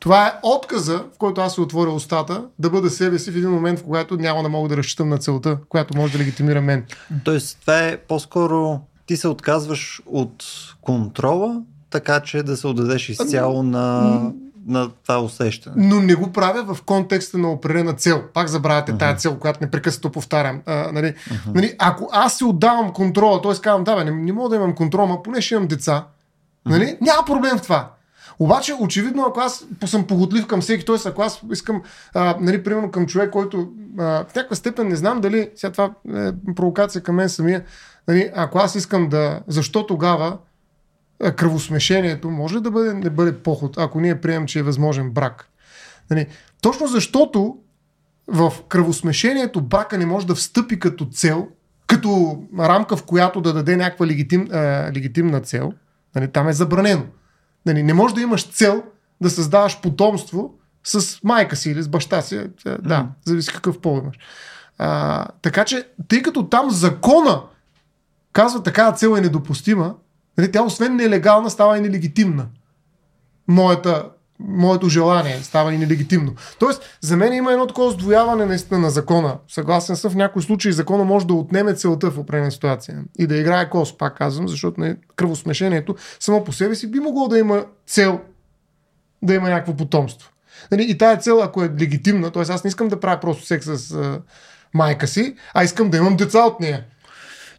[0.00, 3.50] Това е отказа, в който аз се отворя устата, да бъда себе си в един
[3.50, 6.84] момент, в който няма да мога да разчитам на целта, която може да легитимира мен.
[7.24, 10.44] Тоест, това е по-скоро ти се отказваш от
[10.80, 14.22] контрола, така че да се отдадеш изцяло на,
[14.66, 15.86] на това усещане.
[15.88, 18.22] но не го правя в контекста на определена цел.
[18.34, 18.98] Пак забравяте uh-huh.
[18.98, 20.62] тая цел, която непрекъснато повтарям.
[20.66, 21.54] А, нали, uh-huh.
[21.54, 23.52] нали, ако аз си отдавам контрола, т.е.
[23.60, 26.06] казвам, да, бе, не, не мога да имам контрол, но поне ще имам деца,
[26.66, 27.00] нали, uh-huh.
[27.00, 27.90] няма проблем в това.
[28.40, 30.96] Обаче, очевидно, ако аз съм погодлив към всеки, т.е.
[31.08, 31.82] ако аз искам,
[32.14, 35.90] а, нали, примерно към човек, който а, в някаква степен не знам дали, сега това
[36.14, 37.64] е провокация към мен самия,
[38.08, 40.38] нали, ако аз искам да, защо тогава
[41.22, 45.48] а, кръвосмешението може да бъде, не бъде поход, ако ние приемем, че е възможен брак?
[46.10, 46.26] Нали,
[46.62, 47.56] точно защото
[48.26, 51.48] в кръвосмешението брака не може да встъпи като цел,
[51.86, 55.72] като рамка, в която да даде някаква легитим, а, легитимна цел,
[56.14, 57.04] нали, там е забранено.
[57.66, 58.82] Нали, не можеш да имаш цел
[59.20, 60.54] да създаваш потомство
[60.84, 62.36] с майка си или с баща си.
[62.36, 63.08] Е, Да, Мгм.
[63.24, 64.16] зависи какъв пол имаш.
[64.78, 67.42] А, така че, тъй като там закона
[68.32, 69.94] казва такава цел е недопустима,
[70.38, 72.46] нали, тя освен нелегална става и нелегитимна.
[73.48, 74.08] Моята,
[74.48, 76.34] моето желание става и нелегитимно.
[76.58, 79.36] Тоест, за мен има едно такова сдвояване наистина на закона.
[79.48, 83.36] Съгласен съм, в някои случаи закона може да отнеме целта в определена ситуация и да
[83.36, 87.64] играе кос, пак казвам, защото не, кръвосмешението само по себе си би могло да има
[87.86, 88.20] цел
[89.22, 90.30] да има някакво потомство.
[90.70, 92.42] Нали, и тая цел, ако е легитимна, т.е.
[92.42, 94.20] аз не искам да правя просто секс с а,
[94.74, 96.84] майка си, а искам да имам деца от нея.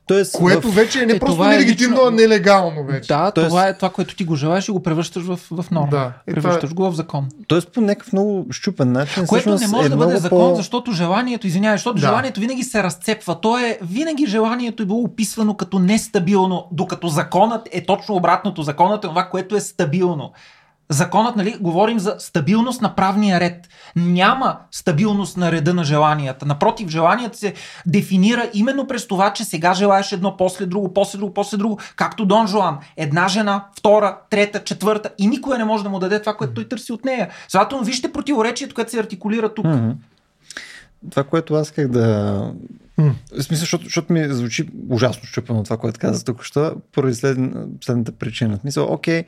[0.08, 0.76] Тоест, Което в...
[0.76, 3.08] вече е не Е, просто е нелегитимно, лично- а нелегално вече.
[3.08, 5.88] Да, Тоест- това е това, което ти го желаеш и го превръщаш в, в норма.
[5.90, 6.12] Да.
[6.28, 7.28] И Превръщаш това го в закон.
[7.48, 9.28] Тоест по някакъв много щупен начин.
[9.28, 10.56] Което не всъщност може е да бъде закон, по...
[10.56, 12.00] защото желанието, извинявай, защото Да.
[12.00, 13.42] желанието винаги се разцепва.
[13.42, 18.64] То е, винаги желанието е било описвано като нестабилно, докато законът е точно обратното.
[18.64, 20.32] Законът е това, което е стабилно.
[20.92, 23.70] Законът, нали, говорим за стабилност на правния ред.
[23.96, 26.46] Няма стабилност на реда на желанията.
[26.46, 27.54] Напротив, желанието се
[27.86, 31.80] дефинира именно през това, че сега желаеш едно, после друго, после друго, после друго.
[31.96, 32.78] Както Дон Жуан.
[32.98, 36.68] Една жена, втора, трета, четвърта и никой не може да му даде това, което той
[36.68, 37.30] търси от нея.
[37.48, 39.66] Следователно, вижте противоречието, което се артикулира тук.
[41.10, 42.38] Това, което аз исках да...
[42.98, 43.16] М.
[43.40, 47.38] В смисъл, защото, защото ми звучи ужасно щупено това, което каза тук, що поради след,
[47.82, 48.58] следната причина.
[48.58, 49.24] В смисъл, окей,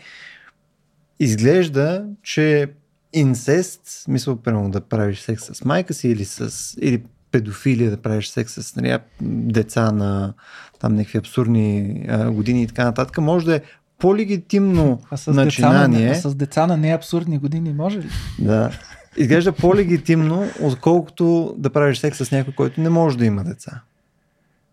[1.19, 2.69] изглежда, че
[3.13, 7.97] инцест, в смисъл, примерно да правиш секс с майка си или с или педофилия, да
[7.97, 10.33] правиш секс с нали, деца на
[10.79, 13.61] там някакви абсурдни а, години и така нататък, може да е
[13.99, 16.05] по-легитимно А с, деца начинание.
[16.05, 18.09] на, а с деца на неабсурдни години може ли?
[18.39, 18.71] Да.
[19.17, 23.81] Изглежда по-легитимно, отколкото да правиш секс с някой, който не може да има деца.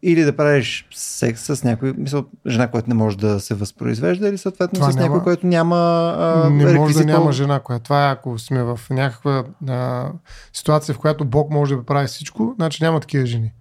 [0.02, 4.38] Или да правиш секс с някой, мисъл, жена, която не може да се възпроизвежда, или
[4.38, 5.76] съответно Това с няма- някой, който няма
[6.18, 7.84] а, не може да няма жена, която.
[7.84, 10.08] Това е ако сме в някаква а,
[10.52, 13.52] ситуация, в която Бог може да прави всичко, значи няма такива жени.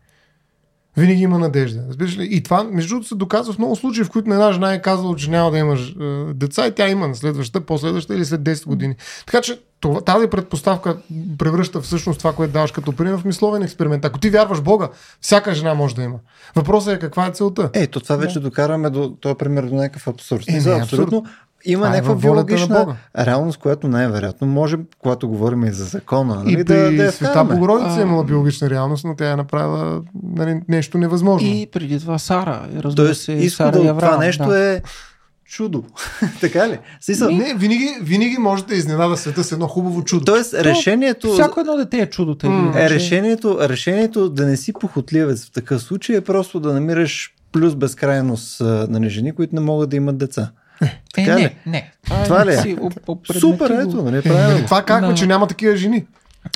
[0.98, 1.84] Винаги има надежда.
[1.88, 2.28] Разбираш ли?
[2.32, 4.82] И това, между другото, се доказва в много случаи, в които на една жена е
[4.82, 8.42] казала, че няма да имаш е, деца и тя има на следващата, последващата или след
[8.42, 8.96] 10 години.
[9.26, 10.98] Така че това, тази предпоставка
[11.38, 14.06] превръща всъщност това, което даваш като пример в мисловен експеримент.
[14.06, 14.90] Ако ти вярваш Бога,
[15.22, 16.18] всяка жена може да има.
[16.56, 17.70] Въпросът е каква е целта.
[17.74, 20.44] Е, то това вече докараме до този пример до някакъв абсурд.
[20.48, 20.82] Е, не, абсурд.
[20.82, 21.26] абсолютно
[21.66, 22.96] има Това е някаква на биологична Бога.
[23.26, 27.12] реалност, която най-вероятно може, когато говорим и за закона, нали, И да, при да я
[27.12, 27.44] Света.
[27.44, 28.02] Богородица е А.
[28.02, 30.02] имала биологична реалност, но тя е направила
[30.34, 31.48] нали, нещо невъзможно.
[31.50, 32.68] И преди това Сара.
[32.76, 34.60] Разбира Тоест, се, изхода Сара и от това нещо да.
[34.60, 34.82] е
[35.50, 35.84] чудо.
[36.42, 36.78] така ли?
[37.02, 40.26] Смисъл, Не, винаги, винаги може да изненада света с едно хубаво чудо.
[40.26, 41.34] Тоест, решението...
[41.34, 42.36] Всяко едно дете е чудо.
[42.36, 42.64] тъй или М.
[42.64, 42.86] иначе.
[42.86, 47.76] Е, решението, решението да не си похотливец в такъв случай е просто да намираш плюс
[47.76, 50.52] безкрайност а, нали, жени, които не могат да имат деца.
[50.82, 51.42] Е, така ли?
[51.42, 51.92] не, не.
[52.24, 52.76] Това ли е?
[53.08, 54.66] опредмети Супер, ето, нали, Е, правилно.
[54.66, 55.14] това как, Да.
[55.14, 56.06] че няма такива жени?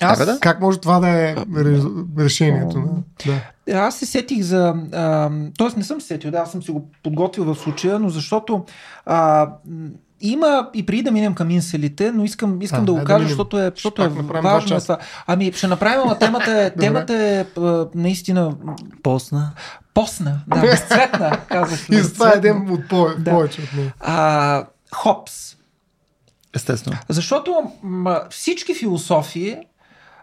[0.02, 0.40] Аз, Абе да.
[0.40, 2.84] Как може това да е ре- решението?
[3.26, 3.42] Да.
[3.76, 4.76] Аз се сетих за...
[4.94, 8.10] А, тоест не съм се сетил, да, аз съм си го подготвил в случая, но
[8.10, 8.66] защото
[9.06, 9.50] а,
[10.22, 13.18] има и преди да минем към инселите, но искам, искам А, да го да кажа,
[13.18, 13.30] минем.
[13.30, 14.08] защото е, защото е
[14.42, 14.78] важно.
[14.78, 14.80] е.
[14.80, 14.98] Това.
[15.28, 18.56] Ами ще направим, ама темата е, темата е а, наистина
[19.04, 19.52] Посна.
[19.94, 21.90] посна, да, безцветна, казах.
[21.90, 22.34] И затова безцветна.
[22.50, 23.32] едем от повече, Да.
[23.32, 23.92] повече от.
[24.00, 25.56] А, Хопс.
[26.56, 26.98] Естествено.
[27.10, 29.58] Защото м- всички философии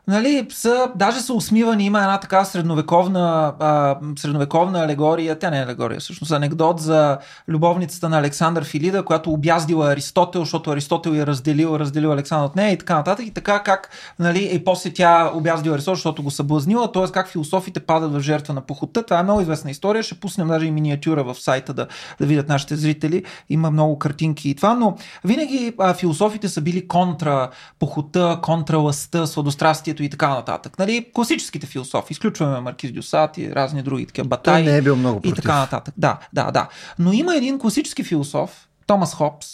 [0.09, 5.63] нали, са, даже са усмивани, има една така средновековна, а, средновековна алегория, тя не е
[5.63, 7.19] алегория, всъщност анекдот за
[7.49, 12.73] любовницата на Александър Филида, която обяздила Аристотел, защото Аристотел я разделил, разделил Александър от нея
[12.73, 13.27] и така нататък.
[13.27, 17.13] И така как, нали, и после тя обяздила Аристотел, защото го съблазнила, т.е.
[17.13, 19.03] как философите падат в жертва на похота.
[19.03, 21.87] Това е много известна история, ще пуснем даже и миниатюра в сайта да,
[22.21, 23.25] да видят нашите зрители.
[23.49, 29.27] Има много картинки и това, но винаги а, философите са били контра похота, контра лъста,
[29.91, 30.79] сладострастието и така нататък.
[30.79, 34.65] Нали, класическите философи, изключваме Маркиз Дюсат и разни други такива батаи.
[34.65, 35.43] Той не е бил много И против.
[35.45, 35.95] така нататък.
[35.97, 36.69] Да, да, да.
[36.99, 39.47] Но има един класически философ, Томас Хопс,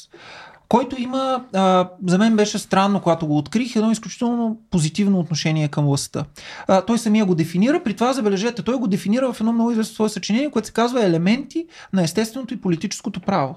[0.68, 5.84] който има, а, за мен беше странно, когато го открих, едно изключително позитивно отношение към
[5.84, 6.24] властта.
[6.68, 9.94] А, той самия го дефинира, при това забележете, той го дефинира в едно много известно
[9.94, 13.56] свое съчинение, което се казва Елементи на естественото и политическото право.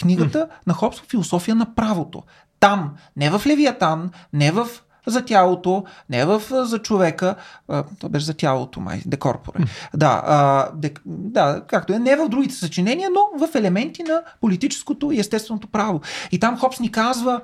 [0.00, 2.22] Книгата на Хопс философия на правото.
[2.60, 4.68] Там, не в Левиатан, не в
[5.06, 7.34] за тялото, не в за човека,
[7.68, 9.58] а, то беше за тялото, май, декорпоре.
[9.96, 15.12] Да, а, дек, да, както е, не в другите съчинения, но в елементи на политическото
[15.12, 16.00] и естественото право.
[16.32, 17.40] И там Хопс ни казва,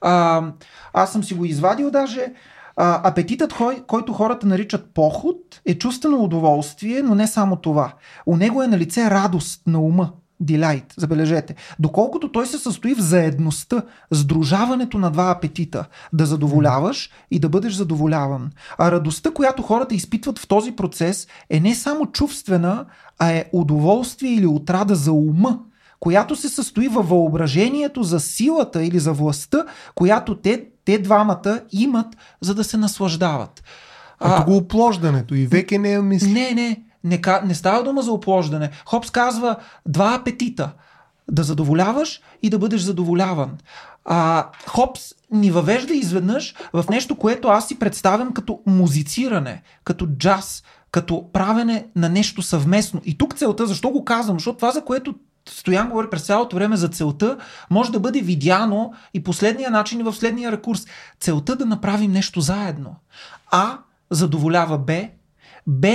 [0.00, 0.44] а,
[0.92, 2.32] аз съм си го извадил даже,
[2.76, 7.92] а, апетитът, кой, който хората наричат поход, е чувствено удоволствие, но не само това.
[8.26, 10.12] У него е на лице радост на ума.
[10.40, 11.54] Дилайт, забележете.
[11.78, 13.82] Доколкото той се състои в заедността,
[14.12, 18.50] сдружаването на два апетита, да задоволяваш и да бъдеш задоволяван.
[18.78, 22.84] А радостта, която хората изпитват в този процес, е не само чувствена,
[23.18, 25.58] а е удоволствие или отрада за ума,
[26.00, 29.64] която се състои във въображението за силата или за властта,
[29.94, 33.62] която те, те двамата имат, за да се наслаждават.
[34.18, 36.32] А, го оплождането и веке не е мисли.
[36.32, 38.70] Не, не, не, не става дума за оплождане.
[38.86, 39.56] Хопс казва
[39.86, 40.72] два апетита.
[41.30, 43.58] Да задоволяваш и да бъдеш задоволяван.
[44.04, 50.62] А, Хопс ни въвежда изведнъж в нещо, което аз си представям като музициране, като джаз,
[50.90, 53.00] като правене на нещо съвместно.
[53.04, 54.36] И тук целта, защо го казвам?
[54.36, 55.14] Защото това, за което
[55.48, 57.38] Стоян говори през цялото време за целта,
[57.70, 60.86] може да бъде видяно и последния начин и в следния рекурс.
[61.20, 62.96] Целта да направим нещо заедно.
[63.50, 63.78] А
[64.10, 65.08] задоволява Б,
[65.66, 65.88] Б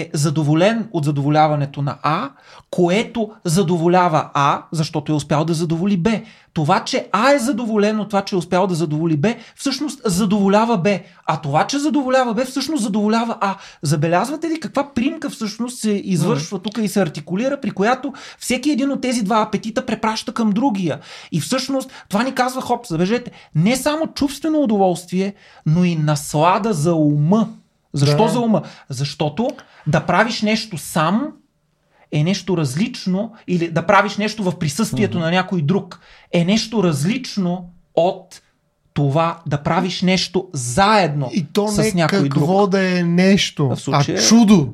[0.00, 2.30] е задоволен от задоволяването на А,
[2.70, 6.10] което задоволява А, защото е успял да задоволи Б.
[6.52, 10.78] Това, че А е задоволен от това, че е успял да задоволи Б, всъщност задоволява
[10.78, 10.98] Б.
[11.26, 13.56] А това, че задоволява Б, всъщност задоволява А.
[13.82, 18.90] Забелязвате ли каква примка всъщност се извършва тук и се артикулира, при която всеки един
[18.90, 21.00] от тези два апетита препраща към другия.
[21.32, 25.34] И всъщност това ни казва Хоп, забележете, не само чувствено удоволствие,
[25.66, 27.48] но и наслада за ума.
[27.96, 28.28] Защо Да.
[28.28, 28.62] за ума?
[28.88, 29.48] Защото
[29.86, 31.32] да правиш нещо сам
[32.12, 36.00] е нещо различно или да правиш нещо в присъствието на някой друг
[36.32, 37.64] е нещо различно
[37.94, 38.40] от
[38.94, 42.70] това да правиш нещо заедно И то с не някой какво друг.
[42.70, 44.68] да е нещо, случая- а чудо.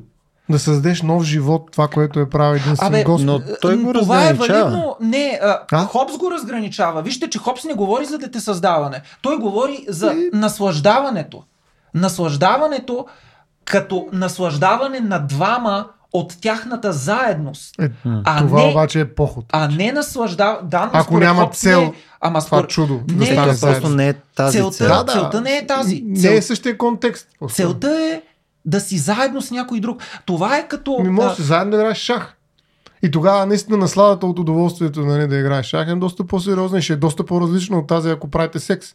[0.49, 3.25] Да създадеш нов живот, това, което е правил един син Абе, Господ.
[3.25, 4.95] но той го това е валидно.
[5.01, 5.77] Не, а, А?
[5.79, 7.01] Хопс го разграничава.
[7.01, 9.01] Вижте, че Хопс не говори за детесъздаване.
[9.21, 11.43] Той говори за И- наслаждаването.
[11.93, 13.05] Наслаждаването
[13.65, 17.79] като наслаждаване на двама от тяхната заедност.
[17.81, 19.45] Е, А това не, обаче е поход.
[19.49, 20.59] а не наслаждава.
[20.63, 22.69] Да, но Ако няма цел, не, ама това според...
[22.69, 23.57] чудо да не, заедно.
[23.61, 24.87] просто не е тази Целта- цел.
[24.87, 26.01] Да, целта не е тази.
[26.01, 27.27] Не Цел- е същия контекст.
[27.39, 27.55] просто.
[27.55, 28.21] Целта е
[28.65, 30.01] да си заедно с някой друг.
[30.25, 30.99] Това е като...
[30.99, 32.35] Ми може а, да заедно да играеш шах.
[33.03, 36.93] И тогава наистина насладата от удоволствието нали, да играеш шах е доста по-сериозна и ще
[36.93, 38.87] е доста по-различна от тази, ако правите секс.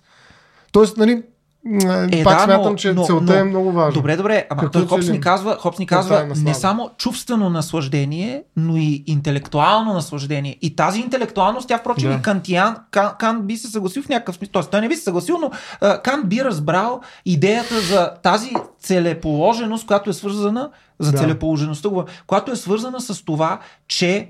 [0.72, 1.22] Тоест, нали,
[1.68, 3.92] е, Е, пак да, смятам, но- че но- целта но- е много важна.
[3.92, 8.42] Добре, добре, ама Какво той Хопс ни казва, Хопс ни казва не само чувствено наслаждение,
[8.56, 10.56] но и интелектуално наслаждение.
[10.62, 12.16] И тази интелектуалност, тя впрочем Да.
[12.16, 14.52] и Кантиан, Кан, Кант би се съгласил в някакъв смисъл.
[14.52, 15.50] Тоест, той не би се съгласил, но
[15.80, 18.50] а, Кант би разбрал идеята за тази
[18.80, 21.18] целеположеност, която е свързана, за Да.
[21.18, 21.88] целеположеността,
[22.26, 23.58] която е свързана с това,
[23.88, 24.28] че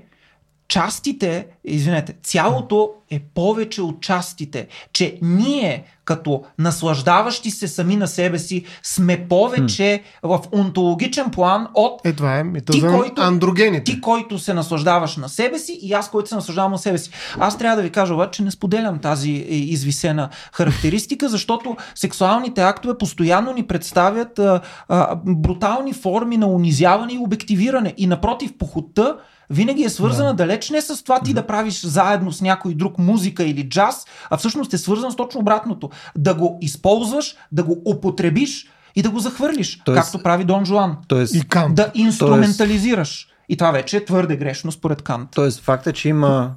[0.69, 4.67] частите, извинете, цялото е повече от частите.
[4.93, 12.05] Че ние, като наслаждаващи се сами на себе си, сме повече в онтологичен план от
[12.05, 13.83] Е, това е мита Ти, който- андрогените.
[13.83, 17.11] ти, който се наслаждаваш на себе си и аз, който се наслаждавам на себе си.
[17.39, 22.61] Аз трябва да ви кажа обаче, че не споделям тази е, извисена характеристика, защото сексуалните
[22.61, 27.93] актове постоянно ни представят а, а, брутални форми на унизяване и обективиране.
[27.97, 29.17] И напротив, похота
[29.49, 30.35] винаги е свързана да.
[30.35, 34.37] далеч не с това ти да правиш заедно с някой друг музика или джаз, а
[34.37, 35.89] всъщност е свързан с точно обратното.
[36.17, 40.97] Да го използваш, да го употребиш и да го захвърлиш, Тоест- както прави Дон Жуан.
[41.07, 41.75] Тоест, И Кант.
[41.75, 43.27] Да инструментализираш.
[43.49, 45.29] И това вече е твърде грешно според Кант.
[45.35, 46.51] тоест факта, че има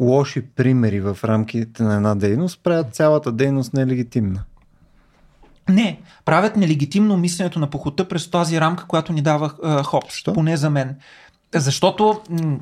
[0.00, 4.42] лоши примери в рамките на една дейност, правят цялата дейност нелегитимна.
[5.68, 10.56] Не, правят нелегитимно мисленето на похота през тази рамка, която ни дава а, Хопс, поне
[10.56, 10.96] за мен.
[11.54, 12.58] Защото, м-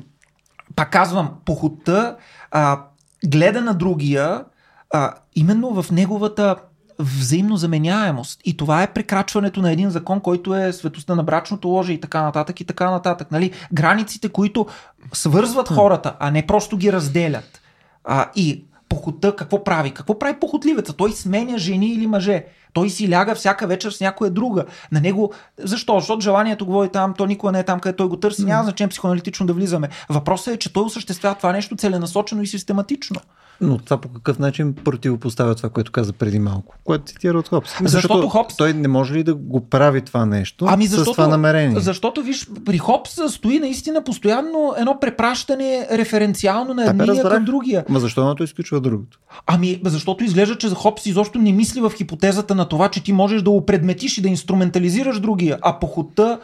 [0.75, 2.17] пак казвам, похота
[2.51, 2.79] а,
[3.25, 4.45] гледа на другия
[4.93, 6.55] а, именно в неговата
[6.99, 8.41] взаимно заменяемост.
[8.45, 12.21] И това е прекрачването на един закон, който е светостта на брачното ложе и така
[12.21, 13.31] нататък и така нататък.
[13.31, 13.51] Нали?
[13.73, 14.67] Границите, които
[15.13, 17.61] свързват хората, а не просто ги разделят.
[18.03, 19.91] А, и похота какво прави?
[19.91, 20.93] Какво прави похотливеца?
[20.93, 22.45] Той сменя жени или мъже.
[22.73, 24.65] Той си ляга всяка вечер с някоя друга.
[24.91, 25.33] На него.
[25.57, 25.99] Защо?
[25.99, 28.45] Защото желанието го води там, то никога не е там, където той го търси.
[28.45, 29.89] Няма значение психоаналитично да влизаме.
[30.09, 33.21] Въпросът е, че той осъществява това нещо целенасочено и систематично.
[33.61, 37.71] Но това по какъв начин противопоставя това, което каза преди малко, което цитира от Хопс.
[37.81, 41.27] Защото Хопс- Той не може ли да го прави това нещо Ами с защото, това
[41.27, 41.79] намерение?
[41.79, 47.33] защото виж, при Хопс стои наистина постоянно едно препращане референциално на едния разбрах.
[47.33, 47.85] към другия.
[47.89, 49.19] Ма защо едното изключва другото?
[49.47, 53.41] Ами, защото изглежда, че Хопс изобщо не мисли в хипотезата на това, че ти можеш
[53.41, 56.39] да опредметиш и да инструментализираш другия, а похота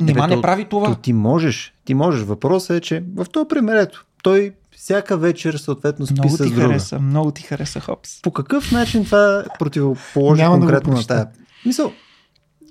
[0.00, 0.86] нима бе, не то- прави това.
[0.86, 1.74] То ти можеш.
[1.84, 2.22] Ти можеш.
[2.22, 4.52] Въпросът е, че в този пример, ето, той
[4.88, 6.62] всяка вечер съответно спи Много с ти друга.
[6.62, 8.22] хареса, много ти хареса Хопс.
[8.22, 11.28] По какъв начин това противоположи Няма да конкретно на тая?
[11.66, 11.92] Мисъл,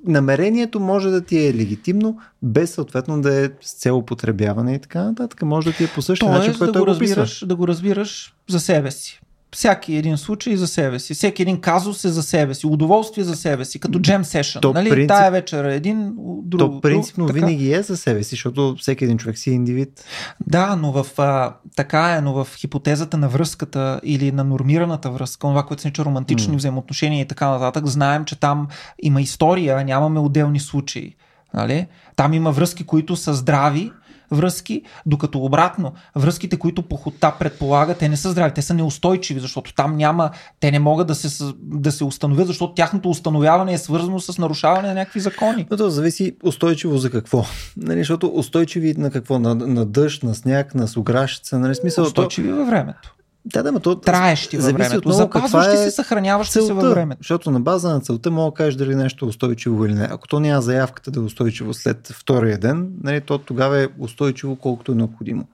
[0.07, 5.03] намерението може да ти е легитимно, без съответно да е с цел употребяване и така
[5.03, 5.41] нататък.
[5.41, 7.15] Може да ти е по същия начин, Тоест по да който го, описва.
[7.15, 9.21] разбираш, да го разбираш за себе си.
[9.51, 11.13] Всяки един случай за себе си.
[11.13, 12.67] Всеки един казус е за себе си.
[12.67, 13.79] Удоволствие за себе си.
[13.79, 14.61] Като джем сешън.
[14.61, 14.89] То Нали?
[14.89, 16.13] принцип- Тая вечер е един,
[16.43, 16.59] друг.
[16.59, 17.45] То принципно друг, така.
[17.45, 20.05] винаги е за себе си, защото всеки един човек си е индивид.
[20.47, 25.39] Да, но в, а, така е, но в хипотезата на връзката или на нормираната връзка,
[25.39, 26.57] това, което се нарича романтични М.
[26.57, 28.67] взаимоотношения и така нататък, знаем, че там
[29.01, 31.15] има история, нямаме отделни случаи.
[31.53, 31.87] Нали?
[32.15, 33.91] Там има връзки, които са здрави
[34.31, 39.73] връзки, докато обратно, връзките, които похота предполага, те не са здрави, те са неустойчиви, защото
[39.73, 40.29] там няма,
[40.59, 44.87] те не могат да се, да се установят, защото тяхното установяване е свързано с нарушаване
[44.87, 45.67] на някакви закони.
[45.71, 47.45] Но то зависи устойчиво за какво.
[47.77, 49.39] Нали, защото устойчиви на какво?
[49.39, 51.59] На, на дъжд, на сняг, на суграшица.
[51.59, 53.16] Нали, смисъл, то, Устойчиви във времето.
[53.53, 56.73] Да, да, ма то Траещи във времето, запазващи е се, съхраняващи се целта.
[56.73, 57.19] във времето.
[57.21, 60.07] Защото на база на целта мога да кажеш дали нещо е устойчиво или не.
[60.11, 64.55] Ако то няма заявката да е устойчиво след втория ден, нали, то тогава е устойчиво
[64.55, 65.47] колкото е необходимо.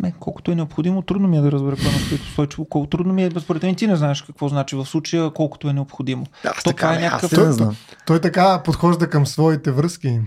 [0.00, 2.64] Не, колкото е необходимо, трудно ми е да разбера какво е настоящето устойчиво.
[2.64, 5.72] Колко трудно ми е, според мен ти не знаеш какво значи в случая, колкото е
[5.72, 6.24] необходимо.
[6.46, 7.76] Аз То така, това е някакъв- аз не знам.
[8.06, 10.08] Той така подхожда към своите връзки.
[10.08, 10.20] Е,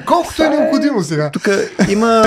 [0.06, 1.30] Колкото е необходимо сега.
[1.30, 1.48] Тук
[1.88, 2.22] има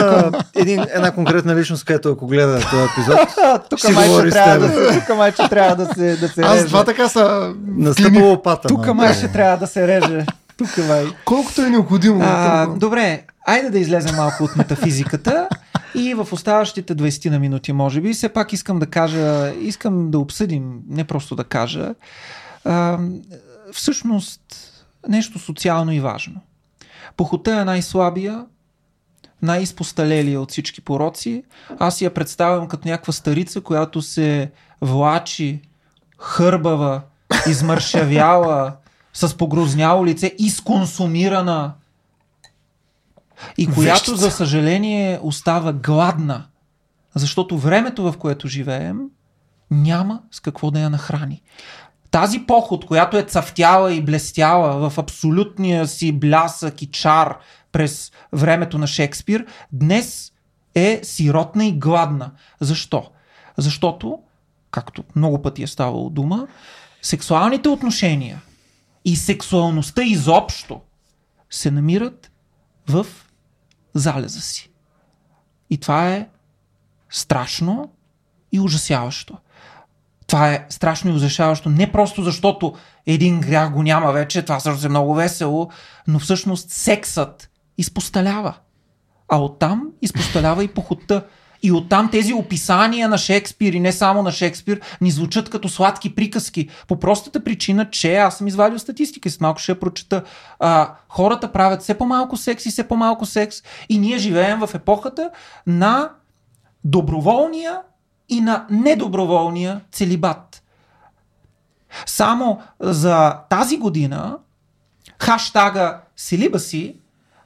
[0.56, 3.20] един, една конкретна личност, която ако гледа този епизод,
[3.70, 6.28] Тук ще май, говори че с трябва да тук май, че трябва да се, да
[6.28, 6.66] се Аз реже.
[6.66, 8.68] това така са Настъпва лопата.
[8.68, 8.94] Тук малко.
[8.94, 10.26] май ще трябва да се реже.
[10.58, 11.06] Тук май.
[11.26, 12.20] Колкото е необходимо.
[12.24, 15.50] А, добре, айде да излезем малко от метафизиката
[15.96, 20.20] и в оставащите 20 на минути, може би, все пак искам да кажа, искам да
[20.20, 21.96] обсъдим, не просто да кажа,
[22.66, 23.00] а,
[23.74, 24.42] всъщност
[25.08, 26.42] нещо социално и важно.
[27.18, 28.46] Похота е най-слабия,
[29.42, 31.44] най-изпосталелия от всички пороци.
[31.80, 34.52] Аз я представям като някаква старица, която се
[34.82, 35.62] влачи
[36.18, 37.02] хърбава,
[37.48, 38.74] измършавяла,
[39.14, 41.74] с погрозняло лице, изконсумирана
[43.58, 46.46] и която, за съжаление, остава гладна,
[47.16, 49.00] защото времето, в което живеем,
[49.72, 51.42] няма с какво да я нахрани.
[52.12, 57.38] Тази поход, която е цъфтяла и блестяла в абсолютния си блясък и чар
[57.72, 60.32] през времето на Шекспир, днес
[60.76, 62.32] е сиротна и гладна.
[62.60, 63.12] Защо?
[63.58, 64.20] Защото,
[64.72, 66.48] както много пъти е ставало дума,
[67.02, 68.42] сексуалните отношения
[69.06, 70.82] и сексуалността изобщо
[71.50, 72.32] се намират
[72.88, 73.06] в
[73.94, 74.72] залеза си.
[75.70, 76.28] И това е
[77.10, 77.92] страшно
[78.52, 79.38] и ужасяващо.
[80.28, 84.86] Това е страшно и ужасяващо не просто защото един грях го няма вече, това също
[84.86, 85.70] е много весело,
[86.08, 88.54] но всъщност сексът изпосталява.
[89.30, 91.26] А оттам изпосталява и похота.
[91.64, 96.16] И оттам тези описания на Шекспир и не само на Шекспир ни звучат като сладки
[96.16, 96.70] приказки.
[96.88, 100.24] По простата причина, че аз съм извадил статистика и след малко ще я прочета.
[100.60, 103.58] А, хората правят все по-малко секс и все по-малко секс
[103.90, 105.30] и ние живеем в епохата
[105.68, 106.10] на
[106.84, 107.82] доброволния
[108.30, 110.64] и на недоброволния целибат.
[112.06, 114.38] Само за тази година
[115.20, 116.96] хаштага Селибаси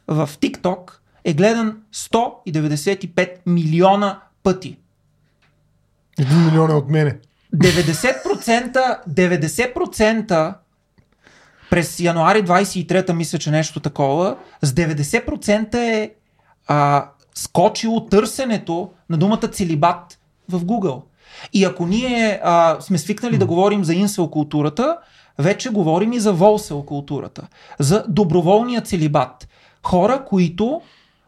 [0.08, 0.92] в TikTok
[1.26, 4.78] е гледан 195 милиона пъти.
[6.20, 7.18] Един милион е от мене.
[7.56, 10.54] 90%, 90%
[11.70, 16.12] през януари 23-та, мисля, че нещо такова, с 90% е
[16.68, 20.20] а, скочило търсенето на думата целибат
[20.50, 21.02] в Google.
[21.54, 24.98] И ако ние а, сме свикнали да говорим за инсел културата,
[25.40, 27.48] вече говорим и за волсел културата.
[27.80, 29.48] За доброволния целибат.
[29.84, 30.82] Хора, които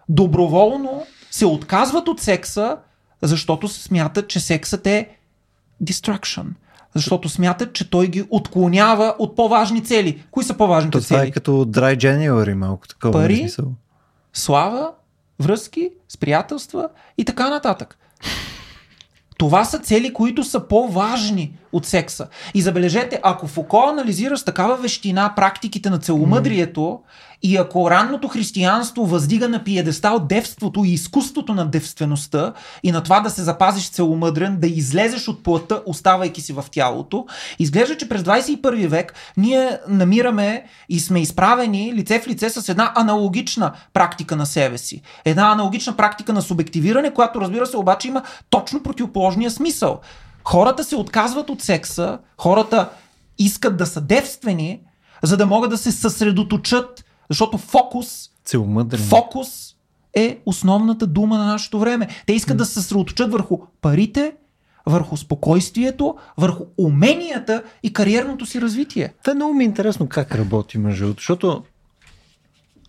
[0.09, 2.77] доброволно се отказват от секса,
[3.21, 5.09] защото смятат, че сексът е
[5.83, 6.45] distraction.
[6.95, 10.23] Защото смятат, че той ги отклонява от по-важни цели.
[10.31, 11.27] Кои са по-важните То това цели?
[11.27, 13.13] е като Dry January, малко такова.
[13.13, 13.37] Пари?
[13.37, 13.65] смисъл.
[14.33, 14.91] слава,
[15.39, 17.97] връзки с приятелства и така нататък.
[19.37, 22.27] Това са цели, които са по-важни от секса.
[22.53, 26.99] И забележете, ако Фуко анализира с такава вещина практиките на целомъдрието
[27.43, 32.53] и ако ранното християнство въздига на пиедестал девството и изкуството на девствеността
[32.83, 37.25] и на това да се запазиш целомъдрен, да излезеш от плътта, оставайки си в тялото,
[37.59, 42.93] изглежда, че през 21 век ние намираме и сме изправени лице в лице с една
[42.95, 45.01] аналогична практика на себе си.
[45.25, 49.99] Една аналогична практика на субективиране, която разбира се обаче има точно противоположния смисъл.
[50.43, 52.89] Хората се отказват от секса, хората
[53.39, 54.79] искат да са девствени,
[55.23, 58.29] за да могат да се съсредоточат, защото фокус,
[59.09, 59.75] фокус
[60.13, 62.07] е основната дума на нашето време.
[62.25, 64.33] Те искат да се съсредоточат върху парите,
[64.85, 69.13] върху спокойствието, върху уменията и кариерното си развитие.
[69.31, 71.63] Е много ми е интересно как работи другото, защото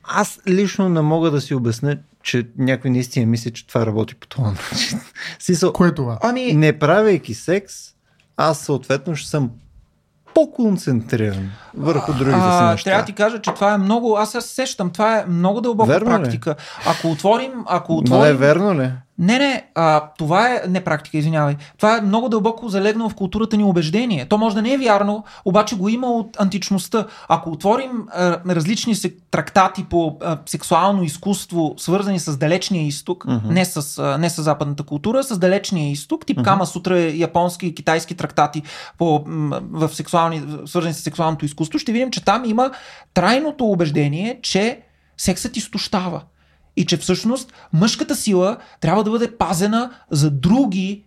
[0.05, 4.27] аз лично не мога да си обясня, че някой наистина мисли, че това работи по
[4.27, 5.01] този начин.
[5.73, 6.19] Кое е това?
[6.23, 7.75] Ами, не правейки секс,
[8.37, 9.51] аз съответно ще съм
[10.39, 12.91] по-концентриран върху другите си а, неща.
[12.91, 14.17] трябва да ти кажа, че това е много.
[14.17, 16.23] Аз се сещам, това е много дълбока Верно ли?
[16.23, 16.55] практика.
[16.87, 17.53] Ако отворим.
[17.67, 18.91] Ако Но отворим е верно ли?
[19.19, 21.57] Не, не, а, това е не практика, извинявай.
[21.77, 24.27] Това е много дълбоко залегнало в културата ни убеждение.
[24.29, 27.07] То може да не е вярно, обаче го има от античността.
[27.29, 33.53] Ако отворим а, различни се, трактати по а, сексуално изкуство, свързани с далечния изток, Мгм.
[33.53, 37.75] не, с, а, не с западната култура, с далечния изток, тип Кама Сутра, японски и
[37.75, 38.63] китайски трактати
[38.99, 39.25] по,
[39.71, 42.71] в сексуални, свързани с сексуалното изкуство, ще видим, че там има
[43.15, 44.81] трайното убеждение, че
[45.17, 46.23] сексът изтощава.
[46.79, 51.05] И че всъщност мъжката сила трябва да бъде пазена за други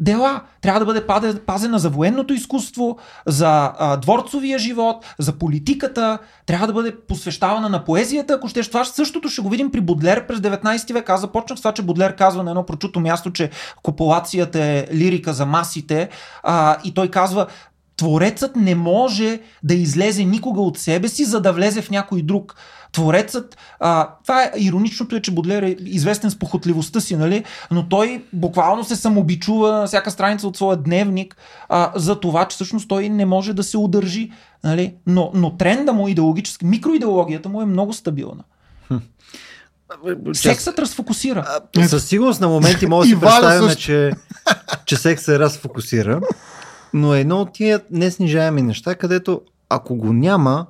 [0.00, 0.42] дела.
[0.60, 1.06] Трябва да бъде
[1.46, 6.18] пазена за военното изкуство, за а, дворцовия живот, за политиката.
[6.46, 8.34] Трябва да бъде посвещавана на поезията.
[8.34, 11.10] Ако ще това същото ще го видим при Бодлер през 19 век.
[11.10, 13.50] Аз започнах с това, че Бодлер казва на едно прочуто място, че
[13.82, 16.08] копулацията е лирика за масите.
[16.42, 17.46] А, и той казва,
[18.00, 22.54] Творецът не може да излезе никога от себе си, за да влезе в някой друг.
[22.92, 27.44] Творецът, а, това е ироничното е, че Бодлер е известен с похотливостта си, нали?
[27.70, 31.36] но той буквално се самобичува на всяка страница от своя дневник
[31.68, 34.32] а, за това, че всъщност той не може да се удържи.
[34.64, 34.94] Нали?
[35.06, 38.44] Но, но тренда му идеологически, микроидеологията му е много стабилна.
[40.32, 41.60] Сексът разфокусира.
[41.88, 44.12] Със сигурност на моменти може да си представим, че,
[44.86, 46.20] че секс се разфокусира,
[46.94, 50.66] но едно от тия неснижаеми неща, където ако го няма,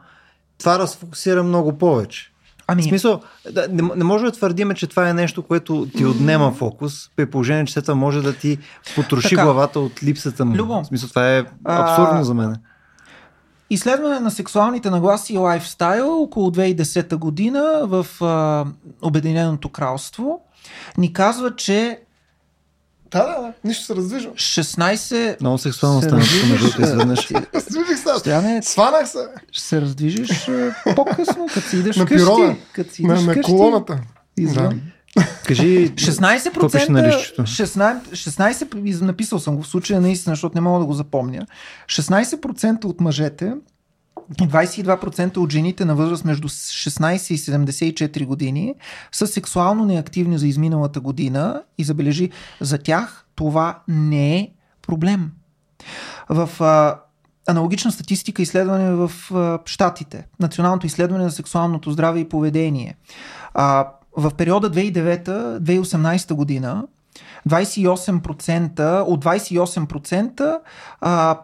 [0.59, 2.33] това разфокусира много повече.
[2.59, 3.21] В Ами, смисъл,
[3.53, 7.27] да, не, не може да твърдиме, че това е нещо, което ти отнема фокус, при
[7.27, 8.59] положение, че това може да ти
[8.95, 9.43] потроши Така.
[9.45, 10.57] главата от липсата му.
[10.57, 10.83] Любо.
[10.83, 12.57] В смисъл, това е А, абсурдно за мен.
[13.71, 18.67] Изследване на сексуалните нагласи и лайфстайл около 2010 година в а,
[19.03, 20.41] Обединеното кралство
[20.99, 22.01] ни казва, че
[23.11, 23.53] Да, да, да.
[23.65, 24.31] Нищо се раздвижва.
[24.31, 25.41] 16...
[25.41, 27.31] Много сексуално се стана между другото, изведнъж.
[27.55, 28.19] Раздвижих се.
[28.19, 29.19] Стояне, Сванах се.
[29.53, 32.25] ще се раздвижиш а, по-късно, като си идеш На вкъщи.
[32.25, 32.57] пирога.
[32.73, 33.51] Като си На, идеш на вкъщи.
[33.51, 33.99] колоната.
[34.39, 34.81] Извън.
[35.47, 37.43] Кажи, 16%, какво пише на листчето?
[37.43, 41.47] 16, 16, из- написал съм го в случая наистина, защото не мога да го запомня.
[41.87, 43.53] 16% от мъжете
[44.31, 48.75] и 22% от жените на възраст между 16 и 74 години
[49.13, 52.31] са сексуално неактивни за изминалата година и забележи,
[52.61, 54.53] за тях това не е
[54.83, 55.31] проблем.
[56.29, 57.01] В а,
[57.47, 59.13] аналогична статистика изследване в
[59.65, 62.97] Штатите, Националното изследване за сексуалното здраве и поведение.
[63.55, 66.85] А, в периода 2009-2018 година
[67.49, 70.59] 28%, от 28%
[71.01, 71.39] а,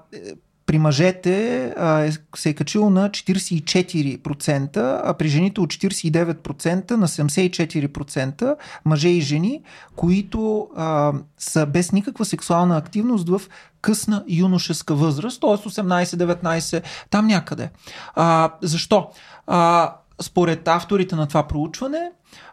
[0.66, 7.09] при мъжете а, е, се е качило на 44%, а при жените от 49% на
[7.09, 9.62] 74% мъже и жени,
[9.97, 13.43] които а, са без никаква сексуална активност в
[13.80, 15.51] късна юношеска възраст, т.е.
[15.51, 17.70] 18-19, там някъде.
[18.14, 19.09] А, защо?
[19.47, 22.10] А, според авторите на това проучване,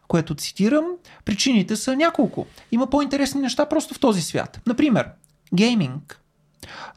[0.07, 0.85] което цитирам,
[1.25, 2.45] причините са няколко.
[2.71, 4.61] Има по-интересни неща просто в този свят.
[4.67, 5.09] Например,
[5.53, 6.19] гейминг.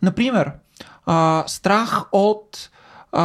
[0.03, 0.53] Например,
[1.07, 2.71] а, страх от
[3.13, 3.23] а,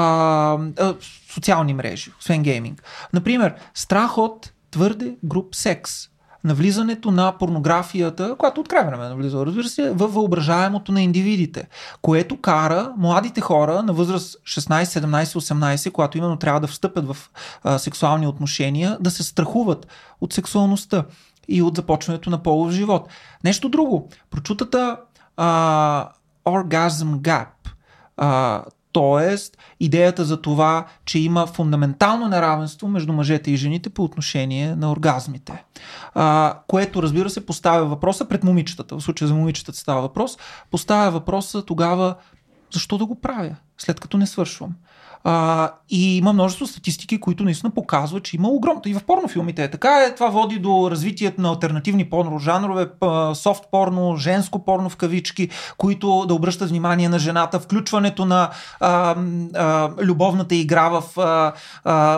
[0.78, 0.96] а,
[1.34, 2.84] социални мрежи, освен гейминг.
[3.14, 6.12] Например, страх от твърде груп секс
[6.44, 11.68] навлизането на порнографията, която от край време навлиза, разбира се, в въображаемото на индивидите,
[12.02, 17.18] което кара младите хора на възраст 16, 17, 18, когато именно трябва да встъпят в
[17.64, 19.88] а, сексуални отношения, да се страхуват
[20.22, 21.06] от сексуалността
[21.48, 23.10] и от започването на полов живот.
[23.44, 24.10] Нещо друго.
[24.30, 24.98] Прочутата
[25.38, 26.10] а,
[26.46, 27.46] Orgasm.
[28.18, 34.76] А, Тоест, идеята за това, че има фундаментално неравенство между мъжете и жените по отношение
[34.76, 35.64] на оргазмите.
[36.14, 38.96] А, което, разбира се, поставя въпроса пред момичетата.
[38.96, 40.38] В случая за момичетата става въпрос.
[40.72, 42.16] Поставя въпроса тогава,
[42.74, 44.72] защо да го правя, след като не свършвам.
[45.24, 48.82] А, и има множество статистики, които наистина показват, че има огромно.
[48.86, 50.04] И в порнофилмите е така.
[50.04, 52.88] Е, това води до развитието на альтернативни порно жанрове,
[53.34, 58.50] софт порно, женско порно в кавички, които да обръщат внимание на жената, включването на
[58.80, 59.16] а,
[59.56, 61.54] а, любовната игра в, а,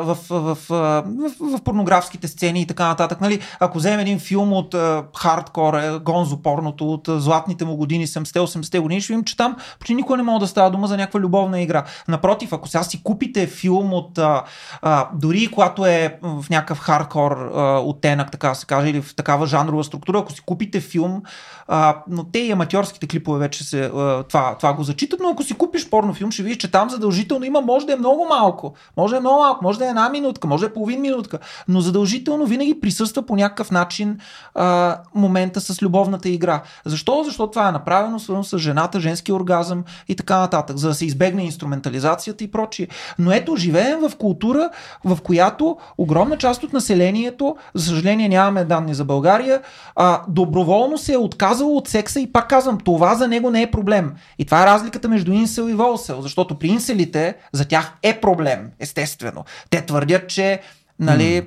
[0.01, 3.21] в, в, в, в, в порнографските сцени и така нататък.
[3.21, 3.39] Нали?
[3.59, 8.07] Ако вземем един филм от а, хардкор, е, гонзо порното, от а, златните му години,
[8.07, 11.19] 70-80 години, ще видим, че там почти никога не мога да става дума за някаква
[11.19, 11.83] любовна игра.
[12.07, 14.43] Напротив, ако сега си купите филм от а,
[14.81, 19.45] а, дори когато е в някакъв хардкор а, оттенък, така се каже, или в такава
[19.47, 21.23] жанрова структура, ако си купите филм,
[21.67, 25.43] а, но те и аматьорските клипове вече се, а, това, това го зачитат, но ако
[25.43, 29.11] си купиш порнофилм, ще видиш, че там задължително има, може да е много малко, може
[29.11, 31.81] да е много малко, може да е една минутка, може да е половин минутка, но
[31.81, 34.19] задължително винаги присъства по някакъв начин
[34.55, 36.61] а, момента с любовната игра.
[36.85, 37.23] Защо?
[37.23, 41.05] Защото това е направено свързано с жената, женски оргазъм и така нататък, за да се
[41.05, 42.87] избегне инструментализацията и прочие.
[43.19, 44.69] Но ето, живеем в култура,
[45.03, 49.61] в която огромна част от населението, за съжаление нямаме данни за България,
[49.95, 51.17] а, доброволно се е
[51.53, 54.13] отказало от секса и пак казвам, това за него не е проблем.
[54.39, 58.71] И това е разликата между инсел и волсел, защото при инселите за тях е проблем,
[58.79, 59.45] естествено.
[59.69, 60.61] Те твърдят, че
[60.99, 61.45] нали, mm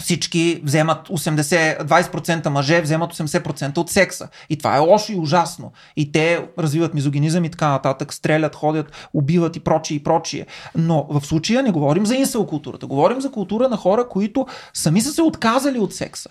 [0.00, 4.28] всички вземат 80, 20% мъже вземат 80% от секса.
[4.50, 5.72] И това е лошо и ужасно.
[5.96, 10.46] И те развиват мизогинизъм и така нататък, стрелят, ходят, убиват и прочие и прочие.
[10.74, 12.86] Но в случая не говорим за инсел културата.
[12.86, 16.30] Говорим за култура на хора, които сами са се отказали от секса.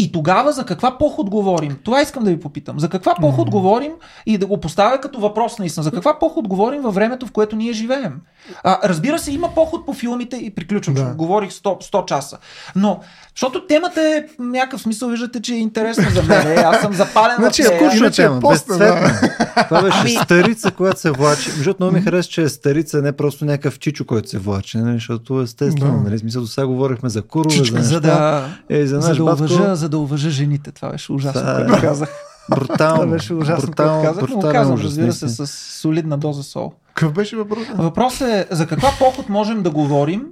[0.00, 1.78] И тогава за каква поход говорим?
[1.84, 2.80] Това искам да ви попитам.
[2.80, 3.50] За каква поход mm-hmm.
[3.50, 3.92] говорим
[4.26, 5.84] и да го поставя като въпрос наистина.
[5.84, 8.20] За каква поход говорим във времето, в което ние живеем?
[8.64, 11.04] А, разбира се, има поход по филмите и приключвам, да.
[11.04, 12.38] говорих 100, 100 часа.
[12.76, 13.00] Но
[13.34, 16.46] защото темата е някакъв смисъл, виждате, че е интересна за мен.
[16.46, 17.90] Е, аз съм запален значи, в нея.
[17.96, 19.20] Значи, тема, безцветна.
[19.68, 20.10] Това беше ами...
[20.10, 21.50] старица, която се влачи.
[21.50, 24.94] Защото много ми хареса, че е старица, не просто някакъв чичо, който се влачи, нали?
[24.94, 26.18] защото естествено, нали?
[26.18, 27.82] Смисъл, сега говорихме за курове, за, неща.
[27.82, 30.72] за да, е, за, за, да уважа, за да уважа жените.
[30.72, 31.66] Това беше ужасно, да.
[31.66, 32.24] което казах.
[32.50, 32.94] Брутално.
[32.94, 35.46] Това беше ужасно, брутално, което казах, но казвам, разбира се, с
[35.80, 36.72] солидна доза сол.
[36.94, 37.66] Какъв беше въпрос?
[37.74, 40.26] Въпросът е за каква поход можем да говорим,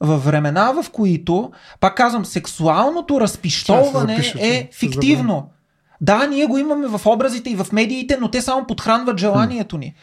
[0.00, 1.50] във времена, в които,
[1.80, 5.50] пак казвам, сексуалното разпищоване е фиктивно.
[6.00, 9.94] Да, ние го имаме в образите и в медиите, но те само подхранват желанието ни.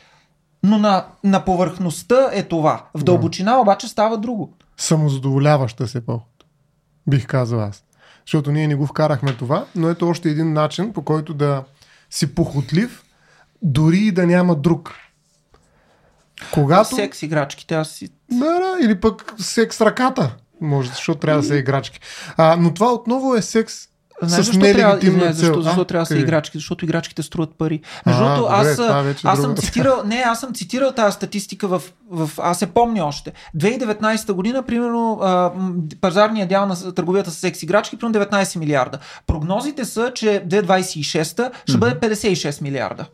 [0.63, 2.85] Но на, на повърхността е това.
[2.93, 4.53] В дълбочина обаче става друго.
[4.77, 6.45] Самозадоволяваща се поход.
[7.07, 7.83] Бих казал аз.
[8.27, 11.63] Защото ние не го вкарахме това, но ето още един начин, по който да
[12.09, 13.03] си похотлив,
[13.61, 14.93] дори и да няма друг.
[16.53, 16.95] Когато...
[16.95, 18.09] Секс играчките, аз си...
[18.31, 20.35] Да, да, или пък секс ръката.
[20.61, 21.99] Може, защото трябва да са играчки.
[22.37, 23.87] А, но това отново е секс
[24.21, 26.57] Знаеш, защо трябва, извиня, защо, защо а, трябва да са играчки?
[26.57, 27.81] Защото играчките струват пари.
[28.05, 31.81] Между другото, аз, добре, аз съм цитирал, не, аз съм цитирал тази статистика в,
[32.11, 33.33] в аз се помня още.
[33.57, 35.51] 2019 година, примерно, а,
[36.01, 38.99] пазарния дял на търговията с секс играчки, примерно 19 милиарда.
[39.27, 43.05] Прогнозите са, че 2026 ще бъде 56 милиарда.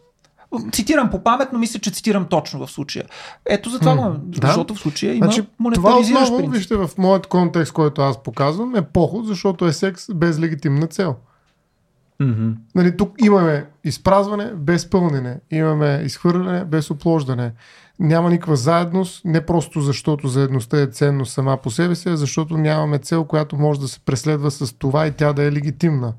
[0.71, 3.05] Цитирам по памет, но мисля, че цитирам точно в случая.
[3.45, 4.47] Ето за това, mm, да?
[4.47, 5.43] защото в случая има значи,
[5.73, 6.53] Това отново, принцип.
[6.53, 11.15] вижте, в моят контекст, който аз показвам, е поход, защото е секс без легитимна цел.
[12.21, 12.53] Mm-hmm.
[12.75, 17.51] Нали, тук имаме изпразване без пълнене, имаме изхвърляне без оплождане.
[17.99, 22.57] Няма никаква заедност, не просто защото заедността е ценно сама по себе си, а защото
[22.57, 26.13] нямаме цел, която може да се преследва с това и тя да е легитимна.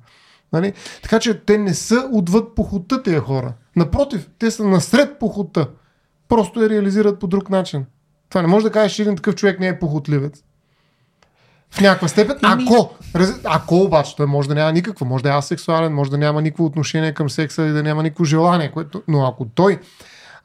[0.53, 0.73] Нали?
[1.03, 3.53] Така че те не са отвъд похота тия хора.
[3.77, 5.69] Напротив, те са насред похота.
[6.29, 7.85] Просто я реализират по друг начин.
[8.29, 10.43] Това не може да кажеш, че един такъв човек не е похотливец.
[11.71, 12.95] В някаква степен, Ами- ако,
[13.45, 16.65] ако обаче той може да няма никакво, може да е асексуален, може да няма никакво
[16.65, 19.81] отношение към секса и да няма никакво желание, което, но ако той,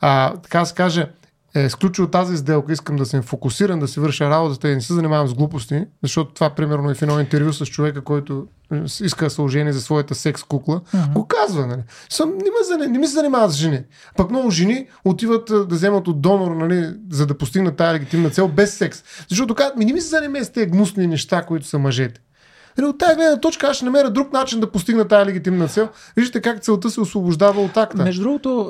[0.01, 1.09] а, така се каже,
[1.55, 4.93] е сключил тази сделка, искам да съм фокусиран, да си върша работата и не се
[4.93, 9.27] занимавам с глупости, защото това примерно е в едно интервю с човека, който е, иска
[9.39, 11.13] ожени за своята секс кукла, mm-hmm.
[11.13, 11.81] го казва, нали?
[12.09, 13.81] Съм, не, ме, не ми се занимават с жени.
[14.17, 18.29] Пък много жени отиват а, да вземат от донор, нали, за да постигнат тази легитимна
[18.29, 19.03] цел без секс.
[19.29, 22.21] Защото казват, ми не ми се занимава с тези гнусни неща, които са мъжете.
[22.79, 25.89] Нали, от тази гледна точка аз ще намеря друг начин да постигна тази легитимна цел.
[26.15, 28.03] Вижте как целта се освобождава от акта.
[28.03, 28.67] Между другото,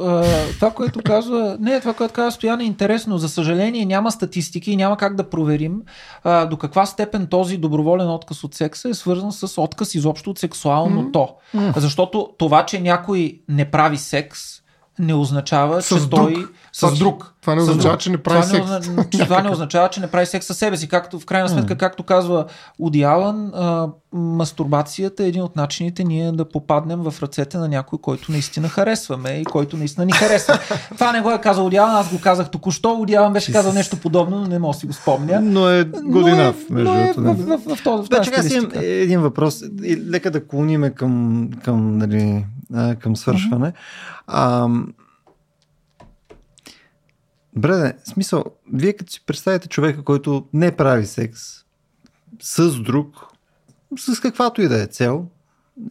[0.56, 3.18] това, което казва, не, това, което казва Стоян е интересно.
[3.18, 5.82] За съжаление няма статистики и няма как да проверим
[6.50, 11.28] до каква степен този доброволен отказ от секса е свързан с отказ изобщо от сексуалното.
[11.76, 14.42] Защото това, че някой не прави секс,
[15.00, 16.10] не означава, С че друг.
[16.12, 16.98] той с Точно.
[16.98, 17.34] друг.
[17.42, 18.02] Това не С означава, друг.
[18.02, 18.70] че не прави това секс.
[18.70, 20.88] Не, озна- това не означава, че не прави секс със себе си.
[20.88, 22.46] Както в крайна сметка, както казва
[22.80, 28.00] Уди Алън, а, мастурбацията е един от начините ние да попаднем в ръцете на някой,
[28.00, 30.60] който наистина харесваме и който наистина ни харесва.
[30.90, 32.92] това не го е казал Уди Алън, аз го казах току-що.
[32.92, 35.40] Уди Алън беше казал нещо подобно, но не мога да си го спомня.
[35.42, 37.42] Но е Но е, година, но е между в, другото.
[37.44, 38.86] в, в, в, този- в Бе, тази чакай, аз имам стилистика.
[38.86, 39.62] един въпрос.
[39.84, 41.14] И лека да клониме към,
[41.64, 43.74] към, нали, а, към свършване.
[44.28, 44.94] Ам,
[47.56, 48.44] Добре, смисъл,
[48.74, 51.42] вие като си представите човека, който не прави секс
[52.42, 53.16] с друг,
[53.98, 55.26] с каквато и да е цел,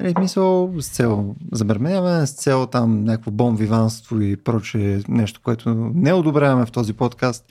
[0.00, 6.12] нали, мисъл, с цел забременяване, с цел там някакво бомвиванство и прочее нещо, което не
[6.12, 7.44] одобряваме в този подкаст,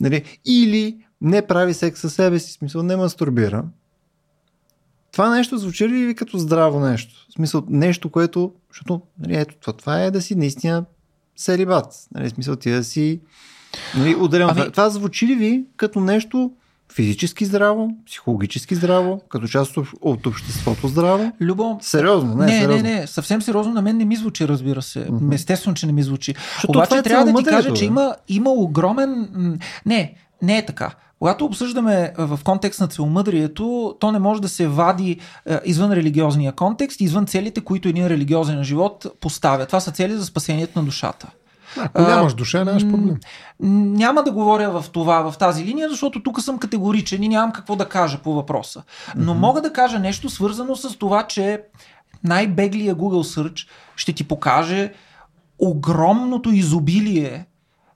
[0.00, 3.64] нали, или не прави секс със себе си, смисъл не мастурбира,
[5.12, 7.14] това нещо звучи ли ви като здраво нещо?
[7.30, 10.84] В смисъл нещо, което, защото нали, ето, това, това е да си наистина
[11.36, 11.86] селибат.
[12.14, 13.20] Нали, в смисъл ти да си
[13.96, 14.48] нали, отделен.
[14.50, 14.70] Ами-.
[14.70, 16.52] Това звучи ли ви като нещо
[16.92, 21.32] физически здраво, психологически здраво, като част от, от обществото здраво?
[21.40, 22.82] Любо, Сериозно, не, не, сериозно.
[22.82, 25.06] не, не, съвсем сериозно на мен не ми звучи, разбира се.
[25.10, 25.32] Мгм.
[25.32, 26.34] Естествено, че не ми звучи.
[26.54, 29.28] Защото Обаче е трябва да ти целомъдрието, кажа, че има, има огромен...
[29.86, 30.94] Не, не е така.
[31.20, 35.20] Когато обсъждаме в контекст на целомъдрието, то не може да се вади
[35.64, 39.66] извън религиозния контекст, извън целите, които един религиозен живот поставя.
[39.66, 41.30] Това са цели за спасението на душата.
[41.76, 43.16] Ако нямаш душа, нямаш проблем.
[43.60, 47.76] Няма да говоря в това, в тази линия, защото тук съм категоричен и нямам какво
[47.76, 48.82] да кажа по въпроса.
[49.16, 51.62] Но мога да кажа нещо свързано с това, че
[52.24, 54.92] най-беглия Google Search ще ти покаже
[55.58, 57.46] огромното изобилие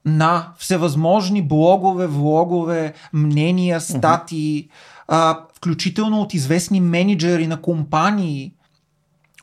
[0.04, 4.68] на всевъзможни блогове, влогове, мнения, статии,
[5.08, 8.52] а, включително от известни менеджери на компании,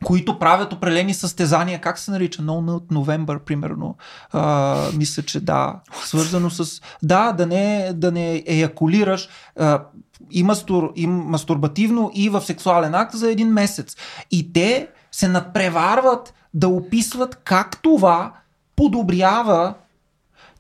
[0.04, 2.42] които правят определени състезания, как се нарича?
[2.42, 3.96] No Nut November, примерно.
[4.32, 5.76] А, мисля, че да.
[6.04, 6.82] Свързано с...
[7.04, 9.30] Да, да не, да не еякулираш
[9.60, 9.84] а,
[10.32, 13.98] и, мастур, и мастурбативно, и в сексуален акт за един месец.
[14.32, 18.34] И те се надпреварват да описват как това
[18.76, 19.74] подобрява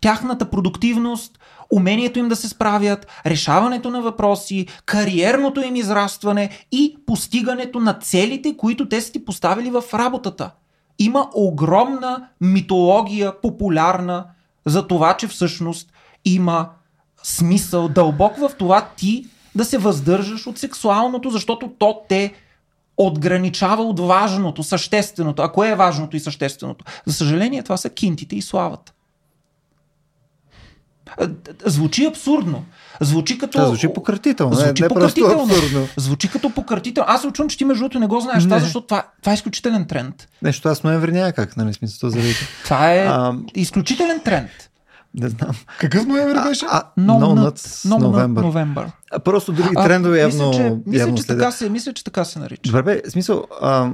[0.02, 1.40] тяхната продуктивност,
[1.72, 8.57] умението им да се справят, решаването на въпроси, кариерното им израстване и постигането на целите,
[8.57, 10.52] които те са ти поставили в работата.
[10.99, 14.26] Има огромна митология, популярна,
[14.65, 15.94] за това, че всъщност
[16.26, 16.69] има
[17.23, 19.26] смисъл дълбок в това ти
[19.56, 22.34] да се въздържаш от сексуалното, защото то те
[22.98, 25.41] отграничава от важното, същественото.
[25.41, 26.86] А кое е важното и същественото?
[27.06, 28.94] За съжаление, това са кинтите и славата.
[31.17, 31.29] А,
[31.65, 32.65] Звучи абсурдно.
[33.01, 33.51] Звучи като...
[33.51, 35.43] Това звучи пократително, не, Звучи не пократително.
[35.43, 35.88] абсурдно.
[35.97, 37.09] Звучи като пократително.
[37.09, 38.61] Аз се очувам, че ти между другото не го знаеш това, Не.
[38.61, 40.27] защото това, това е изключителен тренд.
[40.41, 42.33] Нещо аз ноември няма как, нали, смисъл, заради.
[42.63, 44.49] Това е А, изключителен тренд.
[45.13, 45.55] не знам.
[45.79, 46.65] Какъв ноември беше?
[46.69, 48.41] А, No, no Nuts, No November.
[48.41, 48.85] November.
[49.11, 51.39] А, просто други А, трендове явно, мисля, че, мисля, явно че следят.
[51.39, 52.61] така се, мисля, че така се нарича.
[52.65, 53.89] Добре, бе, смисъл, а,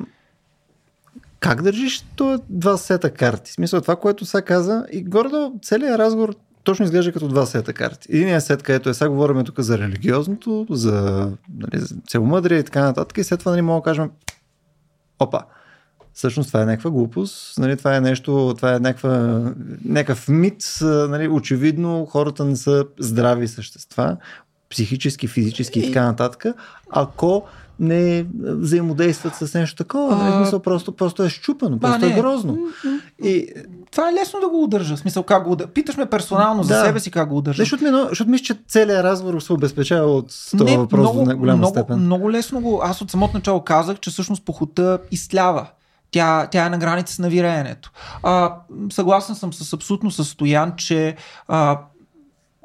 [1.39, 3.51] как държиш това два сета карти?
[3.51, 5.29] Смисъл, това, което сега каза, и горе
[5.61, 6.35] целият разговор
[6.67, 8.07] точно изглежда като два сета карти.
[8.11, 12.83] Единият сет, където е, сега говорим тук за религиозното, за, нали, за целомъдрие и така
[12.83, 14.11] нататък, и след това нали, мога да кажем,
[15.19, 15.41] опа,
[16.13, 19.41] всъщност това е някаква глупост, нали, това е нещо, това е някаква,
[19.85, 24.17] някакъв мит, нали, очевидно хората не са здрави същества,
[24.69, 26.45] психически, физически и така нататък,
[26.89, 27.47] ако
[27.79, 30.15] не взаимодействат с нещо такова.
[30.15, 30.33] Нали?
[30.33, 32.15] А, смисъл, просто, просто е щупено, просто е не.
[32.15, 32.57] грозно.
[33.23, 33.47] И,
[33.91, 34.95] Това е лесно да го удържа.
[34.95, 35.71] В смисъл, как го удържа.
[35.71, 36.85] Питаш ме персонално за Да.
[36.85, 37.61] себе си как го удържа.
[37.61, 40.25] защото, ми, но- защото мисля, че целият разговор се обезпечава от
[40.57, 41.99] този въпрос много, до голяма много, степен.
[41.99, 42.81] Много лесно го.
[42.83, 45.67] Аз от самото начало казах, че всъщност похота изтлява.
[46.11, 47.91] Тя, тя е на граница с навиреенето.
[48.23, 48.55] А,
[48.91, 51.15] съгласен съм с абсолютно състоян, че
[51.47, 51.79] а,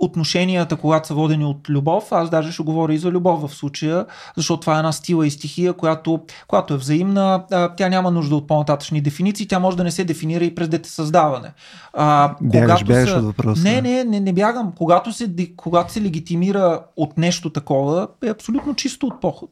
[0.02, 4.06] отношенията, когато са водени от любов, аз даже ще говоря и за любов в случая,
[4.36, 7.44] защото това е една стила и стихия, която, която е взаимна,
[7.76, 11.52] тя няма нужда от по-нататъчни дефиниции, тя може да не се дефинира и през детесъздаване.
[11.92, 13.62] А, Бягаш, бягаш от въпроса.
[13.62, 14.72] Не, не, не, не бягам.
[14.76, 19.50] Когато се, когато се легитимира от нещо такова, е абсолютно чисто от поход.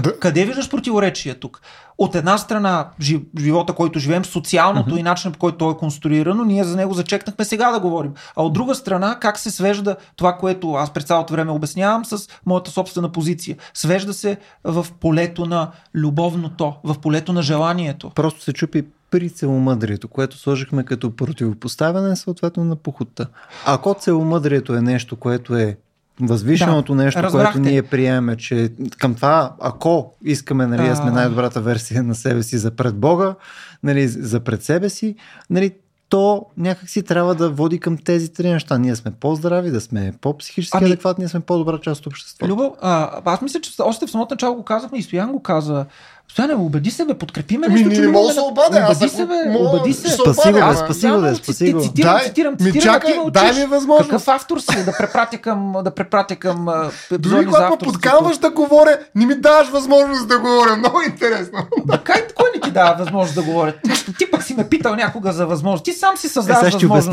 [0.00, 0.18] Да.
[0.18, 1.60] Къде виждаш противоречие тук?
[1.98, 6.44] От една страна, жи- живота, който живеем, социалното и начинът, по който той е конструирано,
[6.44, 8.12] ние за него зачекнахме сега да говорим.
[8.36, 12.28] А от друга страна, как се свежда това, което аз през цялото време обяснявам с
[12.46, 13.56] моята собствена позиция?
[13.74, 18.10] Свежда се в полето на любовното, в полето на желанието.
[18.14, 23.26] Просто се чупи при целомъдрието, което сложихме като противопоставяне съответно на похота.
[23.66, 25.76] Ако целомъдрието е нещо, което е
[26.26, 27.52] възвишеното Да, нещо, разбрахте.
[27.52, 32.42] което ние приемаме, че към това, ако искаме нали, да сме най-добрата версия на себе
[32.42, 33.34] си за пред Бога,
[33.82, 35.16] нали, за пред себе си,
[35.50, 35.72] нали,
[36.08, 38.78] то някакси трябва да води към тези три неща.
[38.78, 42.52] Ние сме по-здрави, да сме по-психически Ами- адекватни, да сме по-добра част от обществото.
[42.52, 45.86] Любов, а, аз мисля, че още в самото начало го казахме и Стоян го каза.
[46.32, 49.34] Стояне, убеди се, бе, подкрепи ме че не мога да се Убеди ако се, бе,
[49.48, 50.08] мога убеди да се.
[50.08, 51.80] Спаси го, бе, Аз- спаси го, бе, да спаси го.
[51.80, 54.10] Цитирам, цитирам, ми цитирам, чакай, дай ми възможност.
[54.10, 54.84] Какъв автор си?
[54.84, 56.68] Да препратя към, да препратя към
[57.12, 57.84] епизоди за авторството.
[57.84, 60.76] подкамваш да говоря, не ми даваш възможност да говоря.
[60.76, 61.58] Много интересно.
[61.84, 63.72] Да, как, кой не ти дава възможност да говоря?
[64.18, 65.84] Ти, пък си ме питал някога за възможност.
[65.84, 67.10] Ти сам си Е, създаваш другото.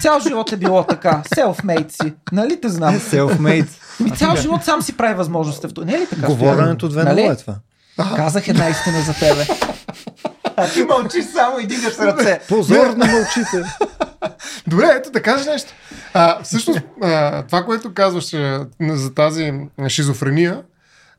[0.00, 1.22] Цял живот е било така.
[1.36, 2.12] Self-made си.
[2.32, 2.94] Нали те знам?
[2.94, 3.68] Е, Self-made.
[4.00, 5.68] Ми цял живот сам си прави възможностите.
[5.68, 5.86] в това.
[5.86, 6.26] Не е ли така?
[6.26, 7.20] Говоренето две Нали?
[7.20, 7.54] нула е това.
[7.96, 9.46] Казах една истина за тебе.
[10.56, 12.40] А ти мълчиш само и дигаш ръце.
[12.48, 13.62] Позорно мълчите.
[14.66, 15.72] Добре, ето да кажа нещо.
[16.14, 19.52] А, всъщност, а, това, което казваш а, за тази
[19.88, 20.62] шизофрения,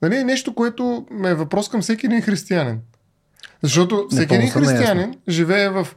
[0.02, 2.80] нали, е нещо, което е въпрос към всеки един християнин.
[3.62, 5.88] Защото всеки един християнин живее в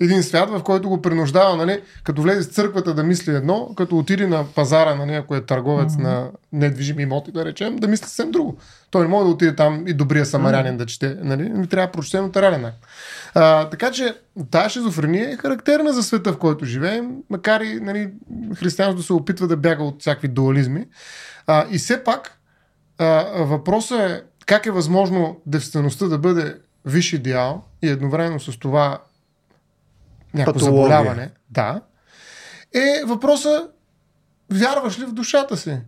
[0.00, 3.98] един свят, в който го принуждава, нали, като влезе в църквата да мисли едно, като
[3.98, 6.02] отиде на пазара, нали, ако е търговец mm-hmm.
[6.02, 8.58] на недвижими имоти, да речем, да мисли съвсем друго.
[8.90, 10.76] Той не може да отиде там и добрия самарянин mm-hmm.
[10.76, 12.86] да чете, нали, ми трябва да прочете нотариален акт.
[13.34, 14.14] А, така че
[14.50, 18.10] тази шизофрения е характерна за света, в който живеем, макар и нали,
[18.54, 20.84] християнството се опитва да бяга от всякакви дуализми.
[21.46, 22.38] А, и все пак
[22.98, 28.98] а, въпросът е как е възможно девствеността да бъде висш идеал и едновременно с това
[30.36, 30.96] някакво Патология.
[30.96, 31.30] заболяване.
[31.50, 31.80] Да.
[32.74, 33.74] Е въпросът
[34.52, 35.78] вярваш ли в душата си?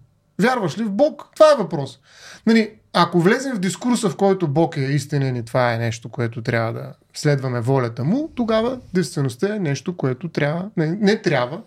[0.41, 1.29] Вярваш ли в Бог?
[1.35, 1.99] Това е въпрос.
[2.47, 6.43] Нали, ако влезем в дискурса, в който Бог е истинен и това е нещо, което
[6.43, 10.71] трябва да следваме волята му, тогава девствеността е нещо, което трябва.
[10.77, 11.61] Не, не трябва.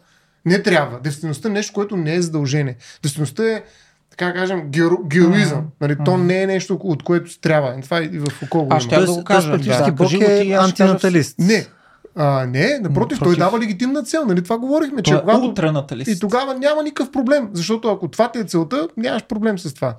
[0.46, 1.00] Не трябва.
[1.00, 2.76] Девствеността е нещо, което не е задължение.
[3.04, 3.64] Девствеността е
[4.10, 5.68] така кажем, геро, героизъм.
[5.82, 7.82] Нали, то не е нещо, от което трябва.
[7.82, 9.58] Това и в око го Аз ще да го кажа.
[9.58, 11.40] Да, Бог е антинаталист.
[11.40, 11.66] Не.
[12.16, 13.38] А, не, напротив, той Напротив.
[13.40, 14.26] дава легитимна цел.
[14.26, 15.54] Нали, това говорихме, че Той е когато...
[16.12, 19.96] И тогава няма никакъв проблем, защото ако това ти е целта, нямаш проблем с това.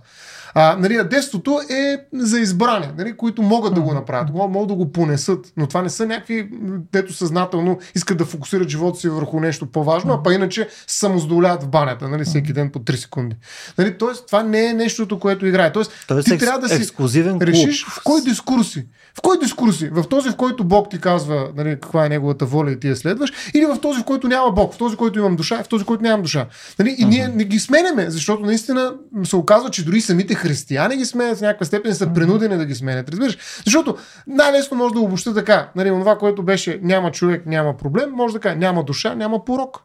[0.54, 4.74] А, нали, а детството е за избране, нали, които могат да го направят, могат, да
[4.74, 6.48] го понесат, но това не са някакви,
[6.92, 11.62] дето съзнателно искат да фокусират живота си върху нещо по-важно, а па иначе се самозадоволяват
[11.62, 13.36] в банята, нали, всеки ден по 3 секунди.
[13.78, 15.72] Нали, тоест, това не е нещото, което играе.
[15.72, 17.42] Тоест, Тоест, ти екс- трябва да си ексклюзивен клуб.
[17.42, 18.86] решиш в кой дискурси.
[19.18, 19.88] В кой дискурси?
[19.88, 22.96] В този, в който Бог ти казва нали, каква е неговата воля и ти я
[22.96, 25.68] следваш, или в този, в който няма Бог, в този, в който имам душа, в
[25.68, 26.46] този, в който нямам душа.
[26.78, 26.96] Нали?
[26.98, 28.92] И ние не ги сменяме, защото наистина
[29.24, 32.74] се оказва, че дори самите християни ги сменят в някаква степен, са принудени да ги
[32.74, 33.09] сменят.
[33.09, 33.39] Разбираш?
[33.64, 33.97] Защото
[34.27, 35.70] най-лесно може да обобща така.
[35.77, 39.82] Нали, това, което беше няма човек, няма проблем, може да кажа няма душа, няма порок.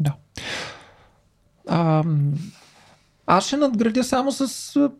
[0.00, 0.14] Да.
[1.68, 2.04] А,
[3.26, 4.90] аз ще надградя само с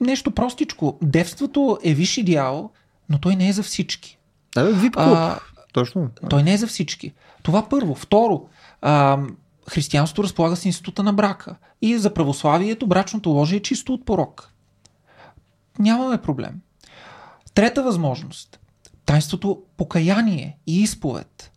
[0.00, 0.98] нещо простичко.
[1.02, 2.70] Девството е висш идеал,
[3.08, 4.18] но той не е за всички.
[4.54, 5.06] Да, вип клуб.
[5.06, 5.38] А,
[5.72, 6.10] Точно.
[6.30, 7.12] той не е за всички.
[7.42, 7.94] Това първо.
[7.94, 8.48] Второ,
[8.82, 9.18] а,
[9.70, 11.56] християнството разполага с института на брака.
[11.82, 14.52] И за православието брачното ложе е чисто от порок.
[15.78, 16.60] Нямаме проблем.
[17.54, 18.60] Трета възможност.
[19.06, 21.52] Тайнството покаяние и изповед.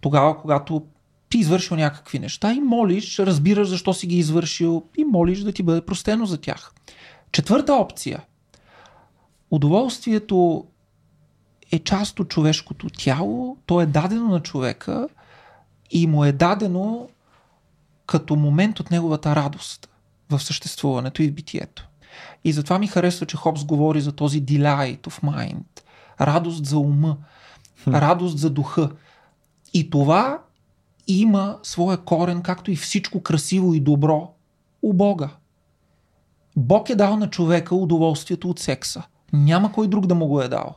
[0.00, 0.86] Тогава, когато
[1.28, 5.62] ти извършил някакви неща и молиш, разбираш защо си ги извършил и молиш да ти
[5.62, 6.72] бъде простено за тях.
[7.32, 8.24] Четвърта опция.
[9.50, 10.66] Удоволствието
[11.72, 15.08] е част от човешкото тяло, то е дадено на човека
[15.90, 17.08] и му е дадено
[18.08, 19.88] като момент от неговата радост
[20.30, 21.88] в съществуването и в битието.
[22.44, 25.82] И затова ми харесва, че Хобс говори за този delight of mind.
[26.20, 27.16] Радост за ума.
[27.88, 28.90] Радост за духа.
[29.74, 30.38] И това
[31.06, 34.30] има своя корен, както и всичко красиво и добро,
[34.82, 35.30] у Бога.
[36.56, 39.02] Бог е дал на човека удоволствието от секса.
[39.32, 40.74] Няма кой друг да му го е дал.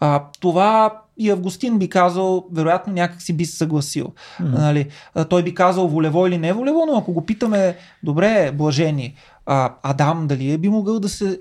[0.00, 4.06] А, това и Августин би казал, вероятно някак си би се съгласил.
[4.06, 4.58] Mm-hmm.
[4.58, 4.88] Нали,
[5.28, 9.14] той би казал волево или не волево, но ако го питаме, добре, блажени,
[9.46, 11.40] а, Адам дали е би могъл да се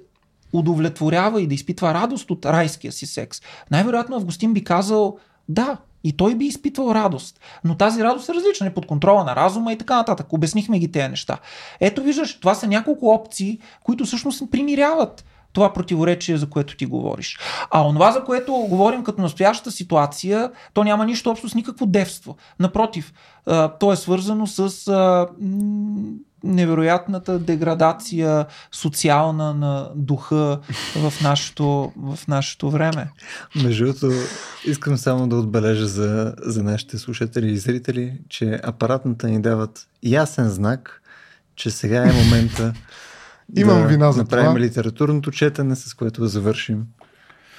[0.54, 3.42] удовлетворява и да изпитва радост от райския си секс?
[3.72, 5.18] Най-вероятно Августин би казал,
[5.50, 7.40] да, и той би изпитвал радост.
[7.64, 10.34] Но тази радост е различна, е под контрола на разума и така нататък.
[10.34, 11.38] Обяснихме ги тези неща.
[11.80, 17.40] Ето виждаш, това са няколко опции, които всъщност примиряват това противоречие, за което ти говориш.
[17.72, 22.38] А онова, за което говорим като настоящата ситуация, то няма нищо общо с никакво девство.
[22.60, 23.14] Напротив,
[23.80, 24.92] то е свързано с
[26.44, 30.60] невероятната деградация социална на духа
[30.96, 33.12] в нашето, в нашето време.
[33.64, 34.12] Между другото,
[34.66, 40.50] искам само да отбележа за, за нашите слушатели и зрители, че апаратната ни дават ясен
[40.50, 41.02] знак,
[41.56, 42.74] че сега е момента
[43.56, 44.60] Имам да вина за направим това.
[44.60, 46.86] литературното четене, с което да завършим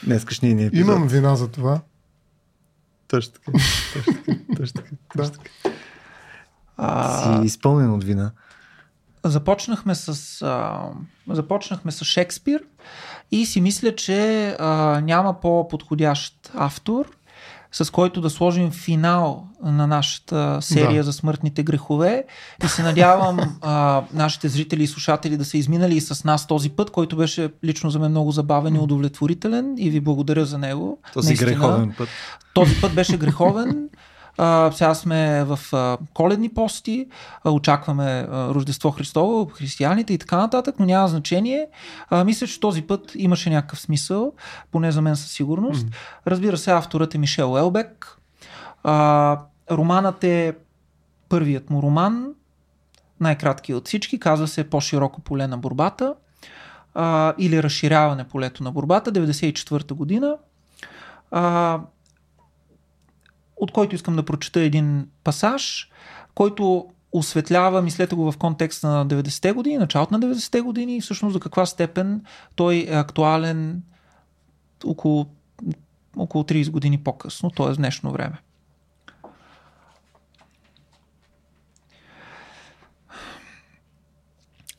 [0.04, 0.86] днескашния ни епизод.
[0.86, 1.80] Имам вина за това.
[3.08, 3.52] Точно така.
[4.56, 4.96] Точно така.
[5.16, 5.50] Точно така.
[5.64, 5.72] Да.
[6.76, 8.30] А, Си изпълнен от вина.
[9.24, 10.80] започнахме с, а,
[11.28, 12.60] започнахме с Шекспир
[13.30, 17.06] и си мисля, че а, няма по-подходящ автор,
[17.72, 21.02] с който да сложим финал на нашата серия Да.
[21.02, 22.24] за смъртните грехове.
[22.64, 26.70] И се надявам а, нашите зрители и слушатели да са изминали и с нас този
[26.70, 30.98] път, който беше лично за мен много забавен и удовлетворителен и ви благодаря за него.
[31.14, 31.50] Този Наистина.
[31.50, 32.08] греховен път.
[32.54, 33.88] Този път беше греховен.
[34.38, 37.06] А, сега сме в а, коледни пости,
[37.44, 41.66] а, очакваме а, Рождество Христово, християните и така нататък, но няма значение.
[42.10, 44.32] А, мисля, че този път имаше някакъв смисъл,
[44.72, 45.86] поне за мен със сигурност.
[46.26, 48.18] Разбира се, авторът е Мишел Елбек.
[48.84, 49.38] А,
[49.70, 50.56] романът е
[51.28, 52.28] първият му роман,
[53.20, 56.14] най-краткият от всички, казва се По-широко поле на борбата
[56.94, 60.36] а, или Разширяване полето на борбата, 94-та година.
[61.30, 61.80] А,
[63.60, 65.90] от който искам да прочета един пасаж,
[66.34, 71.32] който осветлява, мислете го в контекста на 90-те години, началото на 90-те години и всъщност
[71.32, 72.24] до каква степен
[72.54, 73.82] той е актуален
[74.84, 75.26] около,
[76.16, 77.72] около 30 години по-късно, т.е.
[77.72, 78.38] днешно време.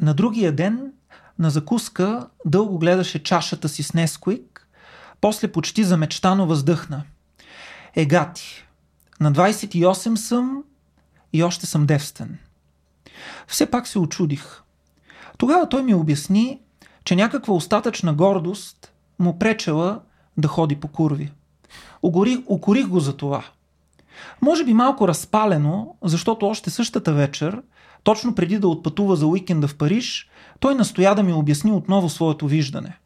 [0.01, 0.93] На другия ден
[1.39, 4.67] на закуска дълго гледаше чашата си с Несквик,
[5.21, 7.03] после почти замечтано въздъхна.
[7.95, 8.68] Егати.
[9.19, 10.63] На 28 съм
[11.33, 12.37] и още съм девствен.
[13.47, 14.61] Все пак се очудих.
[15.37, 16.59] Тогава той ми обясни,
[17.03, 19.99] че някаква остатъчна гордост му пречела
[20.37, 21.31] да ходи по курви.
[22.03, 23.43] Укорих, укорих го за това.
[24.41, 27.61] Може би малко разпалено, защото още същата вечер,
[28.03, 30.29] точно преди да отпътува за уикенда в Париж,
[30.59, 32.97] той настоя да ми обясни отново своето виждане.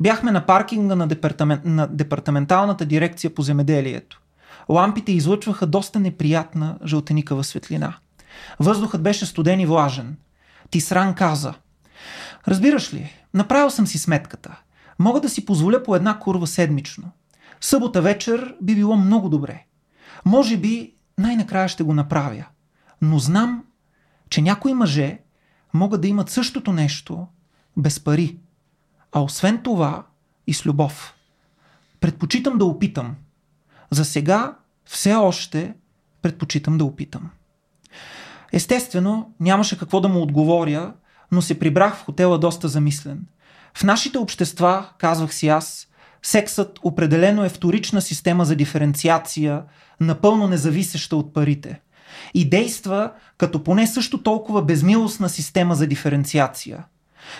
[0.00, 4.20] Бяхме на паркинга на, департамент, на департаменталната дирекция по земеделието.
[4.68, 7.96] Лампите излъчваха доста неприятна жълтеникава светлина.
[8.60, 10.16] Въздухът беше студен и влажен.
[10.70, 11.54] Тисран каза.
[12.48, 14.60] Разбираш ли, направил съм си сметката.
[14.98, 17.10] Мога да си позволя по една курва седмично.
[17.60, 19.64] Събота вечер би било много добре.
[20.24, 22.44] Може би най-накрая ще го направя.
[23.02, 23.64] Но знам,
[24.30, 25.18] че някои мъже
[25.74, 27.26] могат да имат същото нещо
[27.76, 28.38] без пари.
[29.12, 30.06] А освен това
[30.46, 31.14] и с любов.
[32.00, 33.16] Предпочитам да опитам.
[33.94, 35.74] За сега все още
[36.22, 37.30] предпочитам да опитам.
[38.52, 40.92] Естествено, нямаше какво да му отговоря,
[41.32, 43.26] но се прибрах в хотела доста замислен.
[43.74, 45.88] В нашите общества, казвах си аз,
[46.22, 49.62] сексът определено е вторична система за диференциация,
[50.00, 51.80] напълно независеща от парите.
[52.34, 56.84] И действа като поне също толкова безмилостна система за диференциация.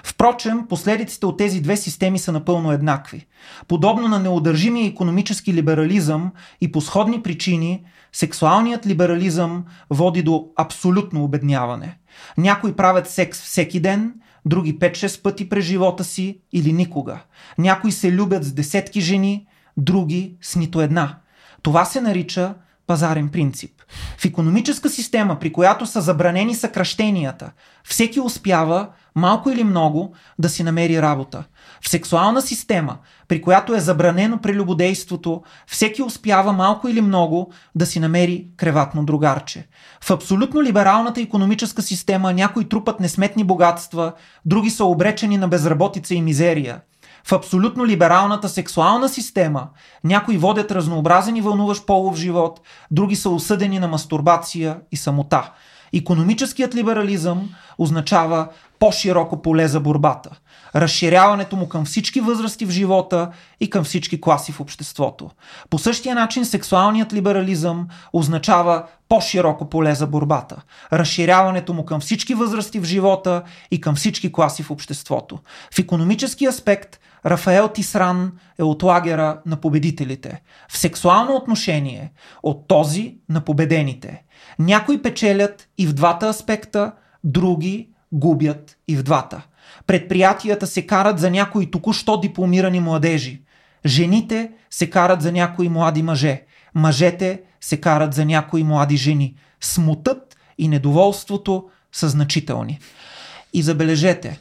[0.05, 3.27] Впрочем, последиците от тези две системи са напълно еднакви.
[3.69, 11.99] Подобно на неудържимия економически либерализъм и по сходни причини, сексуалният либерализъм води до абсолютно обедняване.
[12.39, 14.15] Някои правят секс всеки ден,
[14.47, 17.21] други 5-6 пъти през живота си или никога.
[17.59, 19.47] Някои се любят с десетки жени,
[19.77, 21.19] други с нито една.
[21.63, 22.55] Това се нарича
[22.87, 23.71] пазарен принцип.
[24.19, 27.53] В економическа система, при която са забранени съкръщенията,
[27.85, 31.45] всеки успява, малко или много, да си намери работа.
[31.81, 32.97] В сексуална система,
[33.29, 39.67] при която е забранено прелюбодейството, всеки успява малко или много да си намери креватно другарче.
[40.01, 44.13] В абсолютно либералната економическа система някои трупат несметни богатства,
[44.45, 46.81] други са обречени на безработица и мизерия.
[47.27, 49.69] В абсолютно либералната сексуална система
[50.05, 52.61] някои водят разнообразен и вълнуващ полов живот,
[52.91, 55.53] други са осъдени на мастурбация и самота.
[55.93, 58.49] Економическият либерализъм означава
[58.85, 60.31] по-широко поле за борбата.
[60.77, 63.31] Разширяването му към всички възрасти в живота
[63.61, 65.31] и към всички класи в обществото.
[65.71, 70.63] По същия начин сексуалният либерализъм означава по-широко поле за борбата.
[70.93, 75.39] Разширяването му към всички възрасти в живота и към всички класи в обществото.
[75.75, 80.43] В економически аспект Рафаел Тисран е от лагера на победителите.
[80.69, 82.13] В сексуално отношение
[82.43, 84.23] от този на победените.
[84.59, 86.93] Някои печелят и в двата аспекта,
[87.25, 89.43] други губят и в двата.
[89.87, 93.43] Предприятията се карат за някои току-що дипломирани младежи.
[93.87, 96.43] Жените се карат за някои млади мъже.
[96.75, 99.35] Мъжете се карат за някои млади жени.
[99.61, 102.79] Смутът и недоволството са значителни.
[103.53, 104.41] И забележете,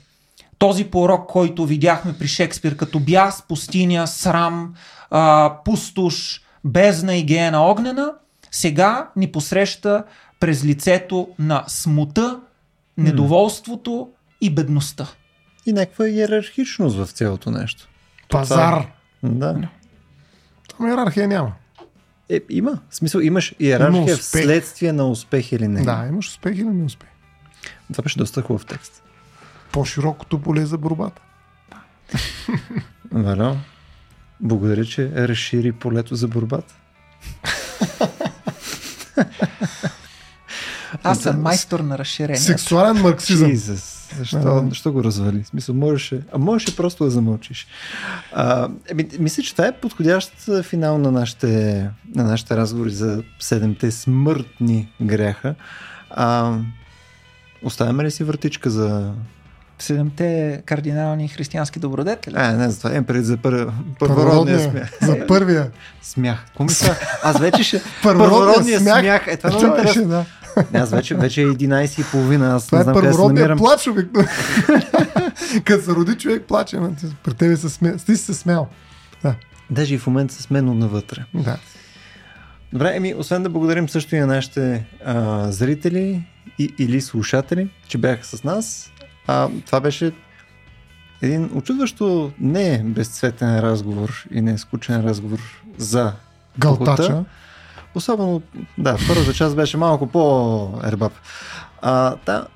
[0.57, 4.73] този порок, който видяхме при Шекспир като бяс, пустиня, срам,
[5.09, 8.13] а, пустош, бездна и геена огнена,
[8.51, 10.03] сега ни посреща
[10.39, 12.39] през лицето на смута,
[12.97, 14.09] недоволството
[14.41, 15.07] и бедността.
[15.65, 17.89] И някаква иерархичност в цялото нещо.
[18.29, 18.87] Пазар.
[19.23, 19.69] Да.
[20.77, 21.53] Там иерархия няма.
[22.29, 22.79] Е, има.
[22.89, 25.81] В смисъл, имаш иерархия Има вследствие на успех или не.
[25.81, 27.09] Да, имаш успех или не успех.
[27.93, 29.03] Това беше доста хубав текст.
[29.71, 31.21] По-широкото поле за борбата.
[33.11, 33.57] Валя,
[34.39, 36.75] благодаря, че разшири полето за борбата.
[41.03, 42.39] Аз съм майстор на разширение.
[42.39, 43.51] Сексуален марксизъм.
[43.51, 43.99] Jesus.
[44.17, 44.63] Защо, Да.
[44.69, 45.43] защо го развали?
[45.43, 47.67] В смисъл, можеше, а можеше просто да замълчиш.
[48.33, 50.31] А, еми, мисля, че това е подходящ
[50.63, 51.49] финал на нашите,
[52.15, 55.55] на нашите разговори за седемте смъртни гряха.
[56.09, 56.57] А,
[57.63, 59.11] оставяме ли си вратичка за...
[59.79, 62.35] Седемте кардинални християнски добродетели.
[62.37, 63.67] А, не, за това имам преди за пър...
[63.99, 64.91] първородния смях.
[65.01, 65.71] За първия.
[66.01, 66.45] Смях.
[67.23, 67.81] Аз вече ще...
[68.03, 69.27] Първородния смях.
[69.27, 70.07] Е, това е Това беше, интересно.
[70.07, 70.25] да.
[70.73, 72.55] Аз вече, вече е 11 и половина.
[72.55, 74.31] Аз Това не е знам се първородният плач, обикновено.
[75.65, 76.79] Като се роди човек, плаче.
[77.23, 77.97] При тебе се смя...
[77.97, 78.67] ти си се смял.
[79.23, 79.35] Да.
[79.69, 81.25] Даже и в момента с мен навътре.
[81.33, 81.57] да.
[82.73, 86.23] Добре, еми, освен да благодарим също и на нашите а, зрители
[86.59, 88.91] и, или слушатели, че бяха с нас.
[89.27, 90.11] А, това беше
[91.21, 95.39] един очудващо не безцветен разговор и не скучен разговор
[95.77, 96.13] за
[96.59, 96.95] Галтача.
[96.95, 97.25] Похота.
[97.95, 98.41] Особено,
[98.77, 101.13] да, първата част беше малко по-ербаб.
[101.81, 102.47] А, да,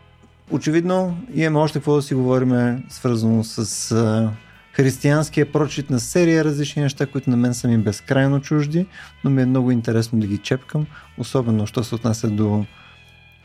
[0.51, 4.31] очевидно имаме още какво да си говорим, свързано с а,
[4.73, 8.85] християнския прочит на серия различни неща, които на мен са ми безкрайно чужди,
[9.23, 10.85] но ми е много интересно да ги чепкам,
[11.17, 12.65] особено, що се отнася до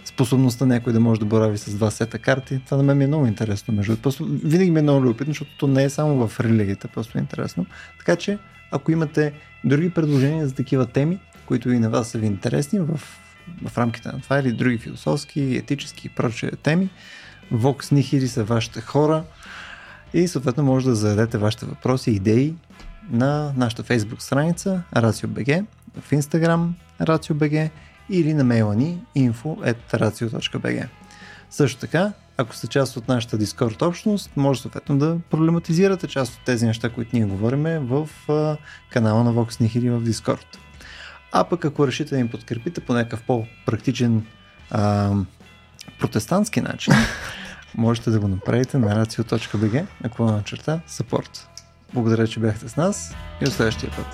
[0.04, 2.60] способността някой да може да борави с два сета карти.
[2.64, 3.74] Това на мен ми е много интересно.
[3.74, 3.96] Между.
[3.96, 7.20] Просто винаги ми е много любопитно, защото то не е само в религията, просто е
[7.20, 7.66] интересно.
[7.98, 8.38] Така че,
[8.70, 9.32] ако имате
[9.64, 11.18] други предложения за такива теми,
[11.52, 13.00] които и на вас са ви интересни в,
[13.68, 16.90] в рамките на това или други философски, етически и прочие теми,
[17.52, 19.24] Vox Nihili са вашите хора
[20.14, 22.54] и съответно може да зададете вашите въпроси и идеи
[23.10, 25.64] на нашата Facebook страница RACIO.BG,
[26.00, 26.68] в Instagram
[27.00, 27.70] RACIO.BG
[28.10, 30.88] или на мейла ни info.racio.bg.
[31.50, 36.44] Също така, ако сте част от нашата Discord общност, може съответно да проблематизирате част от
[36.44, 38.08] тези неща, които ние говориме в
[38.90, 40.58] канала на Vox Nihili в Discord.
[41.32, 44.26] А пък ако решите да им подкрепите по някакъв по-практичен
[44.70, 45.12] а,
[46.00, 46.94] протестантски начин,
[47.74, 51.46] можете да го направите на racio.bg, ако на черта support.
[51.94, 54.06] Благодаря, че бяхте с нас и до следващия път.